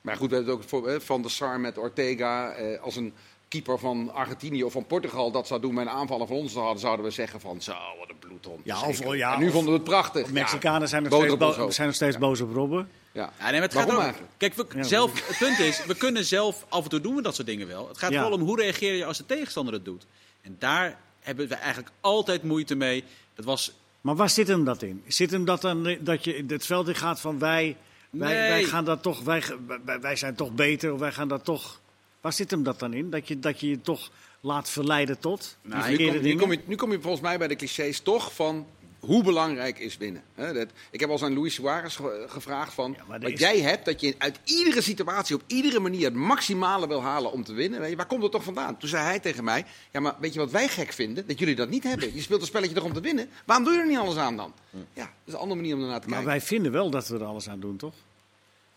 Maar 0.00 0.16
goed, 0.16 0.30
we 0.30 0.34
hebben 0.36 0.54
het 0.54 0.62
ook 0.62 0.68
voor, 0.68 1.00
Van 1.00 1.22
der 1.22 1.30
Sar 1.30 1.60
met 1.60 1.78
Ortega. 1.78 2.52
Eh, 2.52 2.80
als 2.82 2.96
een 2.96 3.12
keeper 3.54 3.78
van 3.78 4.12
Argentinië 4.14 4.64
of 4.64 4.72
van 4.72 4.86
Portugal 4.86 5.30
dat 5.30 5.46
zou 5.46 5.60
doen 5.60 5.74
met 5.74 5.86
een 5.86 5.92
aanvaller 5.92 6.26
van 6.26 6.36
ons 6.36 6.54
hadden, 6.54 6.78
zouden 6.80 7.04
we 7.04 7.10
zeggen 7.10 7.40
van 7.40 7.62
zo, 7.62 7.72
wat 7.98 8.08
een 8.10 8.18
bloedhond. 8.18 8.60
Ja, 8.64 8.82
of- 8.86 9.14
ja, 9.14 9.34
en 9.34 9.40
nu 9.40 9.46
of- 9.46 9.52
vonden 9.52 9.70
we 9.72 9.78
het 9.78 9.88
prachtig. 9.88 10.30
Mexicanen 10.30 10.88
zijn 10.88 11.02
nog 11.02 11.12
steeds, 11.14 11.36
bo- 11.36 11.70
zijn 11.70 11.86
nog 11.86 11.96
steeds 11.96 12.14
Ja. 12.14 12.20
boos 12.20 12.40
op 12.40 12.52
Robben. 12.52 12.88
Ja. 13.12 13.32
Ja, 13.38 13.44
nee, 13.44 13.52
maar 13.52 13.62
het 13.62 13.72
Waarom 13.74 13.92
gaat 13.94 14.02
eigenlijk? 14.02 14.32
Kijk, 14.36 14.54
we, 14.54 14.66
Ja, 14.76 14.82
zelf, 14.82 15.28
het 15.28 15.38
punt 15.38 15.58
is, 15.58 15.84
we 15.84 15.94
kunnen 15.96 16.24
zelf, 16.24 16.66
af 16.68 16.82
en 16.84 16.90
toe 16.90 17.00
doen 17.00 17.14
we 17.14 17.22
dat 17.22 17.34
soort 17.34 17.46
dingen 17.46 17.66
wel. 17.66 17.88
Het 17.88 17.98
gaat 17.98 18.10
Ja. 18.12 18.20
vooral 18.20 18.38
om 18.38 18.44
hoe 18.44 18.60
reageer 18.60 18.94
je 18.94 19.04
als 19.04 19.18
de 19.18 19.26
tegenstander 19.26 19.74
het 19.74 19.84
doet. 19.84 20.06
En 20.42 20.56
daar 20.58 20.98
hebben 21.20 21.48
we 21.48 21.54
eigenlijk 21.54 21.92
altijd 22.00 22.42
moeite 22.42 22.74
mee. 22.74 23.04
Dat 23.34 23.44
was, 23.44 23.72
Maar 24.00 24.16
waar 24.16 24.30
zit 24.30 24.48
hem 24.48 24.64
dat 24.64 24.82
in? 24.82 25.02
Zit 25.06 25.30
hem 25.30 25.44
dat 25.44 25.60
dan 25.60 25.96
dat 26.00 26.24
je 26.24 26.44
het 26.46 26.66
veld 26.66 26.88
in 26.88 26.94
gaat 26.94 27.20
van 27.20 27.38
wij, 27.38 27.76
wij, 28.10 28.32
Nee. 28.40 28.48
wij 28.48 28.64
gaan 28.64 28.84
dat 28.84 29.02
toch, 29.02 29.20
wij, 29.22 29.42
wij, 29.84 30.00
wij 30.00 30.16
zijn 30.16 30.34
toch 30.34 30.52
beter 30.52 30.92
of 30.92 30.98
wij 30.98 31.12
gaan 31.12 31.28
dat 31.28 31.44
toch. 31.44 31.80
Waar 32.24 32.32
zit 32.32 32.50
hem 32.50 32.62
dat 32.62 32.78
dan 32.78 32.92
in? 32.92 33.10
Dat 33.10 33.28
je 33.28 33.38
dat 33.38 33.60
je, 33.60 33.68
je 33.68 33.80
toch 33.80 34.10
laat 34.40 34.70
verleiden 34.70 35.18
tot 35.18 35.56
Nou, 35.62 35.76
nu, 35.80 35.86
verkeerde 35.88 36.12
kom, 36.12 36.14
nu, 36.22 36.22
dingen? 36.28 36.38
kom 36.42 36.52
je, 36.52 36.60
nu 36.64 36.74
kom 36.76 36.92
je 36.92 37.00
volgens 37.00 37.22
mij 37.22 37.38
bij 37.38 37.48
de 37.48 37.56
clichés 37.56 38.00
toch 38.00 38.34
van 38.34 38.66
hoe 38.98 39.22
belangrijk 39.22 39.78
is 39.78 39.96
winnen. 39.96 40.22
Hè, 40.34 40.52
dat, 40.52 40.68
ik 40.90 41.00
heb 41.00 41.08
al 41.08 41.14
eens 41.14 41.24
aan 41.24 41.34
Luis 41.38 41.54
Suarez 41.54 41.96
ge- 41.96 42.24
gevraagd 42.28 42.74
van 42.74 42.94
Ja, 42.98 43.04
maar 43.08 43.20
wat 43.20 43.30
is- 43.30 43.38
jij 43.40 43.60
hebt, 43.60 43.84
dat 43.84 44.00
je 44.00 44.14
uit 44.18 44.38
iedere 44.44 44.80
situatie 44.82 45.34
op 45.36 45.42
iedere 45.46 45.80
manier 45.80 46.04
het 46.04 46.14
maximale 46.14 46.88
wil 46.88 47.02
halen 47.02 47.32
om 47.32 47.44
te 47.44 47.52
winnen. 47.52 47.80
Weet 47.80 47.90
je, 47.90 47.96
waar 47.96 48.06
komt 48.06 48.20
dat 48.22 48.32
toch 48.32 48.44
vandaan? 48.44 48.76
Toen 48.78 48.88
zei 48.88 49.04
hij 49.04 49.20
tegen 49.20 49.44
mij, 49.44 49.64
ja 49.92 50.00
maar 50.00 50.14
weet 50.20 50.32
je 50.32 50.38
wat 50.38 50.50
wij 50.50 50.68
gek 50.68 50.92
vinden? 50.92 51.26
Dat 51.26 51.38
jullie 51.38 51.54
dat 51.54 51.68
niet 51.68 51.82
hebben. 51.84 52.14
Je 52.14 52.22
speelt 52.22 52.40
een 52.40 52.46
spelletje 52.46 52.74
toch 52.74 52.84
om 52.84 52.92
te 52.92 53.00
winnen? 53.00 53.28
Waarom 53.46 53.64
doe 53.64 53.74
je 53.74 53.80
er 53.80 53.86
niet 53.88 53.98
alles 53.98 54.16
aan 54.16 54.36
dan? 54.36 54.52
Ja, 54.70 55.02
dat 55.02 55.10
is 55.24 55.32
een 55.32 55.38
andere 55.38 55.60
manier 55.60 55.74
om 55.74 55.80
ernaar 55.82 56.00
te 56.00 56.08
Maar 56.08 56.22
kijken. 56.22 56.36
wij 56.38 56.46
vinden 56.46 56.72
wel 56.72 56.90
dat 56.90 57.08
we 57.08 57.14
er 57.18 57.24
alles 57.24 57.48
aan 57.48 57.60
doen, 57.60 57.76
toch? 57.76 57.94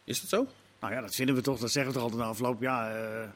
Is 0.03 0.21
dat 0.21 0.29
zo? 0.29 0.47
Nou 0.79 0.93
ja, 0.93 1.01
dat 1.01 1.15
vinden 1.15 1.35
we 1.35 1.41
toch. 1.41 1.59
Dat 1.59 1.71
zeggen 1.71 1.91
we 1.93 1.97
toch 1.99 2.07
altijd 2.07 2.23
na 2.23 2.29
afloop. 2.29 2.61
Ja, 2.61 2.95
eh, 2.95 3.29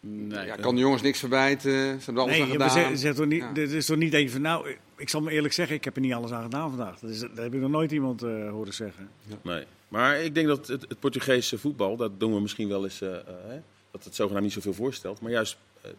nee. 0.00 0.46
Ja, 0.46 0.54
kan 0.54 0.74
de 0.74 0.80
jongens 0.80 1.02
niks 1.02 1.18
verwijten, 1.18 1.70
ze 1.70 2.04
hebben 2.04 2.22
alles 2.22 2.32
nee, 2.32 2.42
aan 2.42 2.50
gedaan. 2.50 3.14
toch 3.14 3.26
niet, 3.26 3.42
Ja. 3.42 3.52
dit 3.52 3.70
is 3.70 3.86
toch 3.86 3.96
niet 3.96 4.14
even 4.14 4.32
van, 4.32 4.40
nou, 4.40 4.76
ik 4.96 5.08
zal 5.08 5.20
me 5.20 5.30
eerlijk 5.30 5.54
zeggen, 5.54 5.76
ik 5.76 5.84
heb 5.84 5.94
er 5.94 6.00
niet 6.00 6.12
alles 6.12 6.30
aan 6.30 6.42
gedaan 6.42 6.68
vandaag. 6.68 6.98
Dat, 6.98 7.10
is, 7.10 7.20
dat 7.20 7.36
heb 7.36 7.54
ik 7.54 7.60
nog 7.60 7.70
nooit 7.70 7.92
iemand 7.92 8.22
eh, 8.22 8.50
horen 8.50 8.74
zeggen. 8.74 9.10
Nee. 9.42 9.64
Maar 9.88 10.20
ik 10.20 10.34
denk 10.34 10.46
dat 10.46 10.66
het, 10.66 10.84
het 10.88 11.00
Portugese 11.00 11.58
voetbal, 11.58 11.96
dat 11.96 12.20
doen 12.20 12.34
we 12.34 12.40
misschien 12.40 12.68
wel 12.68 12.84
eens, 12.84 13.00
eh, 13.00 13.14
eh, 13.14 13.22
hè, 13.46 13.60
dat 13.90 14.04
het 14.04 14.14
zogenaamd 14.14 14.44
niet 14.44 14.52
zoveel 14.52 14.74
voorstelt. 14.74 15.20
Maar 15.20 15.30
juist 15.30 15.56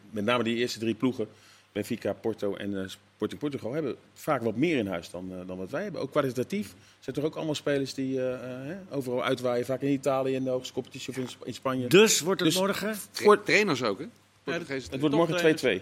met 0.09 0.25
name 0.25 0.43
die 0.43 0.55
eerste 0.55 0.79
drie 0.79 0.95
ploegen, 0.95 1.27
Benfica, 1.71 2.13
Porto 2.13 2.55
en 2.55 2.81
eh, 2.83 2.89
Sporting 3.15 3.39
Portugal, 3.39 3.73
hebben 3.73 3.95
vaak 4.13 4.41
wat 4.41 4.55
meer 4.55 4.77
in 4.77 4.87
huis 4.87 5.09
dan, 5.09 5.31
eh, 5.31 5.47
dan 5.47 5.57
wat 5.57 5.69
wij 5.69 5.83
hebben. 5.83 6.01
Ook 6.01 6.11
kwalitatief 6.11 6.73
zijn 6.99 7.15
toch 7.15 7.25
ook 7.25 7.35
allemaal 7.35 7.55
spelers 7.55 7.93
die 7.93 8.19
eh, 8.19 8.33
eh, 8.33 8.39
hè, 8.67 8.95
overal 8.95 9.23
uitwaaien. 9.23 9.65
Vaak 9.65 9.81
in 9.81 9.91
Italië 9.91 10.33
in 10.33 10.43
de 10.43 10.49
hoogste 10.49 10.73
competitie 10.73 11.09
of 11.09 11.17
in, 11.17 11.27
Sp- 11.29 11.45
in 11.45 11.53
Spanje. 11.53 11.87
Dus 11.87 12.19
wordt 12.19 12.39
het 12.41 12.49
Dus- 12.49 12.59
morgen. 12.59 12.97
Tra- 13.11 13.37
trainers 13.37 13.83
ook, 13.83 13.99
hè? 13.99 14.05
Het 14.43 14.99
wordt 14.99 15.15
morgen 15.15 15.37
2-2. 15.37 15.81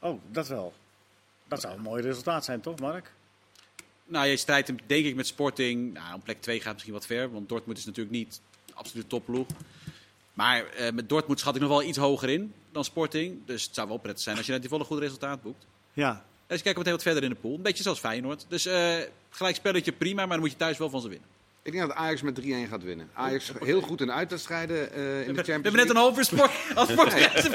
Oh, 0.00 0.20
dat 0.30 0.48
wel. 0.48 0.72
Dat 1.48 1.60
zou 1.60 1.74
een 1.74 1.82
mooi 1.82 2.02
resultaat 2.02 2.44
zijn, 2.44 2.60
toch, 2.60 2.78
Mark? 2.78 3.12
Nou, 4.04 4.26
je 4.26 4.36
strijdt 4.36 4.68
hem 4.68 4.76
denk 4.86 5.04
ik 5.04 5.14
met 5.14 5.26
Sporting. 5.26 5.92
Nou, 5.92 6.14
om 6.14 6.22
plek 6.22 6.40
2 6.40 6.60
gaat 6.60 6.72
misschien 6.72 6.92
wat 6.94 7.06
ver, 7.06 7.32
want 7.32 7.48
Dortmund 7.48 7.78
is 7.78 7.84
natuurlijk 7.84 8.16
niet 8.16 8.40
de 8.66 8.74
absolute 8.74 9.06
topploeg. 9.08 9.46
Maar 10.32 10.66
eh, 10.66 10.92
met 10.92 11.08
Dortmund 11.08 11.40
schat 11.40 11.54
ik 11.54 11.60
nog 11.60 11.70
wel 11.70 11.82
iets 11.82 11.98
hoger 11.98 12.28
in 12.28 12.54
dan 12.72 12.84
Sporting. 12.84 13.46
Dus 13.46 13.64
het 13.64 13.74
zou 13.74 13.88
wel 13.88 13.96
prettig 13.96 14.22
zijn 14.22 14.36
als 14.36 14.46
je 14.46 14.52
net 14.52 14.60
die 14.60 14.70
volle 14.70 14.84
goed 14.84 14.98
resultaat 14.98 15.42
boekt. 15.42 15.66
Ja. 15.92 16.24
Dus 16.46 16.62
kijken 16.62 16.72
we 16.72 16.78
meteen 16.78 16.92
wat 16.92 17.02
verder 17.02 17.22
in 17.22 17.28
de 17.28 17.40
pool. 17.40 17.54
Een 17.54 17.62
beetje 17.62 17.82
zoals 17.82 17.98
Feyenoord. 17.98 18.44
Dus 18.48 18.66
eh 18.66 18.96
gelijk 19.30 19.56
spelletje 19.56 19.92
prima, 19.92 20.20
maar 20.20 20.28
dan 20.28 20.40
moet 20.40 20.50
je 20.50 20.56
thuis 20.56 20.78
wel 20.78 20.90
van 20.90 21.00
ze 21.00 21.08
winnen. 21.08 21.28
Ik 21.64 21.72
denk 21.72 21.86
dat 21.88 21.96
Ajax 21.96 22.22
met 22.22 22.40
3-1 22.40 22.44
gaat 22.70 22.82
winnen. 22.82 23.10
Ajax 23.14 23.52
heel 23.64 23.80
goed 23.80 24.00
in 24.00 24.06
de 24.06 24.12
uitwedstrijden 24.12 24.92
eh, 24.92 25.26
in 25.26 25.34
de 25.34 25.42
We 25.42 25.44
Champions 25.44 25.46
hebben 25.46 25.72
net 25.72 25.88
een 25.88 25.94
League. 25.94 26.02
half 26.02 26.18
uur 26.18 26.24
sport, 26.24 26.50
als 26.74 26.90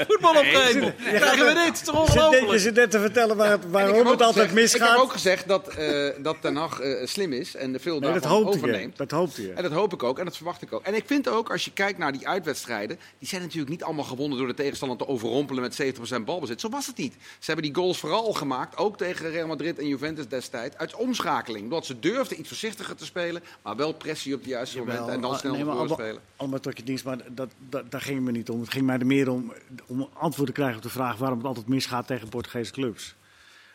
voetbal 0.08 0.30
opgegeven. 0.30 0.94
Krijgen 0.96 1.46
we 1.46 1.52
dit? 1.54 1.64
Het 1.64 1.74
is 1.74 1.82
toch 1.82 2.06
Je 2.06 2.12
zit, 2.12 2.14
net, 2.20 2.32
ongelooflijk? 2.40 2.90
te 2.90 3.00
vertellen 3.00 3.36
waar, 3.36 3.58
waarom 3.70 3.96
het 4.06 4.06
altijd 4.06 4.32
gezegd- 4.32 4.48
Ik 4.50 4.54
misgaat. 4.54 4.88
heb 4.90 4.98
ook 4.98 5.12
gezegd 5.12 5.48
dat, 5.48 5.68
eh 5.68 6.08
dat 6.22 6.36
Ten 6.40 6.56
Hag 6.56 6.80
eh, 6.80 7.06
slim 7.06 7.32
is 7.32 7.54
en 7.56 7.80
veel 7.80 7.98
nee, 8.00 8.12
dat 8.12 8.22
je. 8.22 8.28
overneemt. 8.28 8.96
Dat 8.96 9.10
hoopte 9.10 9.42
je. 9.42 9.52
En 9.52 9.62
dat 9.62 9.72
hoop 9.72 9.92
ik 9.92 10.02
ook 10.02 10.18
en 10.18 10.24
dat 10.24 10.36
verwacht 10.36 10.62
ik 10.62 10.72
ook. 10.72 10.82
En 10.82 10.94
ik 10.94 11.04
vind 11.06 11.28
ook, 11.28 11.50
als 11.50 11.64
je 11.64 11.72
kijkt 11.72 11.98
naar 11.98 12.12
die 12.12 12.28
uitwedstrijden, 12.28 12.98
die 13.18 13.28
zijn 13.28 13.42
natuurlijk 13.42 13.70
niet 13.70 13.82
allemaal 13.84 14.04
gewonnen 14.04 14.38
door 14.38 14.46
de 14.46 14.54
tegenstander 14.54 14.98
te 14.98 15.06
overrompelen 15.08 15.62
met 15.62 15.74
70% 15.74 16.24
balbezit. 16.24 16.60
Zo 16.60 16.68
was 16.68 16.86
het 16.86 16.96
niet. 16.96 17.14
Ze 17.38 17.44
hebben 17.52 17.64
die 17.64 17.74
goals 17.74 17.98
vooral 17.98 18.32
gemaakt, 18.32 18.76
ook 18.76 18.96
tegen 18.96 19.30
Real 19.30 19.46
Madrid 19.46 19.78
en 19.78 19.86
Juventus 19.88 20.28
destijds, 20.28 20.76
uit 20.76 20.94
omschakeling. 20.94 21.62
Omdat 21.64 21.86
ze 21.86 21.98
durfden 21.98 22.38
iets 22.38 22.48
voorzichtiger 22.48 22.96
te 22.96 23.04
spelen, 23.04 23.42
maar 23.62 23.76
wel 23.76 23.96
pressie 23.98 24.34
op 24.34 24.42
de 24.42 24.48
juiste 24.48 24.78
Jawel, 24.78 24.92
momenten 24.94 25.14
en 25.14 25.20
dan 25.20 25.30
ah, 25.30 25.38
snel 25.38 25.52
nee, 25.52 25.64
maar 25.64 25.86
voren 25.88 26.20
allemaal- 26.36 26.60
tot 26.60 26.76
je 26.76 26.82
dienst, 26.84 27.04
maar 27.04 27.18
dat, 27.28 27.48
dat, 27.68 27.90
daar 27.90 28.00
ging 28.00 28.16
het 28.16 28.24
me 28.24 28.30
niet 28.32 28.48
om. 28.50 28.60
Het 28.60 28.70
ging 28.72 28.86
mij 28.86 28.98
er 28.98 29.06
meer 29.06 29.28
om, 29.30 29.52
om 29.86 30.08
antwoord 30.12 30.46
te 30.48 30.54
krijgen 30.54 30.76
op 30.76 30.82
de 30.82 30.88
vraag 30.88 31.16
waarom 31.16 31.38
het 31.38 31.46
altijd 31.46 31.68
misgaat 31.68 32.06
tegen 32.06 32.28
Portugese 32.28 32.72
clubs. 32.72 33.14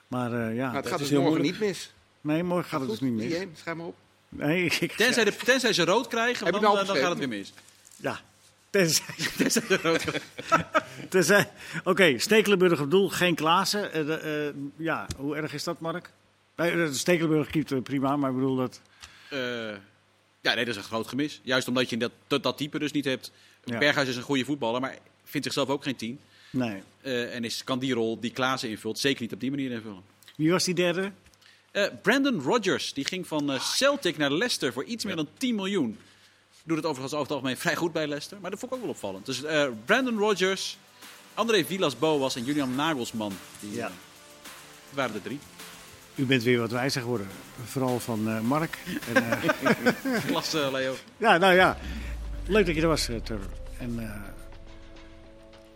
Maar 0.07 0.33
eh, 0.33 0.55
ja, 0.55 0.65
Maar 0.65 0.75
het 0.75 0.85
gaat 0.87 0.93
is 0.93 0.99
dus 1.01 1.09
heel 1.09 1.21
morgen 1.21 1.37
moeilijk. 1.41 1.61
niet 1.61 1.69
mis. 1.69 1.93
nee, 2.21 2.43
morgen 2.43 2.69
gaat 2.69 2.79
het 2.81 2.89
dus 2.89 2.99
niet 2.99 3.13
mis. 3.13 3.33
3-1, 3.33 3.47
schrijf 3.53 3.77
maar 3.77 3.85
op. 3.85 3.95
Nee, 4.29 4.65
ik, 4.65 4.91
Tenzij, 4.91 5.23
de, 5.23 5.35
tenzij 5.45 5.73
ze 5.73 5.85
rood 5.85 6.07
krijgen, 6.07 6.51
dan, 6.51 6.61
nou 6.61 6.79
eh, 6.79 6.87
dan 6.87 6.95
gaat 6.95 7.09
het 7.09 7.17
weer 7.17 7.27
mis. 7.27 7.53
ja, 7.95 8.19
tenzij... 8.69 9.05
Tenzij 9.37 9.61
ze 9.67 9.77
rood 9.81 10.03
tenzij 11.09 11.51
Oké, 11.83 12.17
Stekelenburg 12.19 12.81
op 12.81 12.91
doel, 12.91 13.09
geen 13.09 13.35
Klaassen. 13.35 13.93
Eh, 13.93 14.47
eh, 14.47 14.53
ja, 14.77 15.05
hoe 15.17 15.35
erg 15.35 15.53
is 15.53 15.63
dat, 15.63 15.79
Mark? 15.79 16.09
Nee, 16.55 16.93
Stekelenburg 16.93 17.49
keept 17.49 17.71
eh, 17.71 17.81
prima, 17.81 18.15
maar 18.17 18.29
ik 18.29 18.35
bedoel 18.35 18.55
dat... 18.55 18.81
Eh, 19.29 19.39
ja, 20.43 20.53
nee, 20.53 20.65
dat 20.65 20.75
is 20.75 20.81
een 20.81 20.87
groot 20.87 21.07
gemis. 21.07 21.39
Juist 21.43 21.67
omdat 21.67 21.89
je 21.89 21.97
dat, 21.97 22.11
dat, 22.27 22.43
dat 22.43 22.57
type 22.57 22.79
dus 22.79 22.91
niet 22.91 23.05
hebt. 23.05 23.31
Ja. 23.63 23.77
Berghuis 23.77 24.07
is 24.07 24.15
een 24.15 24.21
goede 24.21 24.45
voetballer, 24.45 24.81
maar 24.81 24.97
vindt 25.23 25.45
zichzelf 25.45 25.69
ook 25.69 25.83
geen 25.83 25.95
tien. 25.95 26.19
Nee. 26.49 26.81
Eh, 27.01 27.35
en 27.35 27.43
is, 27.43 27.63
kan 27.63 27.79
die 27.79 27.93
rol 27.93 28.19
die 28.19 28.31
Klaassen 28.31 28.69
invult 28.69 28.99
zeker 28.99 29.21
niet 29.21 29.33
op 29.33 29.39
die 29.39 29.49
manier 29.49 29.71
invullen. 29.71 30.03
Wie 30.35 30.51
was 30.51 30.63
die 30.63 30.73
derde? 30.73 31.11
Eh, 31.71 31.85
Brandon 32.01 32.41
Rodgers, 32.41 32.93
die 32.93 33.05
ging 33.05 33.27
van 33.27 33.51
eh, 33.51 33.59
Celtic 33.61 34.17
naar 34.17 34.31
Leicester 34.31 34.73
voor 34.73 34.83
iets 34.83 35.05
meer 35.05 35.15
dan 35.15 35.27
10 35.37 35.55
miljoen. 35.55 35.97
Doet 36.63 36.77
het 36.77 36.85
overigens 36.85 37.13
over 37.13 37.25
het 37.25 37.35
algemeen 37.35 37.57
vrij 37.57 37.75
goed 37.75 37.91
bij 37.93 38.07
Leicester, 38.07 38.37
maar 38.41 38.51
dat 38.51 38.59
vond 38.59 38.71
ik 38.71 38.77
ook 38.77 38.83
wel 38.83 38.93
opvallend. 38.93 39.25
Dus 39.25 39.41
Brandon 39.85 40.17
Rodgers, 40.17 40.77
André 41.33 41.65
Villas-Boas 41.65 42.35
en 42.35 42.43
Julian 42.43 42.75
Nagelsman, 42.75 43.33
die 43.59 43.75
Ja. 43.75 43.91
waren 44.89 45.13
de 45.13 45.21
drie. 45.21 45.39
U 46.15 46.25
bent 46.25 46.43
weer 46.43 46.59
wat 46.59 46.71
wijzer 46.71 47.01
geworden. 47.01 47.27
Vooral 47.63 47.99
van 47.99 48.29
eh, 48.29 48.39
Mark. 48.39 48.77
En, 49.13 49.31
eh, 49.31 50.25
Klasse, 50.27 50.61
eh, 50.61 50.71
Leo. 50.71 50.95
ja, 51.17 51.37
nou 51.37 51.53
ja. 51.53 51.77
Leuk 52.45 52.65
dat 52.65 52.75
je 52.75 52.81
er 52.81 52.87
was, 52.87 53.09
Trevor. 53.23 53.49
En 53.77 54.23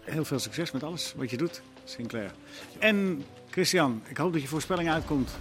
heel 0.01 0.25
veel 0.25 0.39
succes 0.39 0.71
met 0.71 0.83
alles 0.83 1.13
wat 1.15 1.29
je 1.29 1.37
doet, 1.37 1.61
Sinclair. 1.83 2.31
En 2.79 3.25
Christian, 3.49 4.03
ik 4.07 4.17
hoop 4.17 4.33
dat 4.33 4.41
je 4.41 4.47
voorspelling 4.47 4.89
uitkomt. 4.89 5.31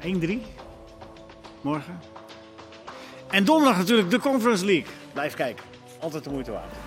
1-3 0.00 0.40
morgen. 1.60 2.00
En 3.30 3.44
donderdag 3.44 3.78
natuurlijk 3.78 4.10
de 4.10 4.18
Conference 4.18 4.64
League. 4.64 4.86
Blijf 5.12 5.34
kijken. 5.34 5.64
altijd 6.00 6.24
de 6.24 6.30
moeite 6.30 6.50
waard. 6.50 6.85